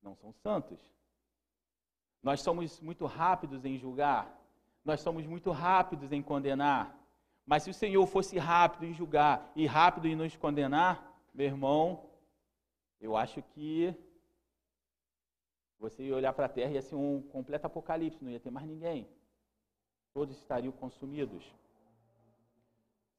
não 0.03 0.15
são 0.15 0.33
santos. 0.33 0.79
Nós 2.23 2.43
somos 2.43 2.81
muito 2.81 3.07
rápidos 3.07 3.65
em 3.65 3.77
julgar, 3.79 4.39
nós 4.85 5.01
somos 5.01 5.27
muito 5.27 5.51
rápidos 5.51 6.13
em 6.13 6.23
condenar, 6.23 6.97
mas 7.49 7.63
se 7.63 7.71
o 7.71 7.75
Senhor 7.75 8.07
fosse 8.07 8.37
rápido 8.37 8.85
em 8.85 8.93
julgar 8.93 9.51
e 9.57 9.65
rápido 9.65 10.07
em 10.07 10.15
nos 10.15 10.37
condenar, 10.37 11.19
meu 11.33 11.47
irmão, 11.47 12.05
eu 13.01 13.17
acho 13.17 13.41
que 13.41 13.95
você 15.79 16.03
ia 16.03 16.15
olhar 16.15 16.35
para 16.35 16.45
a 16.45 16.49
terra 16.51 16.73
e 16.73 16.75
ia 16.75 16.83
ser 16.83 16.95
um 16.95 17.23
completo 17.23 17.67
apocalipse, 17.67 18.23
não 18.23 18.31
ia 18.31 18.39
ter 18.39 18.51
mais 18.51 18.67
ninguém. 18.67 19.09
Todos 20.13 20.37
estariam 20.37 20.73
consumidos. 20.73 21.43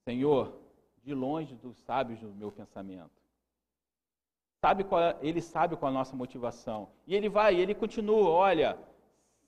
Senhor, 0.04 0.60
de 1.04 1.16
longe 1.16 1.56
dos 1.56 1.76
sábios 1.80 2.20
do 2.20 2.30
meu 2.32 2.52
pensamento. 2.52 3.10
Sabe 4.62 4.84
qual, 4.84 5.02
é, 5.02 5.18
ele 5.24 5.42
sabe 5.42 5.76
qual 5.76 5.92
é 5.92 5.96
a 5.96 5.98
nossa 5.98 6.16
motivação. 6.16 6.90
E 7.08 7.16
ele 7.16 7.30
vai, 7.30 7.56
ele 7.56 7.74
continua, 7.74 8.30
olha, 8.30 8.78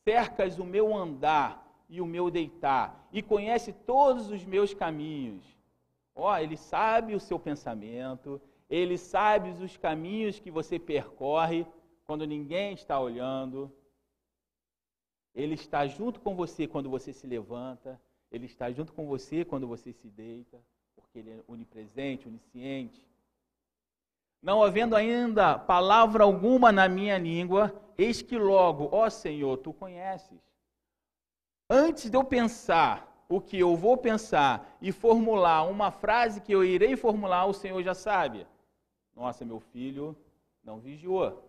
cercas 0.03 0.57
o 0.57 0.65
meu 0.65 0.91
andar 0.95 1.70
e 1.91 1.99
o 1.99 2.05
meu 2.05 2.31
deitar, 2.31 3.05
e 3.11 3.21
conhece 3.21 3.73
todos 3.73 4.31
os 4.31 4.45
meus 4.45 4.73
caminhos. 4.73 5.43
Ó, 6.15 6.31
oh, 6.31 6.37
ele 6.37 6.55
sabe 6.55 7.13
o 7.13 7.19
seu 7.19 7.37
pensamento, 7.37 8.41
ele 8.69 8.97
sabe 8.97 9.49
os 9.49 9.75
caminhos 9.75 10.39
que 10.39 10.49
você 10.49 10.79
percorre 10.79 11.67
quando 12.05 12.25
ninguém 12.25 12.73
está 12.73 12.97
olhando. 12.97 13.69
Ele 15.35 15.55
está 15.55 15.85
junto 15.85 16.21
com 16.21 16.33
você 16.33 16.65
quando 16.65 16.89
você 16.89 17.11
se 17.11 17.27
levanta, 17.27 17.99
ele 18.31 18.45
está 18.45 18.71
junto 18.71 18.93
com 18.93 19.05
você 19.05 19.43
quando 19.43 19.67
você 19.67 19.91
se 19.91 20.07
deita, 20.07 20.57
porque 20.95 21.19
ele 21.19 21.31
é 21.31 21.43
onipresente, 21.45 22.25
onisciente. 22.25 23.05
Não 24.41 24.63
havendo 24.63 24.95
ainda 24.95 25.59
palavra 25.59 26.23
alguma 26.23 26.71
na 26.71 26.87
minha 26.87 27.17
língua, 27.17 27.75
eis 27.97 28.21
que 28.21 28.37
logo, 28.37 28.87
ó 28.93 29.09
Senhor, 29.09 29.57
tu 29.57 29.73
conheces. 29.73 30.50
Antes 31.71 32.09
de 32.09 32.17
eu 32.17 32.23
pensar 32.25 33.25
o 33.29 33.39
que 33.39 33.57
eu 33.57 33.77
vou 33.77 33.95
pensar 33.95 34.77
e 34.81 34.91
formular 34.91 35.63
uma 35.63 35.89
frase 35.89 36.41
que 36.41 36.51
eu 36.51 36.65
irei 36.65 36.97
formular, 36.97 37.45
o 37.45 37.53
Senhor 37.53 37.81
já 37.81 37.93
sabe. 37.93 38.45
Nossa, 39.15 39.45
meu 39.45 39.61
filho 39.61 40.13
não 40.61 40.79
vigiou. 40.79 41.41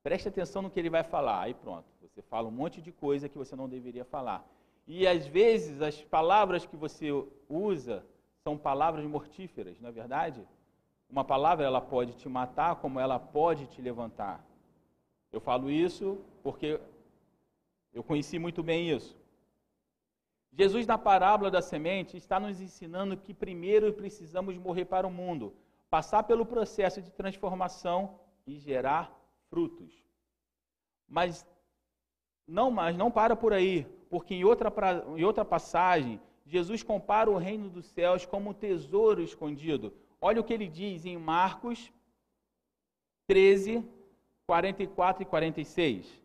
Preste 0.00 0.28
atenção 0.28 0.62
no 0.62 0.70
que 0.70 0.78
ele 0.78 0.88
vai 0.88 1.02
falar. 1.02 1.40
Aí 1.40 1.54
pronto, 1.54 1.84
você 2.00 2.22
fala 2.22 2.46
um 2.46 2.52
monte 2.52 2.80
de 2.80 2.92
coisa 2.92 3.28
que 3.28 3.36
você 3.36 3.56
não 3.56 3.68
deveria 3.68 4.04
falar. 4.04 4.48
E 4.86 5.08
às 5.08 5.26
vezes 5.26 5.82
as 5.82 6.00
palavras 6.04 6.64
que 6.64 6.76
você 6.76 7.08
usa 7.48 8.06
são 8.44 8.56
palavras 8.56 9.04
mortíferas, 9.04 9.80
não 9.80 9.88
é 9.88 9.92
verdade? 9.92 10.46
Uma 11.10 11.24
palavra 11.24 11.66
ela 11.66 11.80
pode 11.80 12.12
te 12.12 12.28
matar, 12.28 12.76
como 12.76 13.00
ela 13.00 13.18
pode 13.18 13.66
te 13.66 13.82
levantar. 13.82 14.44
Eu 15.32 15.40
falo 15.40 15.68
isso 15.68 16.18
porque 16.44 16.80
eu 17.92 18.04
conheci 18.04 18.38
muito 18.38 18.62
bem 18.62 18.90
isso. 18.90 19.18
Jesus, 20.52 20.86
na 20.86 20.98
parábola 20.98 21.50
da 21.50 21.62
semente, 21.62 22.16
está 22.16 22.40
nos 22.40 22.60
ensinando 22.60 23.16
que 23.16 23.34
primeiro 23.34 23.92
precisamos 23.92 24.56
morrer 24.56 24.86
para 24.86 25.06
o 25.06 25.10
mundo, 25.10 25.54
passar 25.90 26.22
pelo 26.24 26.44
processo 26.44 27.00
de 27.00 27.10
transformação 27.10 28.18
e 28.46 28.58
gerar 28.58 29.12
frutos. 29.48 29.92
Mas 31.06 31.46
não, 32.46 32.70
mas 32.70 32.96
não 32.96 33.10
para 33.10 33.36
por 33.36 33.52
aí, 33.52 33.86
porque 34.08 34.34
em 34.34 34.44
outra, 34.44 34.72
em 35.16 35.24
outra 35.24 35.44
passagem, 35.44 36.20
Jesus 36.46 36.82
compara 36.82 37.30
o 37.30 37.36
reino 37.36 37.68
dos 37.68 37.86
céus 37.86 38.24
como 38.24 38.50
um 38.50 38.54
tesouro 38.54 39.22
escondido. 39.22 39.92
Olha 40.20 40.40
o 40.40 40.44
que 40.44 40.54
ele 40.54 40.66
diz 40.66 41.04
em 41.04 41.18
Marcos 41.18 41.92
13, 43.26 43.84
44 44.46 45.22
e 45.22 45.26
46. 45.26 46.22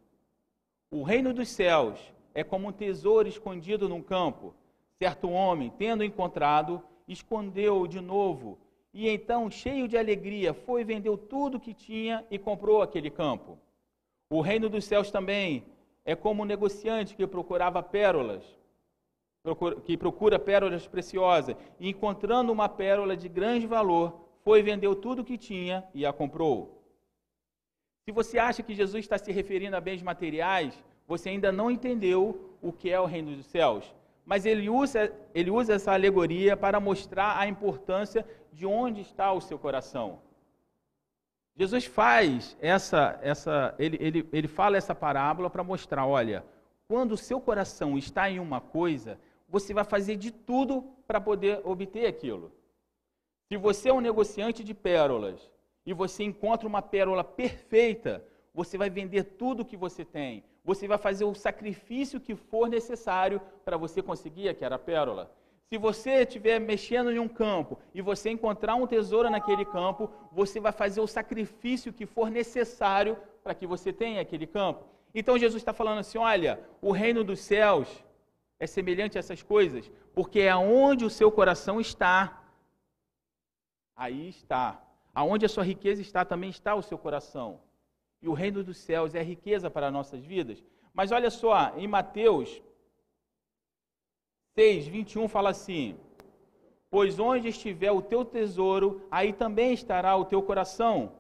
O 0.90 1.04
reino 1.04 1.34
dos 1.34 1.50
céus 1.50 2.13
é 2.34 2.44
como 2.44 2.68
um 2.68 2.72
tesouro 2.72 3.28
escondido 3.28 3.88
num 3.88 4.02
campo. 4.02 4.54
Certo 4.98 5.30
homem, 5.30 5.72
tendo 5.78 6.04
encontrado, 6.04 6.82
escondeu-o 7.08 7.88
de 7.88 8.00
novo, 8.00 8.58
e 8.94 9.10
então, 9.10 9.50
cheio 9.50 9.88
de 9.88 9.98
alegria, 9.98 10.54
foi 10.54 10.84
vendeu 10.84 11.18
tudo 11.18 11.60
que 11.60 11.74
tinha 11.74 12.24
e 12.30 12.38
comprou 12.38 12.82
aquele 12.82 13.10
campo. 13.10 13.58
O 14.30 14.40
reino 14.40 14.70
dos 14.70 14.86
céus 14.86 15.10
também 15.10 15.66
é 16.06 16.16
como 16.16 16.44
um 16.44 16.46
negociante 16.46 17.16
que 17.16 17.26
procurava 17.26 17.82
pérolas, 17.82 18.44
que 19.84 19.98
procura 19.98 20.38
pérolas 20.38 20.88
preciosas, 20.88 21.56
e 21.80 21.90
encontrando 21.90 22.52
uma 22.52 22.70
pérola 22.70 23.18
de 23.18 23.28
grande 23.28 23.66
valor, 23.66 24.22
foi 24.44 24.62
vendeu 24.62 24.96
tudo 24.96 25.24
o 25.24 25.26
que 25.26 25.38
tinha 25.38 25.84
e 25.94 26.06
a 26.06 26.14
comprou. 26.14 26.84
Se 28.06 28.12
você 28.12 28.38
acha 28.38 28.62
que 28.62 28.76
Jesus 28.76 29.06
está 29.06 29.18
se 29.18 29.32
referindo 29.32 29.76
a 29.76 29.82
bens 29.82 30.04
materiais, 30.04 30.84
você 31.08 31.30
ainda 31.30 31.52
não 31.52 31.70
entendeu 31.70 32.58
o 32.62 32.72
que 32.72 32.90
é 32.90 33.00
o 33.00 33.06
reino 33.06 33.36
dos 33.36 33.46
céus. 33.46 33.94
Mas 34.26 34.46
ele 34.46 34.70
usa, 34.70 35.14
ele 35.34 35.52
usa 35.52 35.74
essa 35.74 35.92
alegoria 35.92 36.56
para 36.56 36.80
mostrar 36.80 37.38
a 37.38 37.48
importância 37.48 38.26
de 38.52 38.66
onde 38.66 39.02
está 39.02 39.34
o 39.34 39.42
seu 39.42 39.60
coração. 39.60 40.20
Jesus 41.56 41.86
faz 41.86 42.58
essa, 42.60 43.20
essa 43.22 43.76
ele, 43.78 43.98
ele, 44.00 44.30
ele 44.32 44.48
fala 44.48 44.78
essa 44.78 44.96
parábola 44.96 45.50
para 45.50 45.64
mostrar, 45.64 46.06
olha, 46.06 46.44
quando 46.88 47.12
o 47.12 47.18
seu 47.18 47.40
coração 47.40 47.98
está 47.98 48.30
em 48.30 48.40
uma 48.40 48.60
coisa, 48.60 49.20
você 49.48 49.74
vai 49.74 49.84
fazer 49.84 50.16
de 50.16 50.32
tudo 50.32 50.84
para 51.06 51.22
poder 51.22 51.62
obter 51.64 52.08
aquilo. 52.08 52.52
Se 53.52 53.58
você 53.58 53.90
é 53.90 53.94
um 53.94 54.02
negociante 54.02 54.64
de 54.64 54.74
pérolas 54.74 55.52
e 55.86 55.94
você 55.94 56.24
encontra 56.24 56.68
uma 56.68 56.82
pérola 56.82 57.24
perfeita, 57.24 58.26
você 58.54 58.78
vai 58.78 58.90
vender 58.90 59.24
tudo 59.24 59.62
o 59.62 59.66
que 59.66 59.76
você 59.76 60.06
tem. 60.06 60.44
Você 60.64 60.88
vai 60.88 60.98
fazer 60.98 61.26
o 61.26 61.34
sacrifício 61.34 62.22
que 62.22 62.36
for 62.36 62.70
necessário 62.70 63.42
para 63.66 63.78
você 63.78 64.02
conseguir 64.02 64.48
aquela 64.48 64.78
pérola. 64.78 65.32
Se 65.70 65.78
você 65.78 66.22
estiver 66.22 66.60
mexendo 66.60 67.12
em 67.12 67.18
um 67.18 67.28
campo 67.28 67.80
e 67.94 68.02
você 68.02 68.30
encontrar 68.30 68.76
um 68.76 68.86
tesouro 68.86 69.30
naquele 69.30 69.66
campo, 69.66 70.10
você 70.32 70.60
vai 70.60 70.72
fazer 70.72 71.02
o 71.02 71.08
sacrifício 71.08 71.92
que 71.92 72.06
for 72.06 72.30
necessário 72.30 73.18
para 73.44 73.56
que 73.56 73.66
você 73.66 73.92
tenha 73.92 74.22
aquele 74.22 74.46
campo. 74.46 74.86
Então 75.16 75.38
Jesus 75.38 75.62
está 75.62 75.74
falando 75.74 76.00
assim: 76.00 76.20
olha, 76.20 76.60
o 76.80 76.92
reino 76.92 77.24
dos 77.24 77.40
céus 77.40 77.88
é 78.60 78.68
semelhante 78.68 79.18
a 79.18 79.20
essas 79.20 79.42
coisas, 79.42 79.92
porque 80.14 80.42
é 80.42 80.56
onde 80.56 81.04
o 81.06 81.10
seu 81.10 81.32
coração 81.32 81.82
está. 81.82 82.44
Aí 83.96 84.30
está. 84.30 84.80
Aonde 85.14 85.46
a 85.46 85.50
sua 85.50 85.64
riqueza 85.64 86.02
está, 86.02 86.24
também 86.24 86.52
está 86.52 86.76
o 86.76 86.84
seu 86.84 86.98
coração 86.98 87.60
e 88.24 88.28
o 88.30 88.34
reino 88.34 88.64
dos 88.64 88.78
céus 88.78 89.14
é 89.14 89.22
riqueza 89.22 89.70
para 89.70 89.92
nossas 89.92 90.24
vidas. 90.24 90.64
Mas 90.94 91.12
olha 91.12 91.30
só, 91.30 91.74
em 91.76 91.88
Mateus 91.88 92.64
6, 94.56 94.88
21 94.88 95.28
fala 95.28 95.50
assim: 95.50 95.98
Pois 96.90 97.20
onde 97.20 97.50
estiver 97.50 97.92
o 97.92 98.02
teu 98.02 98.24
tesouro, 98.24 99.06
aí 99.12 99.34
também 99.34 99.74
estará 99.74 100.16
o 100.16 100.24
teu 100.24 100.42
coração. 100.42 101.12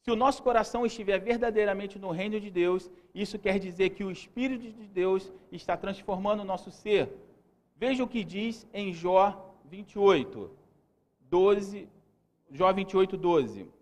Se 0.00 0.10
o 0.10 0.16
nosso 0.16 0.42
coração 0.42 0.86
estiver 0.86 1.18
verdadeiramente 1.18 1.98
no 1.98 2.10
reino 2.10 2.40
de 2.40 2.50
Deus, 2.50 2.90
isso 3.14 3.38
quer 3.38 3.58
dizer 3.58 3.90
que 3.90 4.02
o 4.02 4.10
Espírito 4.10 4.72
de 4.72 4.86
Deus 4.86 5.30
está 5.52 5.76
transformando 5.76 6.40
o 6.40 6.50
nosso 6.52 6.70
ser. 6.70 7.12
Veja 7.76 8.02
o 8.02 8.08
que 8.08 8.24
diz 8.24 8.66
em 8.72 8.94
Jó 8.94 9.54
28, 9.66 10.50
12, 11.20 11.86
Jó 12.50 12.72
28, 12.72 13.16
12. 13.16 13.77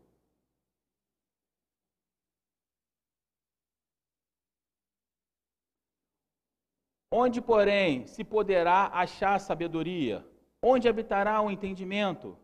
Onde, 7.10 7.40
porém, 7.40 8.06
se 8.06 8.24
poderá 8.24 8.90
achar 8.92 9.38
sabedoria? 9.38 10.24
Onde 10.60 10.88
habitará 10.88 11.40
o 11.40 11.50
entendimento? 11.50 12.36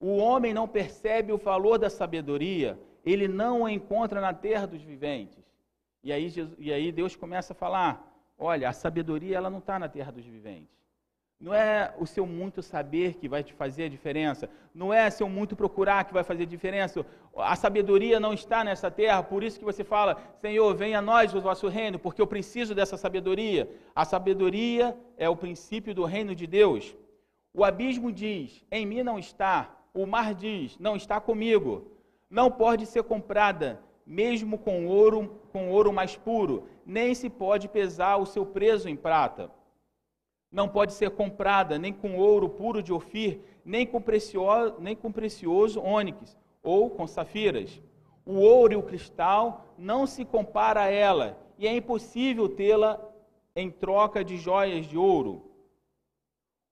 O 0.00 0.16
homem 0.16 0.54
não 0.54 0.66
percebe 0.68 1.32
o 1.32 1.38
valor 1.38 1.78
da 1.78 1.90
sabedoria, 1.90 2.78
ele 3.04 3.26
não 3.28 3.64
a 3.64 3.72
encontra 3.72 4.20
na 4.20 4.32
terra 4.32 4.66
dos 4.66 4.82
viventes. 4.82 5.44
E 6.02 6.12
aí, 6.12 6.32
e 6.58 6.72
aí 6.72 6.92
Deus 6.92 7.16
começa 7.16 7.52
a 7.52 7.56
falar: 7.56 7.92
olha, 8.38 8.68
a 8.68 8.72
sabedoria 8.72 9.36
ela 9.36 9.50
não 9.50 9.58
está 9.58 9.78
na 9.78 9.88
terra 9.88 10.12
dos 10.12 10.24
viventes. 10.24 10.77
Não 11.40 11.54
é 11.54 11.94
o 11.96 12.04
seu 12.04 12.26
muito 12.26 12.60
saber 12.60 13.14
que 13.14 13.28
vai 13.28 13.44
te 13.44 13.52
fazer 13.52 13.84
a 13.84 13.88
diferença. 13.88 14.50
Não 14.74 14.92
é 14.92 15.08
seu 15.08 15.28
muito 15.28 15.54
procurar 15.54 16.04
que 16.04 16.12
vai 16.12 16.24
fazer 16.24 16.42
a 16.42 16.46
diferença. 16.46 17.06
A 17.36 17.54
sabedoria 17.54 18.18
não 18.18 18.32
está 18.32 18.64
nessa 18.64 18.90
terra, 18.90 19.22
por 19.22 19.44
isso 19.44 19.56
que 19.56 19.64
você 19.64 19.84
fala, 19.84 20.20
Senhor, 20.40 20.74
venha 20.74 20.98
a 20.98 21.02
nós 21.02 21.32
o 21.32 21.40
vosso 21.40 21.68
reino, 21.68 21.96
porque 21.96 22.20
eu 22.20 22.26
preciso 22.26 22.74
dessa 22.74 22.96
sabedoria. 22.96 23.70
A 23.94 24.04
sabedoria 24.04 24.98
é 25.16 25.28
o 25.28 25.36
princípio 25.36 25.94
do 25.94 26.04
reino 26.04 26.34
de 26.34 26.44
Deus. 26.44 26.96
O 27.54 27.64
abismo 27.64 28.10
diz, 28.10 28.64
em 28.68 28.84
mim 28.84 29.04
não 29.04 29.16
está. 29.16 29.76
O 29.94 30.06
mar 30.06 30.34
diz, 30.34 30.76
não 30.76 30.96
está 30.96 31.20
comigo. 31.20 31.92
Não 32.28 32.50
pode 32.50 32.84
ser 32.84 33.04
comprada, 33.04 33.80
mesmo 34.04 34.58
com 34.58 34.88
ouro, 34.88 35.40
com 35.52 35.70
ouro 35.70 35.92
mais 35.92 36.16
puro, 36.16 36.66
nem 36.84 37.14
se 37.14 37.30
pode 37.30 37.68
pesar 37.68 38.16
o 38.16 38.26
seu 38.26 38.44
preço 38.44 38.88
em 38.88 38.96
prata 38.96 39.56
não 40.50 40.68
pode 40.68 40.94
ser 40.94 41.10
comprada 41.10 41.78
nem 41.78 41.92
com 41.92 42.16
ouro 42.16 42.48
puro 42.48 42.82
de 42.82 42.92
Ofir, 42.92 43.40
nem 43.64 43.86
com 43.86 44.00
precioso, 44.00 44.76
nem 44.78 44.96
com 44.96 45.12
precioso 45.12 45.80
ônix 45.80 46.36
ou 46.62 46.90
com 46.90 47.06
safiras. 47.06 47.80
O 48.24 48.34
ouro 48.34 48.72
e 48.72 48.76
o 48.76 48.82
cristal 48.82 49.66
não 49.76 50.06
se 50.06 50.24
compara 50.24 50.82
a 50.82 50.90
ela, 50.90 51.38
e 51.58 51.66
é 51.66 51.74
impossível 51.74 52.48
tê-la 52.48 53.00
em 53.54 53.70
troca 53.70 54.24
de 54.24 54.36
joias 54.36 54.86
de 54.86 54.96
ouro. 54.96 55.50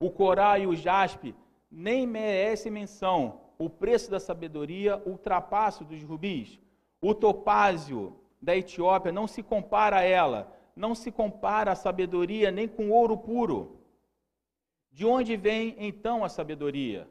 O 0.01 0.11
coral 0.11 0.59
e 0.59 0.67
o 0.67 0.77
jaspe 0.77 1.35
nem 1.71 2.07
merecem 2.07 2.71
menção. 2.71 3.41
O 3.59 3.71
preço 3.71 4.11
da 4.11 4.21
sabedoria 4.21 5.03
ultrapassa 5.07 5.83
dos 5.85 6.03
rubis. 6.03 6.61
O 7.01 7.15
topázio 7.15 8.17
da 8.41 8.55
Etiópia 8.55 9.11
não 9.11 9.27
se 9.27 9.43
compara 9.43 9.99
a 9.99 10.03
ela 10.03 10.56
não 10.77 10.95
se 10.95 11.11
compara 11.11 11.73
a 11.73 11.75
sabedoria 11.75 12.51
nem 12.51 12.69
com 12.69 12.91
ouro 12.91 13.17
puro. 13.17 13.81
De 14.93 15.07
onde 15.07 15.37
vem 15.37 15.75
então 15.79 16.23
a 16.23 16.29
sabedoria? 16.29 17.09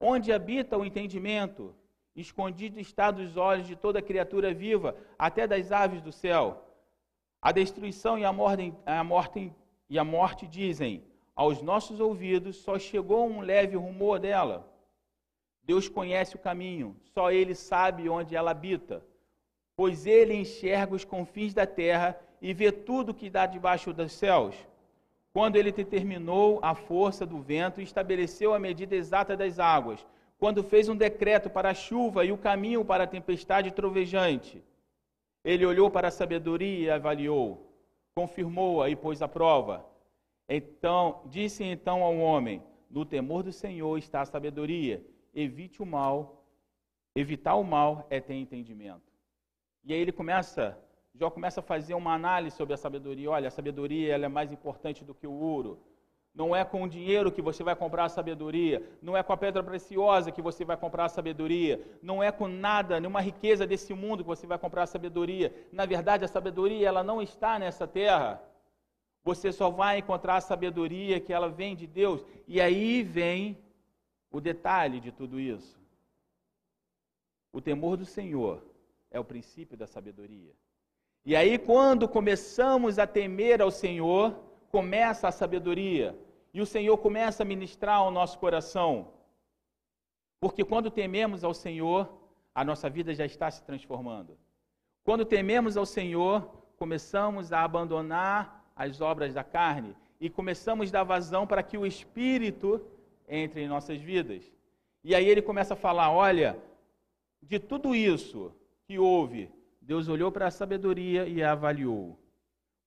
Onde 0.00 0.32
habita 0.32 0.78
o 0.78 0.84
entendimento? 0.84 1.74
Escondido 2.16 2.80
está 2.80 3.10
dos 3.10 3.36
olhos 3.36 3.66
de 3.66 3.76
toda 3.76 4.02
criatura 4.02 4.52
viva, 4.52 4.96
até 5.18 5.46
das 5.46 5.70
aves 5.70 6.00
do 6.00 6.10
céu. 6.10 6.64
A 7.40 7.52
destruição 7.52 8.18
e 8.18 8.24
a 8.24 8.32
morte, 8.32 8.74
a 8.84 9.04
morte, 9.04 9.52
e 9.88 9.98
a 9.98 10.04
morte 10.04 10.46
dizem: 10.46 11.04
aos 11.36 11.62
nossos 11.62 12.00
ouvidos 12.00 12.56
só 12.56 12.78
chegou 12.78 13.28
um 13.28 13.40
leve 13.40 13.76
rumor 13.76 14.18
dela. 14.18 14.68
Deus 15.62 15.88
conhece 15.88 16.34
o 16.34 16.38
caminho, 16.38 16.96
só 17.04 17.30
Ele 17.30 17.54
sabe 17.54 18.08
onde 18.08 18.34
ela 18.34 18.50
habita, 18.50 19.04
pois 19.76 20.06
Ele 20.06 20.34
enxerga 20.34 20.94
os 20.94 21.04
confins 21.04 21.54
da 21.54 21.66
terra 21.66 22.18
e 22.40 22.52
vê 22.52 22.70
tudo 22.70 23.14
que 23.14 23.28
dá 23.30 23.46
debaixo 23.46 23.92
dos 23.92 24.12
céus? 24.12 24.54
Quando 25.32 25.56
ele 25.56 25.70
determinou 25.70 26.58
a 26.62 26.74
força 26.74 27.24
do 27.26 27.40
vento 27.40 27.80
e 27.80 27.84
estabeleceu 27.84 28.54
a 28.54 28.58
medida 28.58 28.96
exata 28.96 29.36
das 29.36 29.58
águas, 29.58 30.04
quando 30.38 30.62
fez 30.62 30.88
um 30.88 30.96
decreto 30.96 31.50
para 31.50 31.70
a 31.70 31.74
chuva 31.74 32.24
e 32.24 32.32
o 32.32 32.38
caminho 32.38 32.84
para 32.84 33.04
a 33.04 33.08
tempestade 33.08 33.72
trovejante, 33.72 34.62
ele 35.44 35.66
olhou 35.66 35.90
para 35.90 36.08
a 36.08 36.12
sabedoria 36.12 36.86
e 36.86 36.90
avaliou. 36.90 37.66
confirmou-a 38.14 38.90
e 38.90 38.96
pôs 38.96 39.22
à 39.22 39.28
prova. 39.28 39.86
Então, 40.48 41.22
disse 41.26 41.62
então 41.62 42.02
ao 42.02 42.16
homem: 42.16 42.62
No 42.90 43.04
temor 43.04 43.42
do 43.44 43.52
Senhor 43.52 43.96
está 43.96 44.22
a 44.22 44.24
sabedoria. 44.24 45.04
Evite 45.32 45.80
o 45.82 45.86
mal. 45.86 46.44
Evitar 47.14 47.54
o 47.54 47.62
mal 47.62 48.06
é 48.10 48.20
ter 48.20 48.34
entendimento. 48.34 49.12
E 49.84 49.92
aí 49.92 50.00
ele 50.00 50.12
começa, 50.12 50.76
Jó 51.18 51.30
começa 51.30 51.58
a 51.58 51.62
fazer 51.62 51.94
uma 51.94 52.14
análise 52.14 52.56
sobre 52.56 52.74
a 52.74 52.76
sabedoria. 52.76 53.28
Olha, 53.28 53.48
a 53.48 53.50
sabedoria 53.50 54.14
ela 54.14 54.26
é 54.26 54.28
mais 54.28 54.52
importante 54.52 55.04
do 55.04 55.12
que 55.12 55.26
o 55.26 55.32
ouro. 55.32 55.80
Não 56.32 56.54
é 56.54 56.64
com 56.64 56.84
o 56.84 56.88
dinheiro 56.88 57.32
que 57.32 57.42
você 57.42 57.64
vai 57.64 57.74
comprar 57.74 58.04
a 58.04 58.08
sabedoria, 58.08 58.80
não 59.02 59.16
é 59.16 59.22
com 59.24 59.32
a 59.32 59.36
pedra 59.36 59.60
preciosa 59.60 60.30
que 60.30 60.40
você 60.40 60.64
vai 60.64 60.76
comprar 60.76 61.06
a 61.06 61.08
sabedoria, 61.08 61.84
não 62.00 62.22
é 62.22 62.30
com 62.30 62.46
nada, 62.46 63.00
nenhuma 63.00 63.20
riqueza 63.20 63.66
desse 63.66 63.92
mundo 63.92 64.22
que 64.22 64.28
você 64.28 64.46
vai 64.46 64.56
comprar 64.56 64.84
a 64.84 64.86
sabedoria. 64.86 65.52
Na 65.72 65.84
verdade, 65.84 66.24
a 66.24 66.28
sabedoria 66.28 66.86
ela 66.86 67.02
não 67.02 67.20
está 67.20 67.58
nessa 67.58 67.88
terra. 67.88 68.40
Você 69.24 69.50
só 69.50 69.68
vai 69.70 69.98
encontrar 69.98 70.36
a 70.36 70.40
sabedoria 70.40 71.18
que 71.18 71.32
ela 71.32 71.48
vem 71.48 71.74
de 71.74 71.88
Deus. 71.88 72.24
E 72.46 72.60
aí 72.60 73.02
vem 73.02 73.58
o 74.30 74.40
detalhe 74.40 75.00
de 75.00 75.10
tudo 75.10 75.40
isso. 75.40 75.76
O 77.52 77.60
temor 77.60 77.96
do 77.96 78.04
Senhor 78.04 78.62
é 79.10 79.18
o 79.18 79.24
princípio 79.24 79.76
da 79.76 79.88
sabedoria. 79.88 80.54
E 81.24 81.36
aí, 81.36 81.58
quando 81.58 82.08
começamos 82.08 82.98
a 82.98 83.06
temer 83.06 83.60
ao 83.60 83.70
Senhor, 83.70 84.34
começa 84.70 85.28
a 85.28 85.32
sabedoria 85.32 86.18
e 86.52 86.60
o 86.60 86.66
Senhor 86.66 86.96
começa 86.98 87.42
a 87.42 87.46
ministrar 87.46 87.96
ao 87.96 88.10
nosso 88.10 88.38
coração. 88.38 89.08
Porque 90.40 90.64
quando 90.64 90.90
tememos 90.90 91.44
ao 91.44 91.52
Senhor, 91.52 92.08
a 92.54 92.64
nossa 92.64 92.88
vida 92.88 93.14
já 93.14 93.26
está 93.26 93.50
se 93.50 93.62
transformando. 93.62 94.38
Quando 95.04 95.24
tememos 95.24 95.76
ao 95.76 95.86
Senhor, 95.86 96.50
começamos 96.76 97.52
a 97.52 97.62
abandonar 97.62 98.64
as 98.74 99.00
obras 99.00 99.34
da 99.34 99.44
carne 99.44 99.96
e 100.20 100.30
começamos 100.30 100.88
a 100.88 100.92
dar 100.92 101.04
vazão 101.04 101.46
para 101.46 101.62
que 101.62 101.76
o 101.76 101.86
Espírito 101.86 102.80
entre 103.28 103.62
em 103.62 103.68
nossas 103.68 104.00
vidas. 104.00 104.50
E 105.04 105.14
aí 105.14 105.28
ele 105.28 105.42
começa 105.42 105.74
a 105.74 105.76
falar: 105.76 106.10
olha, 106.10 106.58
de 107.42 107.58
tudo 107.58 107.94
isso 107.94 108.52
que 108.86 108.98
houve, 108.98 109.50
Deus 109.88 110.06
olhou 110.06 110.30
para 110.30 110.48
a 110.48 110.50
sabedoria 110.50 111.26
e 111.26 111.42
a 111.42 111.52
avaliou, 111.52 112.18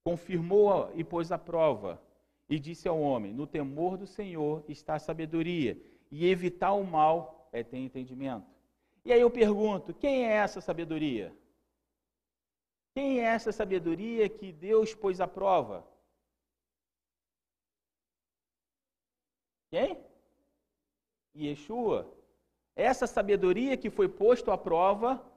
confirmou 0.03 0.91
e 0.93 1.03
pôs 1.03 1.31
à 1.31 1.37
prova 1.39 1.99
e 2.47 2.59
disse 2.59 2.87
ao 2.87 3.01
homem: 3.01 3.33
No 3.33 3.47
temor 3.47 3.97
do 3.97 4.05
Senhor 4.05 4.63
está 4.67 4.93
a 4.93 4.99
sabedoria, 4.99 5.75
e 6.11 6.27
evitar 6.27 6.73
o 6.73 6.83
mal 6.83 7.49
é 7.51 7.63
ter 7.63 7.79
entendimento. 7.79 8.45
E 9.03 9.11
aí 9.11 9.19
eu 9.19 9.31
pergunto: 9.31 9.95
quem 9.95 10.27
é 10.27 10.33
essa 10.33 10.61
sabedoria? 10.61 11.35
Quem 12.93 13.19
é 13.19 13.23
essa 13.23 13.51
sabedoria 13.51 14.29
que 14.29 14.51
Deus 14.51 14.93
pôs 14.93 15.19
à 15.19 15.27
prova? 15.27 15.83
Quem? 19.71 19.97
Yeshua. 21.35 22.15
Essa 22.75 23.07
sabedoria 23.07 23.75
que 23.75 23.89
foi 23.89 24.07
posto 24.07 24.51
à 24.51 24.57
prova 24.57 25.30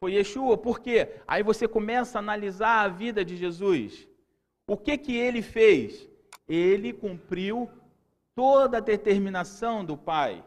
foi 0.00 0.14
Yeshua. 0.14 0.56
Por 0.56 0.80
quê? 0.80 1.20
Aí 1.28 1.42
você 1.42 1.68
começa 1.68 2.18
a 2.18 2.20
analisar 2.20 2.80
a 2.80 2.88
vida 2.88 3.24
de 3.24 3.36
Jesus. 3.36 4.08
O 4.66 4.76
que 4.76 4.96
que 4.98 5.16
ele 5.16 5.42
fez? 5.42 6.10
ele 6.50 6.92
cumpriu 6.92 7.70
toda 8.34 8.78
a 8.78 8.80
determinação 8.80 9.84
do 9.84 9.96
Pai. 9.96 10.44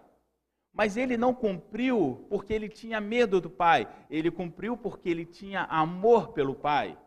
Mas 0.73 0.97
ele 0.97 1.15
não 1.15 1.33
cumpriu 1.33 2.25
porque 2.29 2.51
ele 2.51 2.67
tinha 2.67 2.99
medo 2.99 3.39
do 3.39 3.49
Pai, 3.49 3.87
ele 4.09 4.29
cumpriu 4.29 4.75
porque 4.75 5.07
ele 5.07 5.25
tinha 5.25 5.63
amor 5.63 6.33
pelo 6.33 6.55
Pai. 6.55 6.97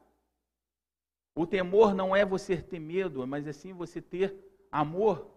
O 1.34 1.46
temor 1.46 1.94
não 1.94 2.16
é 2.16 2.24
você 2.24 2.56
ter 2.56 2.78
medo, 2.78 3.26
mas 3.26 3.46
é 3.46 3.52
sim 3.52 3.74
você 3.74 4.00
ter 4.00 4.34
amor 4.72 5.35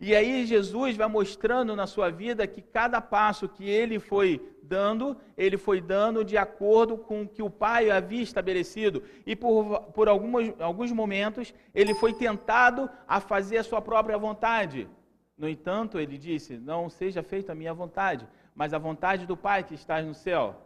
e 0.00 0.16
aí 0.16 0.46
Jesus 0.46 0.96
vai 0.96 1.08
mostrando 1.08 1.76
na 1.76 1.86
sua 1.86 2.10
vida 2.10 2.46
que 2.46 2.62
cada 2.62 3.02
passo 3.02 3.46
que 3.46 3.68
ele 3.68 3.98
foi 3.98 4.40
dando, 4.62 5.14
ele 5.36 5.58
foi 5.58 5.78
dando 5.78 6.24
de 6.24 6.38
acordo 6.38 6.96
com 6.96 7.22
o 7.22 7.28
que 7.28 7.42
o 7.42 7.50
Pai 7.50 7.90
havia 7.90 8.22
estabelecido. 8.22 9.02
E 9.26 9.36
por, 9.36 9.80
por 9.92 10.08
algumas, 10.08 10.58
alguns 10.58 10.90
momentos 10.90 11.52
ele 11.74 11.92
foi 11.94 12.14
tentado 12.14 12.88
a 13.06 13.20
fazer 13.20 13.58
a 13.58 13.62
sua 13.62 13.82
própria 13.82 14.16
vontade. 14.16 14.88
No 15.36 15.46
entanto, 15.46 15.98
ele 15.98 16.16
disse: 16.16 16.56
Não 16.56 16.88
seja 16.88 17.22
feita 17.22 17.52
a 17.52 17.54
minha 17.54 17.74
vontade, 17.74 18.26
mas 18.54 18.72
a 18.72 18.78
vontade 18.78 19.26
do 19.26 19.36
Pai 19.36 19.64
que 19.64 19.74
está 19.74 20.00
no 20.00 20.14
céu. 20.14 20.56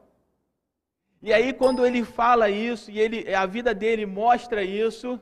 E 1.20 1.32
aí, 1.32 1.52
quando 1.52 1.84
ele 1.84 2.04
fala 2.04 2.50
isso 2.50 2.88
e 2.88 3.00
ele, 3.00 3.34
a 3.34 3.46
vida 3.46 3.74
dele 3.74 4.06
mostra 4.06 4.62
isso, 4.62 5.18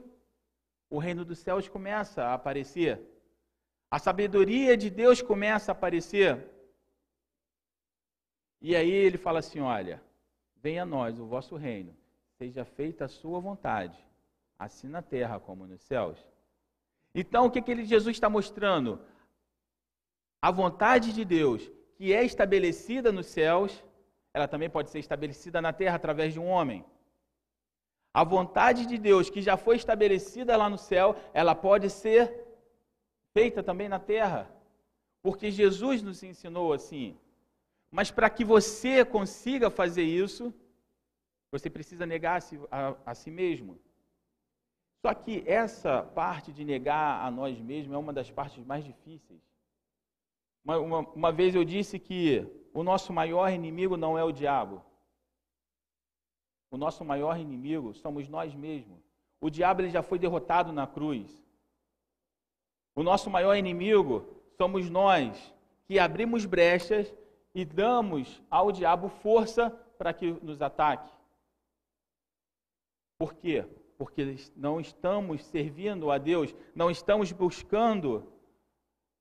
o 0.91 0.99
reino 0.99 1.25
dos 1.25 1.39
céus 1.39 1.67
começa 1.67 2.25
a 2.25 2.35
aparecer. 2.35 3.12
A 3.93 3.99
sabedoria 3.99 4.75
de 4.75 4.89
Deus 4.89 5.21
começa 5.21 5.71
a 5.71 5.75
aparecer. 5.75 6.49
E 8.59 8.75
aí 8.75 8.91
ele 8.91 9.19
fala 9.19 9.41
assim: 9.41 9.61
Olha, 9.61 10.03
venha 10.57 10.85
a 10.85 10.87
nós 10.87 11.21
o 11.21 11.27
vosso 11.27 11.57
reino, 11.57 11.95
seja 12.39 12.65
feita 12.65 13.05
a 13.05 13.09
sua 13.09 13.39
vontade, 13.39 14.03
assim 14.59 14.89
na 14.89 15.03
terra 15.03 15.39
como 15.39 15.67
nos 15.67 15.83
céus. 15.83 16.19
Então, 17.15 17.45
o 17.45 17.51
que, 17.51 17.61
que 17.61 17.85
Jesus 17.85 18.17
está 18.17 18.31
mostrando? 18.31 18.99
A 20.41 20.51
vontade 20.51 21.13
de 21.13 21.23
Deus, 21.23 21.71
que 21.95 22.15
é 22.15 22.25
estabelecida 22.25 23.13
nos 23.13 23.27
céus, 23.27 23.85
ela 24.33 24.49
também 24.49 24.71
pode 24.71 24.89
ser 24.89 25.01
estabelecida 25.01 25.61
na 25.61 25.71
terra 25.71 25.97
através 25.97 26.33
de 26.33 26.41
um 26.41 26.49
homem. 26.49 26.83
A 28.15 28.25
vontade 28.25 28.87
de 28.87 28.97
Deus, 28.97 29.29
que 29.29 29.43
já 29.43 29.59
foi 29.59 29.77
estabelecida 29.77 30.57
lá 30.57 30.71
no 30.71 30.79
céu, 30.79 31.15
ela 31.35 31.55
pode 31.55 31.91
ser 31.91 32.42
feita 33.33 33.63
também 33.63 33.89
na 33.89 33.99
terra, 33.99 34.51
porque 35.23 35.51
Jesus 35.51 36.03
nos 36.03 36.23
ensinou 36.23 36.73
assim. 36.73 37.17
Mas 37.91 38.11
para 38.11 38.31
que 38.31 38.45
você 38.45 39.05
consiga 39.05 39.71
fazer 39.71 40.03
isso, 40.03 40.53
você 41.51 41.69
precisa 41.69 42.07
negar 42.07 42.37
a 42.37 42.41
si, 42.41 42.59
a, 42.71 42.97
a 43.07 43.15
si 43.15 43.31
mesmo. 43.31 43.79
Só 45.05 45.13
que 45.13 45.43
essa 45.47 46.03
parte 46.03 46.53
de 46.53 46.65
negar 46.65 47.27
a 47.27 47.31
nós 47.31 47.61
mesmos 47.61 47.95
é 47.95 47.99
uma 47.99 48.13
das 48.13 48.31
partes 48.31 48.65
mais 48.65 48.85
difíceis. 48.85 49.41
Uma, 50.65 50.79
uma, 50.79 50.99
uma, 51.01 51.33
vez 51.33 51.55
eu 51.55 51.65
disse 51.65 51.99
que 51.99 52.47
o 52.73 52.83
nosso 52.83 53.13
maior 53.13 53.51
inimigo 53.53 53.97
não 53.97 54.17
é 54.17 54.23
o 54.23 54.33
diabo. 54.33 54.83
O 56.71 56.77
nosso 56.77 57.05
maior 57.05 57.39
inimigo 57.39 57.93
somos 57.95 58.29
nós 58.29 58.55
mesmos. 58.55 58.99
O 59.41 59.51
diabo 59.51 59.83
ele 59.83 59.91
já 59.91 60.03
foi 60.03 60.19
derrotado 60.19 60.73
na 60.73 60.87
cruz. 60.87 61.43
O 62.95 63.03
nosso 63.03 63.31
maior 63.31 63.55
inimigo 63.55 64.27
somos 64.57 64.91
nós, 64.91 65.55
que 65.87 65.99
abrimos 65.99 66.45
brechas 66.45 67.13
e 67.55 67.65
damos 67.65 68.43
ao 68.51 68.71
diabo 68.71 69.09
força 69.09 69.71
para 69.99 70.13
que 70.13 70.33
nos 70.43 70.61
ataque. 70.61 71.13
Por 73.19 73.35
quê? 73.35 73.65
Porque 73.97 74.37
não 74.57 74.81
estamos 74.81 75.45
servindo 75.45 76.11
a 76.11 76.19
Deus, 76.19 76.55
não 76.75 76.91
estamos 76.91 77.31
buscando 77.31 78.33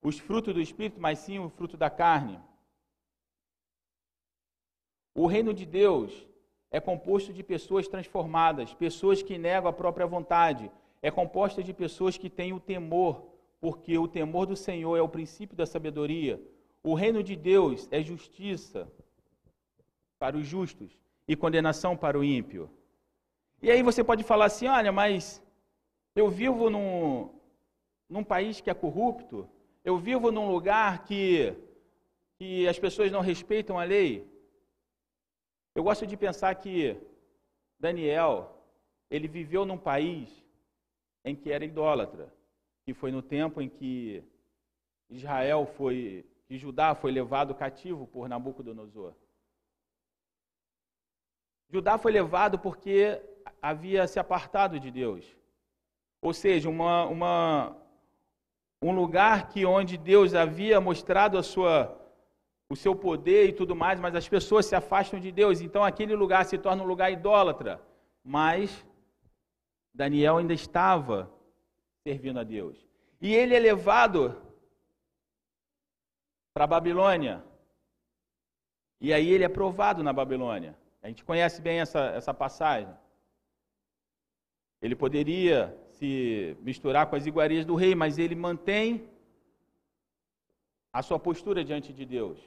os 0.02 0.18
frutos 0.18 0.54
do 0.54 0.62
Espírito, 0.62 1.00
mas 1.00 1.20
sim 1.20 1.40
o 1.40 1.50
fruto 1.50 1.78
da 1.78 1.90
carne. 1.90 2.40
O 5.14 5.28
reino 5.28 5.54
de 5.54 5.66
Deus 5.66 6.28
é 6.72 6.80
composto 6.80 7.32
de 7.34 7.44
pessoas 7.44 7.88
transformadas, 7.88 8.74
pessoas 8.74 9.22
que 9.22 9.38
negam 9.38 9.70
a 9.70 9.74
própria 9.74 10.08
vontade, 10.08 10.72
é 11.02 11.12
composta 11.12 11.62
de 11.62 11.74
pessoas 11.74 12.18
que 12.18 12.30
têm 12.30 12.54
o 12.54 12.60
temor, 12.60 13.31
porque 13.62 13.96
o 13.96 14.08
temor 14.08 14.48
do 14.48 14.56
Senhor 14.56 14.98
é 14.98 15.02
o 15.02 15.08
princípio 15.08 15.56
da 15.56 15.68
sabedoria. 15.68 16.42
O 16.84 16.96
reino 16.96 17.22
de 17.22 17.36
Deus 17.36 17.88
é 17.92 18.02
justiça 18.02 18.92
para 20.18 20.36
os 20.36 20.48
justos 20.48 20.92
e 21.28 21.36
condenação 21.36 21.96
para 21.96 22.18
o 22.18 22.24
ímpio. 22.24 22.70
E 23.62 23.70
aí 23.70 23.84
você 23.84 24.04
pode 24.04 24.24
falar 24.24 24.46
assim: 24.46 24.68
olha, 24.68 24.92
mas 24.92 25.44
eu 26.16 26.28
vivo 26.28 26.72
num, 26.72 27.30
num 28.10 28.24
país 28.24 28.60
que 28.60 28.70
é 28.72 28.74
corrupto, 28.74 29.48
eu 29.86 29.96
vivo 30.00 30.32
num 30.32 30.50
lugar 30.50 31.06
que, 31.06 31.56
que 32.40 32.68
as 32.68 32.80
pessoas 32.80 33.12
não 33.12 33.22
respeitam 33.22 33.78
a 33.78 33.84
lei. 33.84 34.28
Eu 35.76 35.84
gosto 35.84 36.08
de 36.08 36.18
pensar 36.18 36.56
que 36.56 36.98
Daniel, 37.80 38.58
ele 39.10 39.28
viveu 39.28 39.66
num 39.66 39.78
país 39.78 40.44
em 41.24 41.36
que 41.36 41.52
era 41.52 41.64
idólatra 41.64 42.41
que 42.86 42.94
foi 42.94 43.12
no 43.12 43.22
tempo 43.22 43.62
em 43.62 43.70
que 43.70 44.24
Israel 45.10 45.66
foi, 45.66 46.26
que 46.48 46.58
Judá 46.58 46.96
foi 46.96 47.12
levado 47.12 47.54
cativo 47.54 48.08
por 48.08 48.28
Nabucodonosor. 48.28 49.14
Judá 51.70 51.98
foi 51.98 52.12
levado 52.12 52.60
porque 52.60 53.22
havia 53.62 54.08
se 54.08 54.20
apartado 54.20 54.80
de 54.80 54.92
Deus. 54.92 55.26
Ou 56.22 56.34
seja, 56.34 56.70
uma, 56.70 57.06
uma, 57.06 57.78
um 58.82 58.92
lugar 58.92 59.50
que 59.50 59.66
onde 59.66 59.98
Deus 59.98 60.34
havia 60.34 60.82
mostrado 60.82 61.38
a 61.38 61.44
sua, 61.44 61.98
o 62.70 62.76
seu 62.76 62.96
poder 62.96 63.50
e 63.50 63.54
tudo 63.54 63.76
mais, 63.76 64.00
mas 64.00 64.16
as 64.16 64.28
pessoas 64.28 64.66
se 64.66 64.76
afastam 64.76 65.20
de 65.20 65.32
Deus. 65.32 65.62
Então 65.62 65.84
aquele 65.84 66.16
lugar 66.16 66.46
se 66.46 66.58
torna 66.58 66.84
um 66.84 66.88
lugar 66.88 67.12
idólatra. 67.12 67.82
Mas 68.24 68.86
Daniel 69.94 70.38
ainda 70.38 70.54
estava 70.54 71.32
servindo 72.04 72.40
a 72.40 72.44
Deus. 72.44 72.78
E 73.22 73.34
ele 73.34 73.56
é 73.56 73.60
levado 73.60 74.36
para 76.54 76.64
a 76.64 76.68
Babilônia. 76.68 77.44
E 79.00 79.14
aí 79.14 79.30
ele 79.30 79.44
é 79.44 79.50
provado 79.50 80.04
na 80.04 80.12
Babilônia. 80.12 80.78
A 81.02 81.08
gente 81.08 81.24
conhece 81.24 81.62
bem 81.62 81.80
essa, 81.80 82.00
essa 82.12 82.34
passagem. 82.34 82.94
Ele 84.82 84.96
poderia 84.96 85.78
se 85.92 86.58
misturar 86.62 87.08
com 87.08 87.16
as 87.16 87.26
iguarias 87.26 87.66
do 87.66 87.76
rei, 87.76 87.94
mas 87.94 88.18
ele 88.18 88.36
mantém 88.36 89.08
a 90.92 91.02
sua 91.02 91.20
postura 91.20 91.64
diante 91.64 91.94
de 91.94 92.06
Deus. 92.06 92.40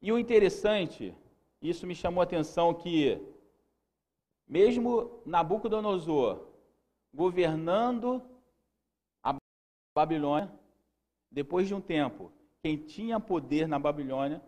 E 0.00 0.10
o 0.10 0.18
interessante, 0.18 1.14
isso 1.60 1.86
me 1.86 1.94
chamou 1.94 2.20
a 2.20 2.24
atenção 2.24 2.74
que 2.74 3.20
mesmo 4.48 5.22
Nabucodonosor 5.24 6.51
governando 7.12 8.22
a 9.22 9.34
Babilônia, 9.94 10.50
depois 11.30 11.68
de 11.68 11.74
um 11.74 11.80
tempo, 11.80 12.30
quem 12.62 12.76
tinha 12.76 13.18
poder 13.18 13.66
na 13.66 13.78
Babilônia 13.78 14.40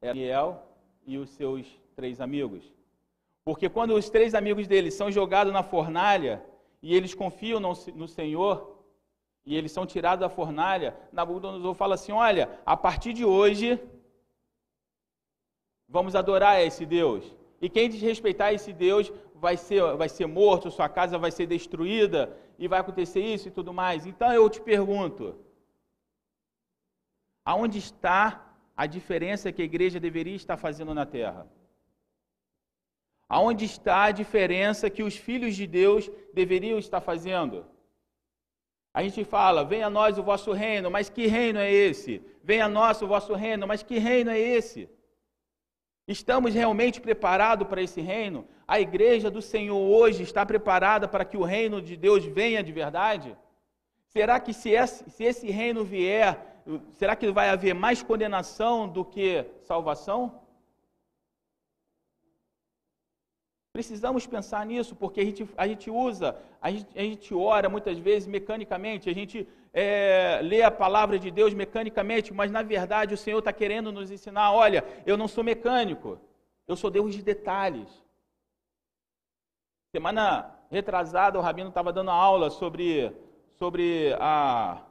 era 0.00 0.12
Daniel 0.12 0.62
e 1.06 1.18
os 1.18 1.30
seus 1.30 1.66
três 1.94 2.20
amigos. 2.20 2.72
Porque 3.44 3.68
quando 3.68 3.94
os 3.94 4.10
três 4.10 4.34
amigos 4.34 4.66
dele 4.66 4.90
são 4.90 5.10
jogados 5.10 5.52
na 5.52 5.62
fornalha 5.62 6.44
e 6.82 6.94
eles 6.94 7.14
confiam 7.14 7.60
no, 7.60 7.72
no 7.94 8.08
Senhor 8.08 8.76
e 9.44 9.56
eles 9.56 9.70
são 9.70 9.86
tirados 9.86 10.20
da 10.20 10.28
fornalha, 10.28 10.96
Nabucodonosor 11.12 11.74
fala 11.74 11.94
assim: 11.94 12.12
Olha, 12.12 12.60
a 12.66 12.76
partir 12.76 13.12
de 13.12 13.24
hoje 13.24 13.80
vamos 15.88 16.16
adorar 16.16 16.60
esse 16.60 16.84
Deus. 16.84 17.24
E 17.66 17.68
quem 17.68 17.90
desrespeitar 17.90 18.54
esse 18.54 18.72
Deus 18.72 19.12
vai 19.34 19.56
ser, 19.56 19.82
vai 19.96 20.08
ser 20.08 20.26
morto, 20.26 20.70
sua 20.70 20.88
casa 20.88 21.18
vai 21.18 21.32
ser 21.32 21.46
destruída 21.46 22.20
e 22.60 22.68
vai 22.68 22.78
acontecer 22.78 23.22
isso 23.34 23.48
e 23.48 23.50
tudo 23.50 23.72
mais. 23.74 24.06
Então 24.06 24.32
eu 24.32 24.48
te 24.48 24.60
pergunto: 24.60 25.24
aonde 27.44 27.78
está 27.78 28.20
a 28.76 28.86
diferença 28.86 29.50
que 29.50 29.62
a 29.62 29.64
igreja 29.64 29.98
deveria 29.98 30.36
estar 30.36 30.56
fazendo 30.56 30.94
na 30.94 31.04
terra? 31.04 31.44
Aonde 33.28 33.64
está 33.64 34.04
a 34.04 34.12
diferença 34.12 34.88
que 34.88 35.02
os 35.02 35.16
filhos 35.16 35.56
de 35.56 35.66
Deus 35.66 36.08
deveriam 36.32 36.78
estar 36.78 37.00
fazendo? 37.00 37.66
A 38.94 39.02
gente 39.02 39.24
fala, 39.24 39.64
venha 39.64 39.88
a 39.88 39.90
nós 39.90 40.16
o 40.18 40.22
vosso 40.22 40.52
reino, 40.52 40.88
mas 40.88 41.08
que 41.08 41.26
reino 41.26 41.58
é 41.58 41.72
esse? 41.72 42.22
Venha 42.44 42.66
a 42.66 42.68
nós 42.68 43.02
o 43.02 43.08
vosso 43.08 43.34
reino, 43.34 43.66
mas 43.66 43.82
que 43.82 43.98
reino 43.98 44.30
é 44.30 44.38
esse? 44.38 44.88
Estamos 46.08 46.54
realmente 46.54 47.00
preparados 47.00 47.66
para 47.66 47.82
esse 47.82 48.00
reino? 48.00 48.46
A 48.66 48.80
igreja 48.80 49.28
do 49.28 49.42
Senhor 49.42 49.76
hoje 49.76 50.22
está 50.22 50.46
preparada 50.46 51.08
para 51.08 51.24
que 51.24 51.36
o 51.36 51.42
reino 51.42 51.82
de 51.82 51.96
Deus 51.96 52.24
venha 52.24 52.62
de 52.62 52.70
verdade? 52.70 53.36
Será 54.06 54.38
que 54.38 54.52
se 54.54 54.70
esse, 54.70 55.10
se 55.10 55.24
esse 55.24 55.50
reino 55.50 55.84
vier, 55.84 56.62
será 56.92 57.16
que 57.16 57.30
vai 57.32 57.48
haver 57.48 57.74
mais 57.74 58.04
condenação 58.04 58.88
do 58.88 59.04
que 59.04 59.44
salvação? 59.62 60.40
Precisamos 63.72 64.26
pensar 64.26 64.64
nisso, 64.64 64.94
porque 64.94 65.20
a 65.20 65.24
gente, 65.24 65.46
a 65.56 65.66
gente 65.66 65.90
usa, 65.90 66.38
a 66.62 66.70
gente, 66.70 66.98
a 66.98 67.02
gente 67.02 67.34
ora 67.34 67.68
muitas 67.68 67.98
vezes 67.98 68.26
mecanicamente, 68.26 69.10
a 69.10 69.12
gente 69.12 69.46
é, 69.78 70.40
lê 70.42 70.62
a 70.62 70.70
palavra 70.70 71.18
de 71.18 71.30
Deus 71.30 71.52
mecanicamente, 71.52 72.32
mas 72.32 72.50
na 72.50 72.62
verdade 72.62 73.12
o 73.12 73.16
Senhor 73.18 73.40
está 73.40 73.52
querendo 73.52 73.92
nos 73.92 74.10
ensinar: 74.10 74.50
olha, 74.50 74.82
eu 75.04 75.18
não 75.18 75.28
sou 75.28 75.44
mecânico, 75.44 76.18
eu 76.66 76.74
sou 76.74 76.90
Deus 76.90 77.14
de 77.14 77.22
detalhes. 77.22 78.02
Semana 79.94 80.50
retrasada, 80.70 81.38
o 81.38 81.42
Rabino 81.42 81.68
estava 81.68 81.92
dando 81.92 82.10
aula 82.10 82.48
sobre, 82.48 83.14
sobre 83.58 84.16
a, 84.18 84.82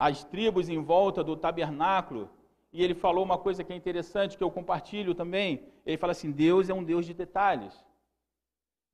as 0.00 0.24
tribos 0.24 0.68
em 0.68 0.82
volta 0.82 1.22
do 1.22 1.36
tabernáculo 1.36 2.28
e 2.72 2.82
ele 2.82 2.94
falou 2.94 3.24
uma 3.24 3.38
coisa 3.38 3.62
que 3.62 3.72
é 3.72 3.76
interessante, 3.76 4.36
que 4.36 4.42
eu 4.42 4.50
compartilho 4.50 5.14
também. 5.14 5.64
Ele 5.86 5.96
fala 5.96 6.10
assim: 6.10 6.32
Deus 6.32 6.68
é 6.68 6.74
um 6.74 6.82
Deus 6.82 7.06
de 7.06 7.14
detalhes. 7.14 7.72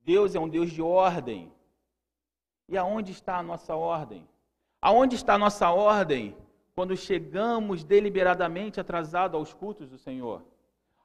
Deus 0.03 0.35
é 0.35 0.39
um 0.39 0.51
Deus 0.51 0.71
de 0.71 0.83
ordem. 0.83 1.51
E 2.69 2.77
aonde 2.77 3.13
está 3.13 3.39
a 3.39 3.43
nossa 3.43 3.75
ordem? 3.75 4.29
Aonde 4.87 5.17
está 5.17 5.35
a 5.35 5.39
nossa 5.39 5.69
ordem 5.69 6.37
quando 6.73 6.97
chegamos 6.97 7.83
deliberadamente 7.83 8.79
atrasados 8.79 9.37
aos 9.37 9.53
cultos 9.53 9.91
do 9.91 9.99
Senhor? 9.99 10.45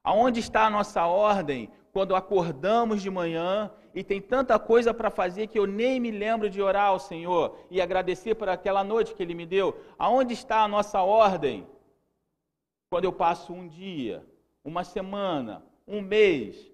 Aonde 0.04 0.38
está 0.38 0.66
a 0.66 0.70
nossa 0.70 1.04
ordem 1.04 1.68
quando 1.92 2.14
acordamos 2.14 3.02
de 3.02 3.10
manhã 3.10 3.72
e 3.92 4.04
tem 4.04 4.22
tanta 4.22 4.56
coisa 4.56 4.94
para 4.94 5.10
fazer 5.10 5.48
que 5.48 5.58
eu 5.58 5.66
nem 5.66 5.98
me 5.98 6.12
lembro 6.12 6.48
de 6.48 6.62
orar 6.62 6.90
ao 6.90 7.00
Senhor 7.00 7.58
e 7.72 7.80
agradecer 7.80 8.36
por 8.36 8.48
aquela 8.48 8.84
noite 8.84 9.16
que 9.16 9.22
Ele 9.24 9.34
me 9.34 9.44
deu? 9.44 9.76
Aonde 9.98 10.32
está 10.32 10.62
a 10.62 10.68
nossa 10.68 11.02
ordem 11.02 11.66
quando 12.88 13.06
eu 13.06 13.12
passo 13.12 13.52
um 13.52 13.66
dia, 13.66 14.24
uma 14.64 14.84
semana, 14.84 15.60
um 15.88 16.00
mês, 16.00 16.70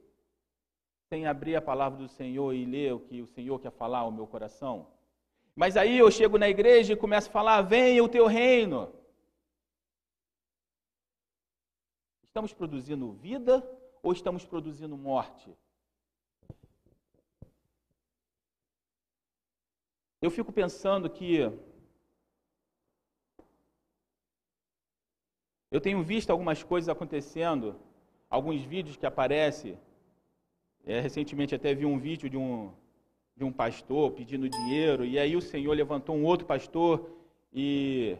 sem 1.09 1.27
abrir 1.27 1.57
a 1.57 1.63
palavra 1.63 1.97
do 1.97 2.09
Senhor 2.09 2.53
e 2.53 2.67
ler 2.67 2.93
o 2.93 3.01
que 3.01 3.23
o 3.23 3.27
Senhor 3.27 3.59
quer 3.59 3.73
falar 3.73 4.01
ao 4.01 4.13
meu 4.13 4.27
coração. 4.27 4.98
Mas 5.61 5.77
aí 5.77 5.99
eu 5.99 6.09
chego 6.09 6.39
na 6.39 6.49
igreja 6.49 6.93
e 6.93 6.97
começo 6.97 7.29
a 7.29 7.33
falar: 7.33 7.63
venha 7.63 8.05
o 8.05 8.09
teu 8.09 8.27
reino. 8.29 8.95
Estamos 12.23 12.53
produzindo 12.53 13.11
vida 13.11 13.55
ou 14.01 14.13
estamos 14.13 14.45
produzindo 14.45 14.97
morte? 14.97 15.53
Eu 20.23 20.31
fico 20.31 20.53
pensando 20.53 21.11
que 21.11 21.41
Eu 25.73 25.81
tenho 25.81 26.03
visto 26.05 26.31
algumas 26.31 26.63
coisas 26.63 26.89
acontecendo, 26.89 27.79
alguns 28.31 28.63
vídeos 28.63 28.97
que 28.97 29.05
aparecem. 29.05 29.77
É, 30.87 31.01
recentemente 31.01 31.53
até 31.57 31.75
vi 31.75 31.85
um 31.85 31.99
vídeo 31.99 32.31
de 32.31 32.37
um, 32.37 32.73
de 33.39 33.45
um 33.45 33.53
pastor 33.53 34.11
pedindo 34.11 34.49
dinheiro, 34.49 35.05
e 35.05 35.17
aí 35.17 35.37
o 35.37 35.41
Senhor 35.41 35.73
levantou 35.73 36.17
um 36.17 36.25
outro 36.25 36.45
pastor 36.45 37.09
e, 37.53 38.17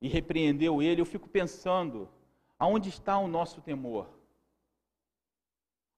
e 0.00 0.08
repreendeu 0.08 0.82
ele. 0.82 1.02
Eu 1.02 1.04
fico 1.04 1.28
pensando, 1.28 2.08
aonde 2.58 2.88
está 2.88 3.18
o 3.18 3.28
nosso 3.28 3.60
temor? 3.60 4.08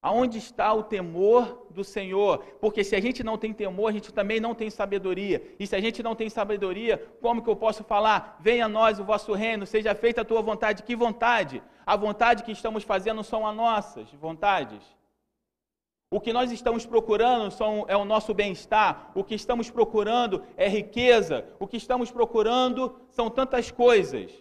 Aonde 0.02 0.38
está 0.38 0.72
o 0.72 0.82
temor 0.82 1.68
do 1.70 1.84
Senhor? 1.84 2.38
Porque 2.60 2.82
se 2.82 2.96
a 2.96 3.00
gente 3.00 3.22
não 3.22 3.38
tem 3.38 3.52
temor, 3.52 3.90
a 3.90 3.92
gente 3.92 4.12
também 4.12 4.40
não 4.40 4.56
tem 4.56 4.70
sabedoria. 4.70 5.54
E 5.56 5.64
se 5.64 5.76
a 5.76 5.80
gente 5.80 6.02
não 6.02 6.16
tem 6.16 6.28
sabedoria, 6.28 6.98
como 7.20 7.40
que 7.40 7.48
eu 7.48 7.54
posso 7.54 7.84
falar? 7.84 8.38
Venha 8.40 8.64
a 8.64 8.68
nós 8.68 8.98
o 8.98 9.04
vosso 9.04 9.32
reino, 9.34 9.64
seja 9.64 9.94
feita 9.94 10.22
a 10.22 10.24
tua 10.24 10.42
vontade. 10.42 10.82
Que 10.82 10.96
vontade? 10.96 11.62
A 11.86 11.94
vontade 11.94 12.42
que 12.42 12.50
estamos 12.50 12.82
fazendo 12.82 13.22
são 13.22 13.46
as 13.46 13.54
nossas 13.54 14.12
vontades. 14.14 14.82
O 16.12 16.20
que 16.20 16.32
nós 16.32 16.50
estamos 16.50 16.84
procurando 16.84 17.52
são, 17.52 17.84
é 17.86 17.96
o 17.96 18.04
nosso 18.04 18.34
bem-estar. 18.34 19.12
O 19.14 19.22
que 19.22 19.36
estamos 19.36 19.70
procurando 19.70 20.44
é 20.56 20.68
riqueza. 20.68 21.46
O 21.60 21.68
que 21.68 21.76
estamos 21.76 22.10
procurando 22.10 23.00
são 23.10 23.30
tantas 23.30 23.70
coisas. 23.70 24.32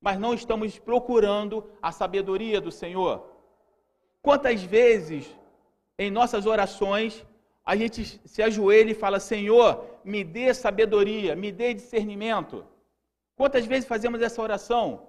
Mas 0.00 0.18
não 0.18 0.32
estamos 0.32 0.78
procurando 0.78 1.70
a 1.82 1.92
sabedoria 1.92 2.62
do 2.62 2.72
Senhor. 2.72 3.30
Quantas 4.22 4.62
vezes 4.62 5.28
em 5.98 6.10
nossas 6.10 6.46
orações 6.46 7.26
a 7.62 7.76
gente 7.76 8.02
se 8.26 8.42
ajoelha 8.42 8.92
e 8.92 8.94
fala: 8.94 9.20
Senhor, 9.20 9.84
me 10.02 10.24
dê 10.24 10.54
sabedoria, 10.54 11.36
me 11.36 11.52
dê 11.52 11.74
discernimento. 11.74 12.66
Quantas 13.36 13.66
vezes 13.66 13.86
fazemos 13.86 14.22
essa 14.22 14.40
oração? 14.40 15.08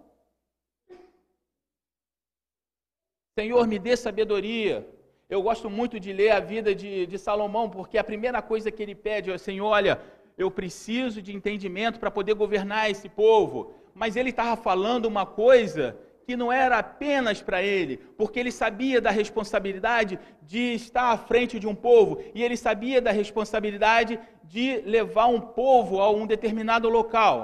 Senhor, 3.39 3.65
me 3.67 3.79
dê 3.79 3.95
sabedoria. 3.95 4.92
Eu 5.33 5.41
gosto 5.41 5.67
muito 5.67 5.99
de 5.99 6.13
ler 6.13 6.29
a 6.29 6.39
vida 6.39 6.75
de, 6.75 7.07
de 7.07 7.17
Salomão, 7.17 7.67
porque 7.67 7.97
a 7.97 8.03
primeira 8.03 8.39
coisa 8.39 8.69
que 8.69 8.83
ele 8.83 8.93
pede 8.93 9.31
é: 9.31 9.37
Senhor, 9.39 9.65
olha, 9.65 9.99
eu 10.37 10.51
preciso 10.51 11.23
de 11.23 11.35
entendimento 11.35 11.99
para 11.99 12.11
poder 12.11 12.35
governar 12.35 12.91
esse 12.91 13.09
povo. 13.09 13.73
Mas 13.95 14.15
ele 14.15 14.29
estava 14.29 14.55
falando 14.55 15.05
uma 15.05 15.25
coisa 15.25 15.97
que 16.23 16.35
não 16.35 16.51
era 16.51 16.77
apenas 16.77 17.41
para 17.41 17.63
ele, 17.63 17.97
porque 18.15 18.39
ele 18.39 18.51
sabia 18.51 19.01
da 19.01 19.09
responsabilidade 19.09 20.19
de 20.43 20.75
estar 20.75 21.09
à 21.11 21.17
frente 21.17 21.59
de 21.59 21.67
um 21.67 21.75
povo, 21.75 22.23
e 22.35 22.43
ele 22.43 22.55
sabia 22.55 23.01
da 23.01 23.11
responsabilidade 23.11 24.19
de 24.43 24.81
levar 24.81 25.25
um 25.25 25.41
povo 25.41 25.99
a 25.99 26.11
um 26.11 26.27
determinado 26.27 26.87
local. 26.89 27.35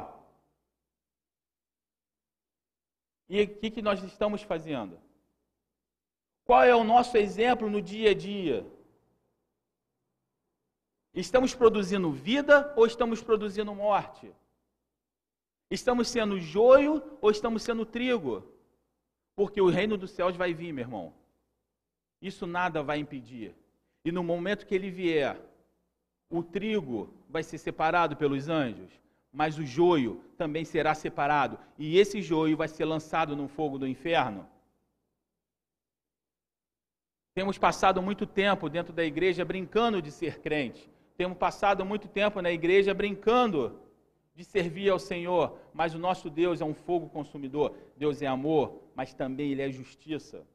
E 3.27 3.41
o 3.41 3.47
que, 3.47 3.71
que 3.71 3.81
nós 3.81 4.03
estamos 4.03 4.43
fazendo? 4.43 5.08
Qual 6.49 6.63
é 6.63 6.75
o 6.75 6.83
nosso 6.83 7.15
exemplo 7.15 7.69
no 7.69 7.79
dia 7.79 8.09
a 8.09 8.13
dia? 8.15 8.65
Estamos 11.13 11.53
produzindo 11.53 12.11
vida 12.11 12.73
ou 12.75 12.87
estamos 12.87 13.21
produzindo 13.21 13.75
morte? 13.75 14.33
Estamos 15.69 16.07
sendo 16.07 16.39
joio 16.39 17.03
ou 17.21 17.29
estamos 17.29 17.61
sendo 17.61 17.85
trigo? 17.85 18.51
Porque 19.35 19.61
o 19.61 19.69
reino 19.69 19.95
dos 19.95 20.09
céus 20.09 20.35
vai 20.35 20.51
vir, 20.51 20.73
meu 20.73 20.85
irmão. 20.85 21.13
Isso 22.19 22.47
nada 22.47 22.81
vai 22.81 22.97
impedir. 22.97 23.53
E 24.03 24.11
no 24.11 24.23
momento 24.23 24.65
que 24.65 24.73
ele 24.73 24.89
vier, 24.89 25.39
o 26.31 26.41
trigo 26.41 27.13
vai 27.29 27.43
ser 27.43 27.59
separado 27.59 28.17
pelos 28.17 28.49
anjos, 28.49 28.89
mas 29.31 29.59
o 29.59 29.63
joio 29.63 30.19
também 30.35 30.65
será 30.65 30.95
separado, 30.95 31.59
e 31.77 31.99
esse 31.99 32.23
joio 32.23 32.57
vai 32.57 32.67
ser 32.67 32.85
lançado 32.85 33.35
no 33.35 33.47
fogo 33.47 33.77
do 33.77 33.85
inferno. 33.85 34.49
Temos 37.33 37.57
passado 37.57 38.01
muito 38.01 38.25
tempo 38.25 38.69
dentro 38.69 38.91
da 38.93 39.03
igreja 39.03 39.45
brincando 39.45 40.01
de 40.01 40.11
ser 40.11 40.39
crente. 40.39 40.89
Temos 41.15 41.37
passado 41.37 41.85
muito 41.85 42.07
tempo 42.07 42.41
na 42.41 42.51
igreja 42.51 42.93
brincando 42.93 43.79
de 44.35 44.43
servir 44.43 44.89
ao 44.89 44.99
Senhor, 44.99 45.59
mas 45.73 45.93
o 45.93 45.99
nosso 45.99 46.29
Deus 46.29 46.61
é 46.61 46.65
um 46.65 46.73
fogo 46.73 47.09
consumidor. 47.09 47.75
Deus 47.97 48.21
é 48.21 48.27
amor, 48.27 48.81
mas 48.95 49.13
também 49.13 49.51
ele 49.51 49.61
é 49.61 49.69
justiça. 49.69 50.45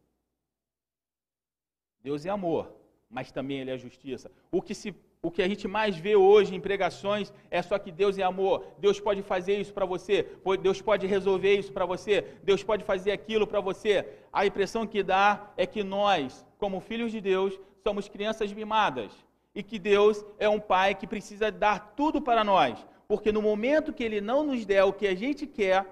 Deus 2.02 2.24
é 2.24 2.30
amor, 2.30 2.74
mas 3.10 3.30
também 3.30 3.60
ele 3.60 3.70
é 3.70 3.78
justiça. 3.78 4.30
O 4.50 4.62
que 4.62 4.74
se 4.74 4.92
o 5.24 5.30
que 5.30 5.40
a 5.40 5.48
gente 5.48 5.66
mais 5.66 5.96
vê 5.96 6.14
hoje 6.14 6.54
em 6.54 6.60
pregações 6.60 7.32
é 7.50 7.62
só 7.62 7.78
que 7.78 7.90
Deus 7.90 8.18
é 8.18 8.22
amor. 8.22 8.62
Deus 8.76 9.00
pode 9.00 9.22
fazer 9.22 9.58
isso 9.58 9.72
para 9.72 9.86
você. 9.86 10.28
Deus 10.60 10.82
pode 10.82 11.06
resolver 11.06 11.54
isso 11.54 11.72
para 11.72 11.86
você. 11.86 12.20
Deus 12.42 12.62
pode 12.62 12.84
fazer 12.84 13.10
aquilo 13.10 13.46
para 13.46 13.58
você. 13.58 14.06
A 14.30 14.44
impressão 14.44 14.86
que 14.86 15.02
dá 15.02 15.50
é 15.56 15.64
que 15.64 15.82
nós, 15.82 16.44
como 16.58 16.78
filhos 16.78 17.10
de 17.10 17.22
Deus, 17.22 17.58
somos 17.82 18.06
crianças 18.06 18.52
mimadas. 18.52 19.12
E 19.54 19.62
que 19.62 19.78
Deus 19.78 20.22
é 20.38 20.46
um 20.46 20.60
pai 20.60 20.94
que 20.94 21.06
precisa 21.06 21.50
dar 21.50 21.94
tudo 21.96 22.20
para 22.20 22.44
nós. 22.44 22.86
Porque 23.08 23.32
no 23.32 23.40
momento 23.40 23.94
que 23.94 24.04
ele 24.04 24.20
não 24.20 24.44
nos 24.44 24.66
der 24.66 24.84
o 24.84 24.92
que 24.92 25.06
a 25.06 25.14
gente 25.14 25.46
quer, 25.46 25.86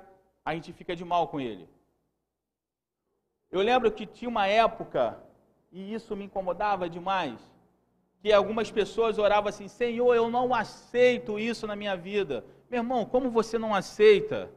a 0.44 0.54
gente 0.54 0.74
fica 0.74 0.94
de 0.94 1.06
mal 1.06 1.28
com 1.28 1.40
ele. 1.40 1.66
Eu 3.50 3.62
lembro 3.62 3.90
que 3.90 4.04
tinha 4.04 4.28
uma 4.28 4.46
época, 4.46 5.18
e 5.70 5.94
isso 5.94 6.14
me 6.14 6.24
incomodava 6.26 6.86
demais 6.86 7.51
que 8.22 8.32
algumas 8.32 8.70
pessoas 8.70 9.18
oravam 9.18 9.48
assim: 9.48 9.66
Senhor, 9.66 10.14
eu 10.14 10.30
não 10.30 10.54
aceito 10.54 11.38
isso 11.38 11.66
na 11.66 11.74
minha 11.74 11.96
vida. 11.96 12.44
Meu 12.70 12.78
irmão, 12.78 13.04
como 13.04 13.28
você 13.28 13.58
não 13.58 13.74
aceita 13.74 14.50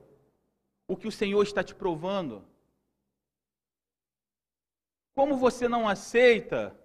o 0.88 0.96
que 0.96 1.08
o 1.08 1.12
Senhor 1.12 1.42
está 1.42 1.64
te 1.64 1.74
provando? 1.74 2.46
Como 5.16 5.36
você 5.36 5.68
não 5.68 5.90
aceita 5.90 6.78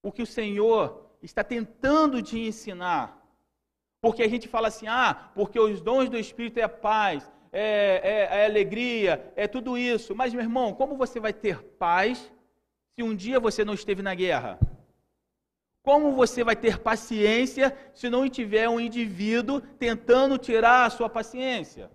o 0.00 0.12
que 0.12 0.22
o 0.22 0.26
Senhor 0.26 1.10
está 1.20 1.42
tentando 1.42 2.22
te 2.22 2.38
ensinar? 2.38 3.20
Porque 4.00 4.22
a 4.22 4.28
gente 4.28 4.46
fala 4.46 4.68
assim: 4.68 4.86
ah, 4.86 5.32
porque 5.34 5.58
os 5.58 5.80
dons 5.80 6.08
do 6.08 6.16
Espírito 6.16 6.60
é 6.60 6.68
paz, 6.68 7.28
é, 7.50 8.28
é, 8.30 8.42
é 8.42 8.46
alegria, 8.46 9.32
é 9.34 9.48
tudo 9.48 9.76
isso. 9.76 10.14
Mas, 10.14 10.32
meu 10.32 10.42
irmão, 10.42 10.72
como 10.72 10.96
você 10.96 11.18
vai 11.18 11.32
ter 11.32 11.60
paz 11.64 12.32
se 12.98 13.02
um 13.04 13.14
dia 13.14 13.38
você 13.38 13.64
não 13.64 13.74
esteve 13.74 14.02
na 14.02 14.12
guerra? 14.12 14.58
Como 15.84 16.10
você 16.20 16.42
vai 16.42 16.56
ter 16.56 16.80
paciência 16.80 17.66
se 17.94 18.10
não 18.10 18.28
tiver 18.28 18.68
um 18.68 18.80
indivíduo 18.80 19.60
tentando 19.60 20.36
tirar 20.36 20.84
a 20.84 20.90
sua 20.90 21.08
paciência? 21.08 21.92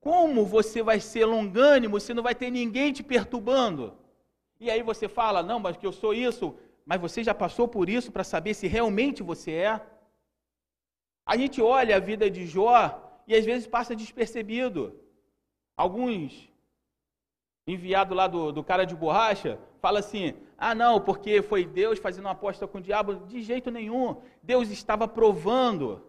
Como 0.00 0.44
você 0.44 0.82
vai 0.82 0.98
ser 0.98 1.26
longânimo 1.26 2.00
se 2.00 2.12
não 2.12 2.24
vai 2.24 2.34
ter 2.34 2.50
ninguém 2.50 2.92
te 2.92 3.04
perturbando? 3.04 3.96
E 4.58 4.68
aí 4.68 4.82
você 4.82 5.06
fala, 5.06 5.44
não, 5.44 5.60
mas 5.60 5.76
que 5.76 5.86
eu 5.86 5.92
sou 5.92 6.12
isso, 6.12 6.58
mas 6.84 7.00
você 7.00 7.22
já 7.22 7.32
passou 7.32 7.68
por 7.68 7.88
isso 7.88 8.10
para 8.10 8.24
saber 8.24 8.52
se 8.52 8.66
realmente 8.66 9.22
você 9.22 9.52
é? 9.52 9.80
A 11.24 11.36
gente 11.36 11.62
olha 11.62 11.94
a 11.94 12.00
vida 12.00 12.28
de 12.28 12.48
Jó 12.48 12.76
e 13.28 13.36
às 13.36 13.44
vezes 13.44 13.68
passa 13.68 13.94
despercebido. 13.94 15.00
Alguns 15.76 16.52
enviados 17.66 18.16
lá 18.16 18.26
do, 18.26 18.52
do 18.52 18.62
cara 18.62 18.84
de 18.84 18.94
borracha 18.94 19.58
fala 19.80 19.98
assim: 19.98 20.34
ah, 20.56 20.74
não, 20.74 21.00
porque 21.00 21.42
foi 21.42 21.64
Deus 21.64 21.98
fazendo 21.98 22.24
uma 22.24 22.32
aposta 22.32 22.66
com 22.66 22.78
o 22.78 22.82
diabo. 22.82 23.16
De 23.26 23.42
jeito 23.42 23.70
nenhum. 23.70 24.16
Deus 24.42 24.70
estava 24.70 25.06
provando. 25.06 26.02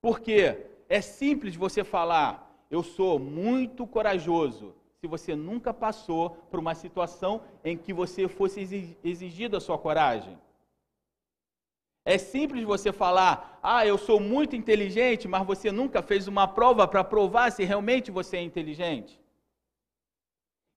Porque 0.00 0.66
é 0.88 1.00
simples 1.00 1.54
você 1.54 1.84
falar, 1.84 2.66
eu 2.70 2.82
sou 2.82 3.18
muito 3.18 3.86
corajoso, 3.86 4.74
se 5.00 5.06
você 5.06 5.36
nunca 5.36 5.72
passou 5.72 6.30
por 6.50 6.58
uma 6.58 6.74
situação 6.74 7.42
em 7.64 7.76
que 7.76 7.92
você 7.92 8.26
fosse 8.26 8.96
exigido 9.04 9.56
a 9.56 9.60
sua 9.60 9.78
coragem. 9.78 10.36
É 12.04 12.18
simples 12.18 12.64
você 12.64 12.92
falar, 12.92 13.60
ah, 13.62 13.86
eu 13.86 13.96
sou 13.96 14.18
muito 14.18 14.56
inteligente, 14.56 15.28
mas 15.28 15.46
você 15.46 15.70
nunca 15.70 16.02
fez 16.02 16.26
uma 16.26 16.48
prova 16.48 16.88
para 16.88 17.04
provar 17.04 17.52
se 17.52 17.62
realmente 17.62 18.10
você 18.10 18.38
é 18.38 18.42
inteligente. 18.42 19.21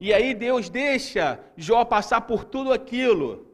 E 0.00 0.12
aí 0.12 0.34
Deus 0.34 0.68
deixa 0.68 1.40
Jó 1.56 1.84
passar 1.84 2.22
por 2.22 2.44
tudo 2.44 2.72
aquilo 2.72 3.46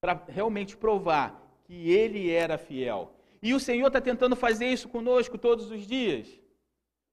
para 0.00 0.22
realmente 0.28 0.76
provar 0.76 1.40
que 1.64 1.90
ele 1.90 2.30
era 2.30 2.58
fiel. 2.58 3.12
E 3.42 3.52
o 3.52 3.60
Senhor 3.60 3.88
está 3.88 4.00
tentando 4.00 4.36
fazer 4.36 4.66
isso 4.66 4.88
conosco 4.88 5.36
todos 5.36 5.70
os 5.70 5.86
dias. 5.86 6.28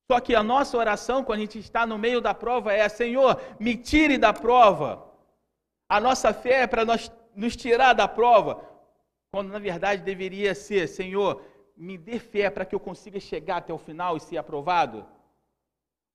Só 0.09 0.19
que 0.19 0.36
a 0.36 0.43
nossa 0.43 0.78
oração, 0.78 1.24
quando 1.24 1.39
a 1.39 1.41
gente 1.41 1.57
está 1.57 1.86
no 1.86 1.97
meio 1.97 2.19
da 2.19 2.34
prova, 2.34 2.74
é: 2.74 2.88
Senhor, 2.89 3.41
me 3.59 3.78
tire 3.78 4.17
da 4.17 4.34
prova. 4.34 5.09
A 5.89 5.99
nossa 5.99 6.34
fé 6.34 6.63
é 6.63 6.67
para 6.67 6.86
nós 6.86 7.11
nos 7.36 7.55
tirar 7.55 7.93
da 7.93 8.07
prova, 8.07 8.61
quando 9.32 9.49
na 9.49 9.59
verdade 9.59 10.03
deveria 10.03 10.53
ser: 10.53 10.88
Senhor, 10.88 11.41
me 11.78 11.97
dê 11.97 12.19
fé 12.19 12.49
para 12.49 12.65
que 12.65 12.76
eu 12.76 12.80
consiga 12.80 13.19
chegar 13.19 13.57
até 13.57 13.74
o 13.74 13.78
final 13.78 14.17
e 14.17 14.19
ser 14.19 14.38
aprovado. 14.38 15.05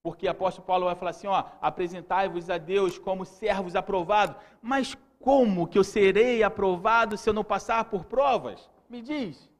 Porque 0.06 0.28
o 0.28 0.30
apóstolo 0.30 0.64
Paulo 0.64 0.84
vai 0.84 0.94
falar 0.94 1.10
assim: 1.10 1.26
ó, 1.26 1.42
apresentai-vos 1.60 2.48
a 2.48 2.58
Deus 2.58 2.96
como 2.96 3.24
servos 3.24 3.74
aprovados. 3.74 4.36
Mas 4.62 4.96
como 5.18 5.66
que 5.66 5.76
eu 5.76 5.82
serei 5.82 6.44
aprovado 6.44 7.16
se 7.16 7.28
eu 7.28 7.34
não 7.34 7.42
passar 7.42 7.86
por 7.86 8.04
provas? 8.04 8.70
Me 8.88 9.02
diz. 9.02 9.50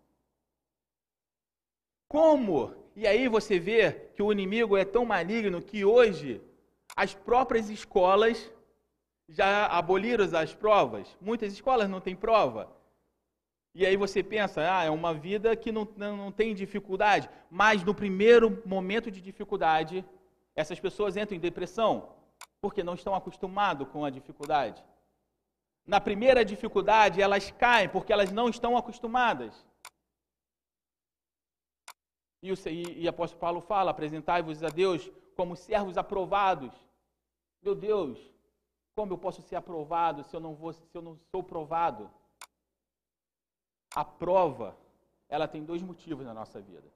Como? 2.07 2.73
E 2.95 3.09
aí 3.09 3.27
você 3.27 3.59
vê 3.59 3.91
que 4.15 4.23
o 4.23 4.31
inimigo 4.31 4.77
é 4.77 4.85
tão 4.85 5.05
maligno 5.05 5.61
que 5.61 5.85
hoje 5.85 6.41
as 6.95 7.13
próprias 7.13 7.69
escolas 7.69 8.49
já 9.29 9.67
aboliram 9.67 10.27
as 10.39 10.55
provas. 10.55 11.17
Muitas 11.21 11.53
escolas 11.53 11.91
não 11.91 12.01
têm 12.01 12.15
prova. 12.15 12.71
E 13.75 13.85
aí 13.85 13.97
você 13.97 14.23
pensa, 14.23 14.63
ah, 14.63 14.85
é 14.85 14.91
uma 14.91 15.13
vida 15.13 15.57
que 15.57 15.71
não, 15.73 15.87
não 15.99 16.31
tem 16.31 16.55
dificuldade. 16.55 17.29
Mas 17.51 17.83
no 17.83 17.95
primeiro 17.95 18.63
momento 18.65 19.11
de 19.11 19.21
dificuldade, 19.21 20.03
essas 20.57 20.81
pessoas 20.81 21.17
entram 21.19 21.37
em 21.37 21.41
depressão 21.41 22.17
porque 22.63 22.83
não 22.83 22.95
estão 22.95 23.15
acostumados 23.15 23.87
com 23.89 24.05
a 24.05 24.11
dificuldade. 24.11 24.83
Na 25.87 26.01
primeira 26.01 26.45
dificuldade, 26.45 27.21
elas 27.21 27.51
caem 27.53 27.89
porque 27.89 28.13
elas 28.13 28.33
não 28.33 28.49
estão 28.49 28.77
acostumadas. 28.77 29.55
E 32.43 32.51
o, 32.51 32.55
e, 32.69 33.03
e 33.03 33.09
apóstolo 33.09 33.41
Paulo 33.41 33.61
fala: 33.61 33.91
apresentai-vos 33.91 34.65
a 34.65 34.69
Deus 34.69 35.09
como 35.37 35.55
servos 35.55 35.99
aprovados. 35.99 36.73
Meu 37.63 37.75
Deus, 37.75 38.19
como 38.95 39.13
eu 39.13 39.19
posso 39.19 39.43
ser 39.43 39.57
aprovado 39.57 40.25
se 40.25 40.35
eu 40.35 40.41
não, 40.41 40.55
vou, 40.55 40.73
se 40.73 40.95
eu 40.95 41.03
não 41.03 41.17
sou 41.31 41.43
provado? 41.43 42.11
A 43.95 44.05
prova, 44.05 44.77
ela 45.29 45.47
tem 45.47 45.65
dois 45.65 45.83
motivos 45.83 46.25
na 46.25 46.35
nossa 46.35 46.61
vida. 46.61 46.91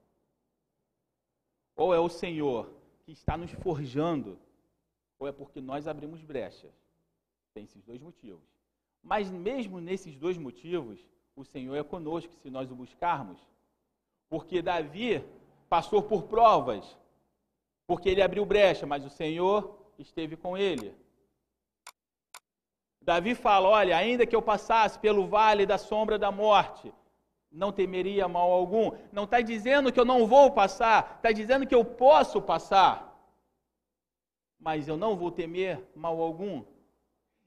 Ou 1.77 1.95
é 1.95 1.99
o 1.99 2.09
Senhor 2.09 2.80
que 3.11 3.15
está 3.19 3.37
nos 3.37 3.51
forjando, 3.51 4.39
ou 5.19 5.27
é 5.27 5.33
porque 5.33 5.61
nós 5.61 5.89
abrimos 5.89 6.23
brechas. 6.23 6.71
Tem 7.53 7.65
esses 7.65 7.83
dois 7.83 8.01
motivos. 8.01 8.49
Mas 9.03 9.29
mesmo 9.29 9.81
nesses 9.81 10.17
dois 10.17 10.39
motivos, 10.39 11.05
o 11.35 11.45
Senhor 11.45 11.75
é 11.75 11.83
conosco 11.83 12.33
se 12.37 12.49
nós 12.49 12.71
o 12.71 12.75
buscarmos. 12.77 13.41
Porque 14.29 14.63
Davi 14.63 15.25
passou 15.69 16.01
por 16.05 16.23
provas, 16.35 16.97
porque 17.85 18.09
ele 18.09 18.23
abriu 18.23 18.47
brecha, 18.47 18.87
mas 18.87 19.05
o 19.05 19.11
Senhor 19.11 19.77
esteve 19.99 20.37
com 20.37 20.57
ele. 20.57 20.95
Davi 23.01 23.35
fala: 23.35 23.69
Olha, 23.69 23.97
ainda 23.97 24.25
que 24.25 24.37
eu 24.37 24.43
passasse 24.43 24.97
pelo 25.01 25.27
vale 25.27 25.67
da 25.67 25.79
sombra 25.79 26.17
da 26.17 26.31
morte, 26.31 26.95
não 27.51 27.73
temeria 27.73 28.29
mal 28.29 28.51
algum. 28.51 28.93
Não 29.13 29.25
está 29.25 29.41
dizendo 29.41 29.93
que 29.93 29.99
eu 29.99 30.05
não 30.05 30.27
vou 30.27 30.53
passar, 30.53 31.17
está 31.17 31.33
dizendo 31.33 31.67
que 31.67 31.75
eu 31.75 31.85
posso 31.85 32.41
passar. 32.41 33.09
Mas 34.59 34.87
eu 34.87 34.97
não 34.97 35.17
vou 35.17 35.31
temer 35.31 35.83
mal 35.95 36.21
algum. 36.21 36.65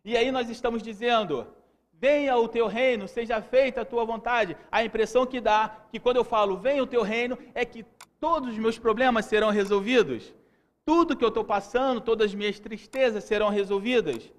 E 0.03 0.17
aí 0.17 0.31
nós 0.31 0.49
estamos 0.49 0.83
dizendo: 0.83 1.47
venha 1.93 2.35
o 2.35 2.47
teu 2.47 2.67
reino, 2.67 3.07
seja 3.07 3.41
feita 3.41 3.81
a 3.81 3.85
tua 3.85 4.03
vontade. 4.03 4.57
A 4.71 4.83
impressão 4.83 5.25
que 5.25 5.39
dá, 5.39 5.85
que 5.91 5.99
quando 5.99 6.17
eu 6.17 6.23
falo 6.23 6.57
venha 6.57 6.83
o 6.83 6.87
teu 6.87 7.03
reino, 7.03 7.37
é 7.53 7.63
que 7.63 7.85
todos 8.19 8.49
os 8.49 8.57
meus 8.57 8.77
problemas 8.77 9.25
serão 9.25 9.49
resolvidos. 9.49 10.33
Tudo 10.85 11.15
que 11.15 11.23
eu 11.23 11.29
estou 11.29 11.45
passando, 11.45 12.01
todas 12.01 12.31
as 12.31 12.35
minhas 12.35 12.59
tristezas 12.59 13.23
serão 13.23 13.49
resolvidas. 13.49 14.29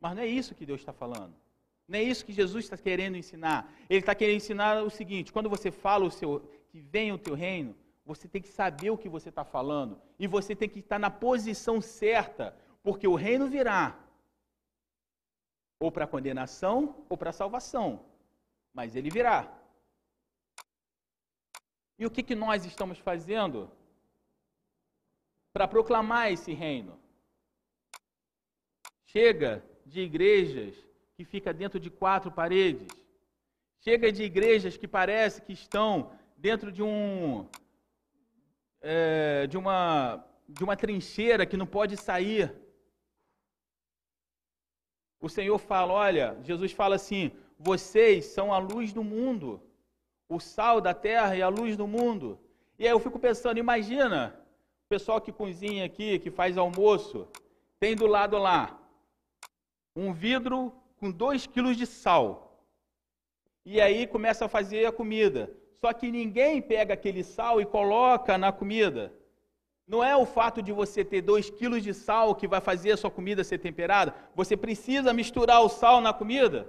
Mas 0.00 0.16
não 0.16 0.22
é 0.22 0.26
isso 0.26 0.54
que 0.54 0.66
Deus 0.66 0.80
está 0.80 0.92
falando. 0.92 1.34
Não 1.88 1.98
é 1.98 2.02
isso 2.02 2.24
que 2.24 2.32
Jesus 2.32 2.64
está 2.64 2.76
querendo 2.76 3.16
ensinar. 3.16 3.72
Ele 3.88 4.00
está 4.00 4.14
querendo 4.14 4.36
ensinar 4.36 4.82
o 4.82 4.90
seguinte: 4.90 5.32
quando 5.32 5.48
você 5.48 5.70
fala 5.70 6.04
o 6.04 6.10
seu, 6.10 6.40
que 6.68 6.80
venha 6.80 7.14
o 7.14 7.18
teu 7.18 7.34
reino, 7.34 7.76
você 8.04 8.28
tem 8.28 8.42
que 8.42 8.48
saber 8.48 8.90
o 8.90 8.98
que 8.98 9.08
você 9.08 9.28
está 9.28 9.44
falando. 9.44 10.00
E 10.18 10.26
você 10.26 10.54
tem 10.54 10.68
que 10.68 10.80
estar 10.80 10.98
na 10.98 11.10
posição 11.10 11.80
certa, 11.80 12.56
porque 12.82 13.06
o 13.06 13.14
reino 13.14 13.48
virá. 13.48 13.98
ou 15.78 15.92
para 15.92 16.06
condenação 16.06 17.04
ou 17.08 17.16
para 17.18 17.32
salvação, 17.32 18.04
mas 18.72 18.96
ele 18.96 19.10
virá. 19.10 19.52
E 21.98 22.06
o 22.06 22.10
que, 22.10 22.22
que 22.22 22.34
nós 22.34 22.64
estamos 22.64 22.98
fazendo 22.98 23.70
para 25.52 25.68
proclamar 25.68 26.32
esse 26.32 26.52
reino? 26.52 26.98
Chega 29.04 29.64
de 29.84 30.00
igrejas 30.00 30.85
que 31.16 31.24
fica 31.24 31.52
dentro 31.52 31.80
de 31.80 31.90
quatro 31.90 32.30
paredes. 32.30 32.88
Chega 33.80 34.12
de 34.12 34.22
igrejas 34.22 34.76
que 34.76 34.86
parece 34.86 35.40
que 35.40 35.54
estão 35.54 36.10
dentro 36.36 36.70
de 36.70 36.82
um 36.82 37.48
é, 38.82 39.46
de 39.46 39.56
uma 39.56 40.22
de 40.48 40.62
uma 40.62 40.76
trincheira 40.76 41.46
que 41.46 41.56
não 41.56 41.66
pode 41.66 41.96
sair. 41.96 42.54
O 45.18 45.28
Senhor 45.28 45.58
fala, 45.58 45.92
olha, 45.92 46.36
Jesus 46.42 46.72
fala 46.72 46.96
assim: 46.96 47.32
vocês 47.58 48.26
são 48.26 48.52
a 48.52 48.58
luz 48.58 48.92
do 48.92 49.02
mundo, 49.02 49.60
o 50.28 50.38
sal 50.38 50.82
da 50.82 50.92
terra 50.92 51.34
e 51.34 51.40
a 51.40 51.48
luz 51.48 51.76
do 51.78 51.86
mundo. 51.86 52.38
E 52.78 52.84
aí 52.84 52.92
eu 52.92 53.00
fico 53.00 53.18
pensando, 53.18 53.58
imagina, 53.58 54.38
o 54.84 54.88
pessoal 54.90 55.18
que 55.20 55.32
cozinha 55.32 55.86
aqui, 55.86 56.18
que 56.18 56.30
faz 56.30 56.58
almoço, 56.58 57.26
tem 57.80 57.96
do 57.96 58.06
lado 58.06 58.36
lá 58.36 58.78
um 59.96 60.12
vidro 60.12 60.70
com 60.98 61.10
2 61.10 61.46
quilos 61.46 61.76
de 61.76 61.86
sal. 61.86 62.60
E 63.64 63.80
aí 63.80 64.06
começa 64.06 64.44
a 64.44 64.48
fazer 64.48 64.86
a 64.86 64.92
comida. 64.92 65.50
Só 65.80 65.92
que 65.92 66.10
ninguém 66.10 66.62
pega 66.62 66.94
aquele 66.94 67.22
sal 67.22 67.60
e 67.60 67.66
coloca 67.66 68.38
na 68.38 68.50
comida. 68.52 69.12
Não 69.86 70.02
é 70.02 70.16
o 70.16 70.26
fato 70.26 70.62
de 70.62 70.72
você 70.72 71.04
ter 71.04 71.20
2 71.20 71.50
quilos 71.50 71.82
de 71.82 71.94
sal 71.94 72.34
que 72.34 72.48
vai 72.48 72.60
fazer 72.60 72.92
a 72.92 72.96
sua 72.96 73.10
comida 73.10 73.44
ser 73.44 73.58
temperada. 73.58 74.14
Você 74.34 74.56
precisa 74.56 75.12
misturar 75.12 75.62
o 75.62 75.68
sal 75.68 76.00
na 76.00 76.12
comida. 76.12 76.66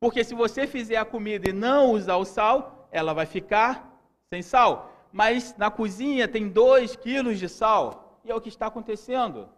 Porque 0.00 0.22
se 0.22 0.34
você 0.34 0.66
fizer 0.66 0.96
a 0.96 1.04
comida 1.04 1.50
e 1.50 1.52
não 1.52 1.92
usar 1.92 2.16
o 2.16 2.24
sal, 2.24 2.88
ela 2.92 3.12
vai 3.12 3.26
ficar 3.26 4.00
sem 4.30 4.42
sal. 4.42 4.92
Mas 5.12 5.56
na 5.58 5.70
cozinha 5.70 6.28
tem 6.28 6.48
2 6.48 6.96
quilos 6.96 7.38
de 7.38 7.48
sal. 7.48 8.20
E 8.24 8.30
é 8.30 8.34
o 8.34 8.40
que 8.40 8.48
está 8.48 8.66
acontecendo. 8.68 9.48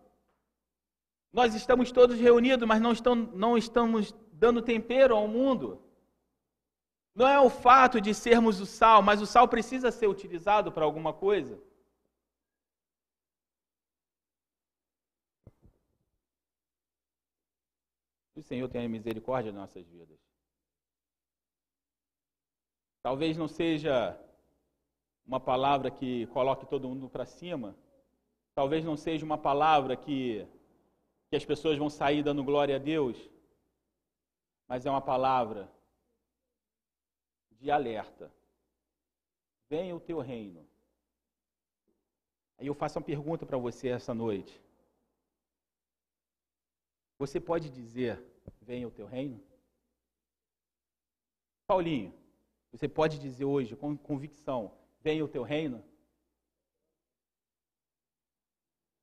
Nós 1.33 1.55
estamos 1.55 1.93
todos 1.93 2.19
reunidos, 2.19 2.67
mas 2.67 2.81
não, 2.81 2.93
estão, 2.93 3.15
não 3.15 3.57
estamos 3.57 4.13
dando 4.33 4.61
tempero 4.61 5.15
ao 5.15 5.29
mundo. 5.29 5.81
Não 7.15 7.27
é 7.29 7.39
o 7.39 7.51
fato 7.51 8.01
de 8.01 8.15
sermos 8.15 8.61
o 8.61 8.67
sal, 8.67 9.03
mas 9.03 9.21
o 9.21 9.27
sal 9.27 9.47
precisa 9.47 9.91
ser 9.93 10.09
utilizado 10.09 10.73
para 10.73 10.85
alguma 10.85 11.13
coisa. 11.13 11.61
O 18.35 18.43
Senhor 18.43 18.69
tenha 18.69 18.89
misericórdia 18.89 19.53
de 19.53 19.59
nossas 19.59 19.87
vidas. 19.87 20.19
Talvez 23.03 23.37
não 23.37 23.47
seja 23.47 24.19
uma 25.27 25.39
palavra 25.39 25.91
que 25.91 26.27
coloque 26.29 26.67
todo 26.67 26.89
mundo 26.89 27.09
para 27.09 27.27
cima. 27.27 27.77
Talvez 28.55 28.85
não 28.85 28.97
seja 28.97 29.25
uma 29.25 29.39
palavra 29.39 29.97
que 29.97 30.47
que 31.31 31.37
as 31.37 31.45
pessoas 31.45 31.79
vão 31.79 31.89
sair 31.89 32.25
dando 32.25 32.43
glória 32.43 32.75
a 32.75 32.79
Deus, 32.79 33.17
mas 34.67 34.85
é 34.85 34.91
uma 34.91 35.01
palavra 35.01 35.71
de 37.53 37.71
alerta. 37.71 38.33
Venha 39.69 39.95
o 39.95 40.01
teu 40.01 40.19
reino. 40.19 40.69
Aí 42.59 42.67
eu 42.67 42.75
faço 42.75 42.99
uma 42.99 43.05
pergunta 43.05 43.47
para 43.47 43.57
você 43.57 43.89
essa 43.89 44.13
noite. 44.13 44.61
Você 47.17 47.41
pode 47.41 47.71
dizer: 47.71 48.21
Venha 48.61 48.89
o 48.89 48.91
teu 48.91 49.07
reino? 49.07 49.41
Paulinho, 51.65 52.13
você 52.73 52.89
pode 52.89 53.21
dizer 53.21 53.45
hoje 53.45 53.77
com 53.77 53.97
convicção: 53.97 54.77
Venha 55.01 55.25
o 55.25 55.29
teu 55.29 55.45
reino? 55.45 55.85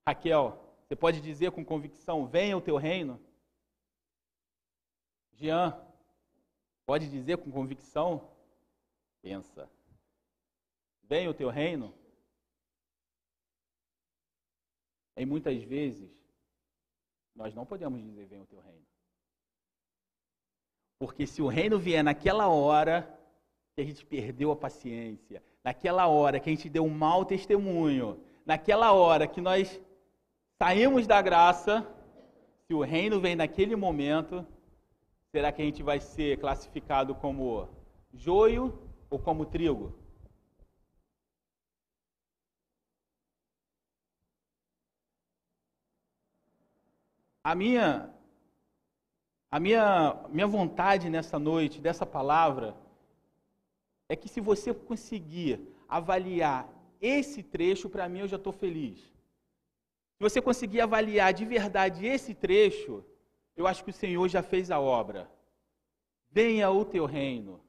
Raquel, 0.06 0.67
você 0.88 0.96
pode 0.96 1.20
dizer 1.20 1.52
com 1.52 1.66
convicção: 1.66 2.26
venha 2.26 2.58
o 2.58 2.62
teu 2.62 2.78
reino? 2.78 3.20
Jean, 5.34 5.78
pode 6.86 7.10
dizer 7.10 7.38
com 7.38 7.52
convicção? 7.52 8.32
Pensa. 9.22 9.70
Venha 11.04 11.30
o 11.30 11.34
teu 11.34 11.50
reino? 11.50 11.94
E 15.18 15.26
muitas 15.26 15.62
vezes, 15.64 16.10
nós 17.36 17.54
não 17.54 17.66
podemos 17.66 18.02
dizer: 18.02 18.26
venha 18.26 18.44
o 18.44 18.48
teu 18.48 18.62
reino. 18.62 18.86
Porque 20.98 21.28
se 21.28 21.42
o 21.42 21.48
reino 21.48 21.78
vier 21.78 22.04
naquela 22.04 22.48
hora 22.48 23.14
que 23.76 23.82
a 23.82 23.84
gente 23.84 24.06
perdeu 24.06 24.52
a 24.52 24.56
paciência, 24.56 25.44
naquela 25.64 26.08
hora 26.08 26.40
que 26.40 26.50
a 26.50 26.54
gente 26.54 26.70
deu 26.70 26.86
um 26.86 26.90
mau 26.90 27.26
testemunho, 27.26 28.24
naquela 28.46 28.94
hora 28.94 29.28
que 29.28 29.42
nós 29.42 29.80
saímos 30.62 31.06
da 31.06 31.22
graça, 31.22 31.86
se 32.66 32.74
o 32.74 32.82
reino 32.82 33.22
vem 33.22 33.36
naquele 33.36 33.76
momento, 33.76 34.46
será 35.32 35.52
que 35.52 35.62
a 35.62 35.66
gente 35.66 35.84
vai 35.84 36.00
ser 36.00 36.40
classificado 36.40 37.14
como 37.14 37.70
joio 38.12 38.78
ou 39.10 39.20
como 39.20 39.46
trigo? 39.46 39.94
A 47.44 47.54
minha 47.56 48.14
a 49.50 49.60
minha 49.60 50.26
minha 50.30 50.48
vontade 50.48 51.10
nessa 51.10 51.38
noite 51.40 51.80
dessa 51.80 52.06
palavra 52.06 52.76
é 54.10 54.16
que 54.16 54.28
se 54.28 54.42
você 54.42 54.74
conseguir 54.74 55.62
avaliar 55.88 56.68
esse 57.00 57.44
trecho, 57.44 57.90
para 57.90 58.10
mim 58.10 58.20
eu 58.20 58.28
já 58.28 58.38
estou 58.38 58.52
feliz. 58.52 59.17
Se 60.18 60.24
você 60.24 60.42
conseguir 60.42 60.82
avaliar 60.82 61.32
de 61.32 61.46
verdade 61.46 62.06
esse 62.06 62.34
trecho, 62.34 63.06
eu 63.56 63.68
acho 63.68 63.84
que 63.84 63.92
o 63.92 63.94
Senhor 63.94 64.28
já 64.28 64.42
fez 64.42 64.72
a 64.72 64.80
obra. 64.80 65.30
Venha 66.32 66.72
o 66.72 66.84
teu 66.84 67.06
reino. 67.06 67.62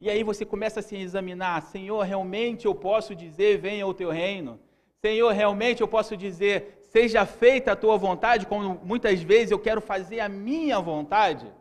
E 0.00 0.08
aí 0.08 0.22
você 0.22 0.46
começa 0.46 0.80
a 0.80 0.82
se 0.82 0.96
examinar: 0.96 1.60
Senhor, 1.62 2.00
realmente 2.02 2.64
eu 2.64 2.74
posso 2.74 3.14
dizer, 3.14 3.58
venha 3.58 3.86
o 3.86 3.92
teu 3.92 4.10
reino? 4.10 4.58
Senhor, 5.02 5.30
realmente 5.32 5.82
eu 5.82 5.88
posso 5.88 6.16
dizer, 6.16 6.78
seja 6.80 7.26
feita 7.26 7.72
a 7.72 7.76
tua 7.76 7.98
vontade, 7.98 8.46
como 8.46 8.80
muitas 8.82 9.22
vezes 9.22 9.50
eu 9.50 9.58
quero 9.58 9.82
fazer 9.82 10.20
a 10.20 10.28
minha 10.28 10.80
vontade? 10.80 11.52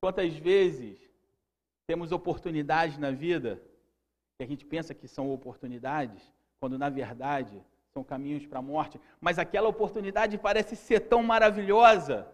Quantas 0.00 0.32
vezes 0.34 0.98
temos 1.84 2.12
oportunidades 2.12 2.96
na 2.96 3.10
vida 3.10 3.60
que 4.36 4.44
a 4.44 4.46
gente 4.46 4.64
pensa 4.64 4.94
que 4.94 5.08
são 5.08 5.32
oportunidades, 5.32 6.32
quando 6.60 6.78
na 6.78 6.90
verdade 6.90 7.64
são 7.92 8.04
caminhos 8.04 8.46
para 8.46 8.58
a 8.58 8.62
morte, 8.62 9.00
mas 9.20 9.38
aquela 9.38 9.68
oportunidade 9.68 10.36
parece 10.36 10.76
ser 10.76 11.00
tão 11.00 11.22
maravilhosa. 11.22 12.30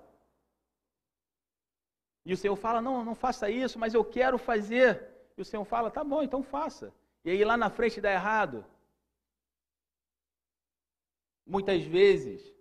E 2.24 2.32
o 2.32 2.36
Senhor 2.36 2.56
fala: 2.56 2.80
Não, 2.80 3.04
não 3.04 3.14
faça 3.14 3.48
isso, 3.48 3.78
mas 3.78 3.94
eu 3.94 4.04
quero 4.04 4.38
fazer. 4.38 5.08
E 5.36 5.42
o 5.42 5.44
Senhor 5.44 5.64
fala: 5.64 5.90
Tá 5.90 6.02
bom, 6.02 6.22
então 6.22 6.42
faça. 6.42 6.92
E 7.24 7.30
aí 7.30 7.44
lá 7.44 7.56
na 7.56 7.70
frente 7.70 8.00
dá 8.00 8.12
errado. 8.12 8.64
Muitas 11.46 11.82
vezes, 11.84 12.52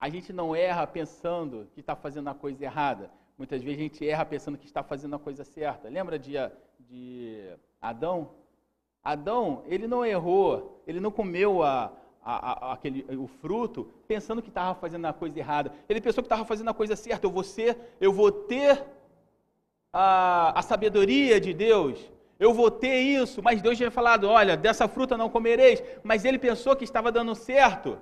a 0.00 0.08
gente 0.08 0.32
não 0.32 0.54
erra 0.54 0.86
pensando 0.86 1.68
que 1.72 1.80
está 1.80 1.94
fazendo 1.94 2.28
a 2.28 2.34
coisa 2.34 2.64
errada. 2.64 3.10
Muitas 3.42 3.60
vezes 3.60 3.80
a 3.80 3.82
gente 3.82 4.08
erra 4.08 4.24
pensando 4.24 4.56
que 4.56 4.66
está 4.66 4.84
fazendo 4.84 5.16
a 5.16 5.18
coisa 5.18 5.42
certa. 5.42 5.88
Lembra 5.88 6.16
de, 6.16 6.34
de 6.78 7.50
Adão? 7.80 8.30
Adão, 9.02 9.64
ele 9.66 9.88
não 9.88 10.06
errou, 10.06 10.80
ele 10.86 11.00
não 11.00 11.10
comeu 11.10 11.60
a, 11.60 11.92
a, 12.22 12.34
a, 12.34 12.72
aquele, 12.74 13.04
o 13.16 13.26
fruto 13.26 13.90
pensando 14.06 14.40
que 14.40 14.48
estava 14.48 14.78
fazendo 14.78 15.06
a 15.06 15.12
coisa 15.12 15.36
errada. 15.36 15.72
Ele 15.88 16.00
pensou 16.00 16.22
que 16.22 16.26
estava 16.26 16.44
fazendo 16.44 16.70
a 16.70 16.74
coisa 16.74 16.94
certa. 16.94 17.26
Eu 17.26 17.32
vou 17.32 17.42
ser, 17.42 17.76
eu 18.00 18.12
vou 18.12 18.30
ter 18.30 18.80
a, 19.92 20.56
a 20.56 20.62
sabedoria 20.62 21.40
de 21.40 21.52
Deus. 21.52 22.12
Eu 22.38 22.54
vou 22.54 22.70
ter 22.70 23.00
isso, 23.00 23.42
mas 23.42 23.60
Deus 23.60 23.76
tinha 23.76 23.90
falado: 23.90 24.28
olha, 24.28 24.56
dessa 24.56 24.86
fruta 24.86 25.18
não 25.18 25.28
comereis. 25.28 25.82
Mas 26.04 26.24
ele 26.24 26.38
pensou 26.38 26.76
que 26.76 26.84
estava 26.84 27.10
dando 27.10 27.34
certo. 27.34 27.98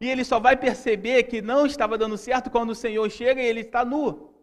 E 0.00 0.10
ele 0.10 0.24
só 0.24 0.40
vai 0.40 0.56
perceber 0.56 1.22
que 1.22 1.40
não 1.40 1.64
estava 1.64 1.96
dando 1.96 2.18
certo 2.18 2.50
quando 2.50 2.70
o 2.70 2.74
Senhor 2.74 3.08
chega 3.08 3.40
e 3.40 3.46
ele 3.46 3.60
está 3.60 3.84
nu. 3.84 4.33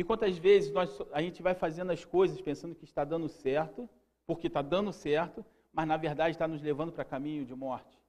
E 0.00 0.02
quantas 0.02 0.38
vezes 0.38 0.72
nós, 0.72 0.98
a 1.12 1.20
gente 1.20 1.42
vai 1.42 1.52
fazendo 1.52 1.92
as 1.92 2.06
coisas 2.06 2.40
pensando 2.40 2.74
que 2.74 2.86
está 2.86 3.04
dando 3.04 3.28
certo, 3.28 3.86
porque 4.26 4.46
está 4.46 4.62
dando 4.62 4.94
certo, 4.94 5.44
mas 5.70 5.86
na 5.86 5.98
verdade 5.98 6.30
está 6.30 6.48
nos 6.48 6.62
levando 6.62 6.90
para 6.90 7.04
caminho 7.04 7.44
de 7.44 7.54
morte. 7.54 8.00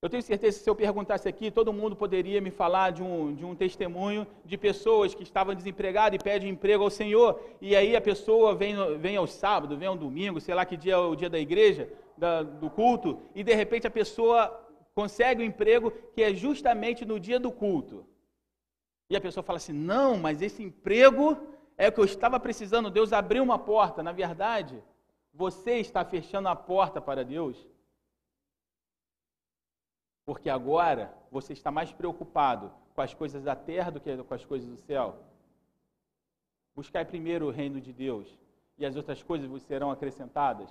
Eu 0.00 0.08
tenho 0.08 0.22
certeza 0.22 0.56
que 0.56 0.64
se 0.64 0.70
eu 0.70 0.74
perguntasse 0.74 1.28
aqui, 1.28 1.50
todo 1.50 1.74
mundo 1.74 1.94
poderia 1.94 2.40
me 2.40 2.50
falar 2.50 2.90
de 2.90 3.02
um, 3.02 3.34
de 3.34 3.44
um 3.44 3.54
testemunho 3.54 4.26
de 4.42 4.56
pessoas 4.56 5.14
que 5.14 5.24
estavam 5.24 5.54
desempregadas 5.54 6.18
e 6.18 6.24
pedem 6.24 6.48
emprego 6.48 6.84
ao 6.84 6.88
Senhor, 6.88 7.38
e 7.60 7.76
aí 7.76 7.94
a 7.94 8.00
pessoa 8.00 8.54
vem, 8.54 8.74
vem 8.96 9.16
ao 9.18 9.26
sábado, 9.26 9.76
vem 9.76 9.88
ao 9.88 9.94
domingo, 9.94 10.40
sei 10.40 10.54
lá 10.54 10.64
que 10.64 10.74
dia 10.74 10.94
é 10.94 10.96
o 10.96 11.14
dia 11.14 11.28
da 11.28 11.38
igreja, 11.38 11.86
da, 12.16 12.42
do 12.42 12.70
culto 12.70 13.20
e 13.34 13.44
de 13.44 13.54
repente 13.54 13.86
a 13.86 13.90
pessoa 13.90 14.58
consegue 14.94 15.42
um 15.42 15.46
emprego 15.46 15.90
que 16.14 16.22
é 16.22 16.32
justamente 16.32 17.04
no 17.04 17.20
dia 17.20 17.38
do 17.38 17.52
culto. 17.52 18.06
E 19.10 19.16
a 19.16 19.20
pessoa 19.20 19.42
fala 19.42 19.56
assim: 19.56 19.72
não, 19.72 20.16
mas 20.16 20.40
esse 20.40 20.62
emprego 20.62 21.36
é 21.76 21.88
o 21.88 21.92
que 21.92 21.98
eu 21.98 22.04
estava 22.04 22.38
precisando. 22.38 22.88
Deus 22.88 23.12
abriu 23.12 23.42
uma 23.42 23.58
porta. 23.58 24.04
Na 24.04 24.12
verdade, 24.12 24.82
você 25.34 25.78
está 25.78 26.04
fechando 26.04 26.48
a 26.48 26.54
porta 26.54 27.00
para 27.00 27.24
Deus. 27.24 27.56
Porque 30.24 30.48
agora 30.48 31.12
você 31.30 31.52
está 31.52 31.72
mais 31.72 31.92
preocupado 31.92 32.72
com 32.94 33.00
as 33.00 33.12
coisas 33.12 33.42
da 33.42 33.56
terra 33.56 33.90
do 33.90 34.00
que 34.00 34.16
com 34.22 34.34
as 34.34 34.44
coisas 34.44 34.68
do 34.68 34.76
céu. 34.76 35.18
Buscai 36.74 37.04
primeiro 37.04 37.46
o 37.46 37.50
reino 37.50 37.80
de 37.80 37.92
Deus 37.92 38.38
e 38.78 38.86
as 38.86 38.94
outras 38.94 39.22
coisas 39.22 39.48
vos 39.48 39.62
serão 39.62 39.90
acrescentadas. 39.90 40.70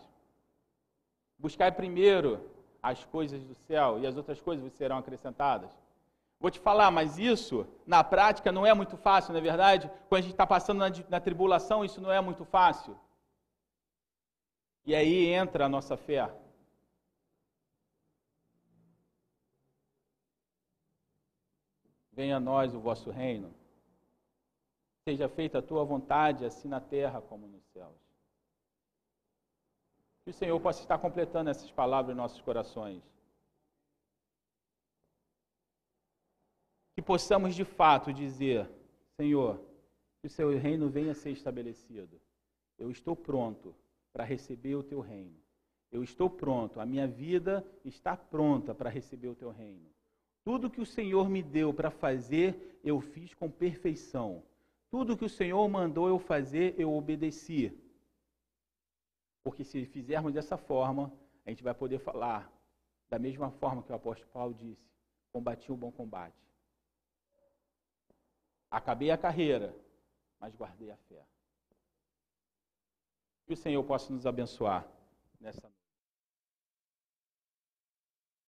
Buscai 1.37 1.71
primeiro 1.71 2.39
as 2.81 3.03
coisas 3.03 3.43
do 3.43 3.53
céu 3.53 3.99
e 3.99 4.07
as 4.07 4.15
outras 4.15 4.39
coisas 4.39 4.63
vos 4.63 4.73
serão 4.73 4.97
acrescentadas. 4.97 5.71
Vou 6.39 6.49
te 6.49 6.59
falar, 6.59 6.89
mas 6.89 7.19
isso, 7.19 7.67
na 7.85 8.01
prática, 8.01 8.51
não 8.51 8.65
é 8.65 8.73
muito 8.73 8.95
fácil, 8.95 9.33
não 9.33 9.39
é 9.39 9.43
verdade? 9.43 9.91
Quando 10.07 10.19
a 10.19 10.21
gente 10.21 10.31
está 10.31 10.47
passando 10.47 10.79
na, 10.79 10.89
na 11.09 11.19
tribulação, 11.19 11.83
isso 11.83 11.99
não 11.99 12.11
é 12.11 12.21
muito 12.21 12.45
fácil. 12.45 12.97
E 14.85 14.95
aí 14.95 15.27
entra 15.27 15.65
a 15.65 15.69
nossa 15.69 15.97
fé. 15.97 16.33
Venha 22.13 22.37
a 22.37 22.39
nós 22.39 22.73
o 22.73 22.79
vosso 22.79 23.11
reino. 23.11 23.53
Seja 25.03 25.27
feita 25.27 25.59
a 25.59 25.61
tua 25.61 25.83
vontade, 25.83 26.45
assim 26.45 26.69
na 26.69 26.79
terra 26.79 27.21
como 27.21 27.47
nos 27.47 27.63
céus. 27.73 27.95
Que 30.23 30.31
o 30.31 30.33
Senhor 30.33 30.59
possa 30.61 30.81
estar 30.81 30.97
completando 30.97 31.49
essas 31.49 31.71
palavras 31.71 32.13
em 32.13 32.17
nossos 32.17 32.41
corações. 32.41 33.03
Que 36.99 37.05
possamos 37.05 37.55
de 37.55 37.63
fato 37.63 38.11
dizer: 38.11 38.69
Senhor, 39.15 39.57
que 40.19 40.27
o 40.27 40.29
seu 40.29 40.49
reino 40.57 40.89
venha 40.89 41.13
a 41.13 41.15
ser 41.15 41.31
estabelecido. 41.31 42.19
Eu 42.77 42.91
estou 42.91 43.15
pronto 43.15 43.73
para 44.11 44.25
receber 44.25 44.75
o 44.75 44.83
teu 44.83 44.99
reino. 44.99 45.37
Eu 45.89 46.03
estou 46.03 46.29
pronto, 46.29 46.77
a 46.77 46.85
minha 46.85 47.07
vida 47.07 47.65
está 47.85 48.17
pronta 48.17 48.75
para 48.75 48.89
receber 48.89 49.29
o 49.29 49.35
teu 49.35 49.49
reino. 49.49 49.89
Tudo 50.43 50.69
que 50.69 50.81
o 50.81 50.85
Senhor 50.85 51.29
me 51.29 51.41
deu 51.41 51.73
para 51.73 51.89
fazer, 51.89 52.79
eu 52.83 52.99
fiz 52.99 53.33
com 53.33 53.49
perfeição. 53.49 54.43
Tudo 54.91 55.15
que 55.15 55.25
o 55.25 55.29
Senhor 55.29 55.65
mandou 55.69 56.09
eu 56.09 56.19
fazer, 56.19 56.75
eu 56.77 56.93
obedeci. 56.93 57.71
Porque 59.41 59.63
se 59.63 59.85
fizermos 59.85 60.33
dessa 60.33 60.57
forma, 60.57 61.13
a 61.45 61.49
gente 61.49 61.63
vai 61.63 61.73
poder 61.73 61.99
falar 61.99 62.51
da 63.09 63.17
mesma 63.17 63.49
forma 63.51 63.81
que 63.83 63.91
o 63.91 63.95
apóstolo 63.95 64.29
Paulo 64.33 64.53
disse: 64.53 64.85
combati 65.31 65.71
o 65.71 65.77
bom 65.77 65.91
combate. 65.91 66.48
Acabei 68.69 69.09
a 69.11 69.17
carreira, 69.17 69.75
mas 70.39 70.55
guardei 70.55 70.91
a 70.91 70.97
fé. 70.97 71.25
Que 73.45 73.53
o 73.53 73.57
Senhor 73.57 73.83
possa 73.83 74.13
nos 74.13 74.27
abençoar 74.27 74.87
nessa 75.39 75.61
noite. 75.61 75.78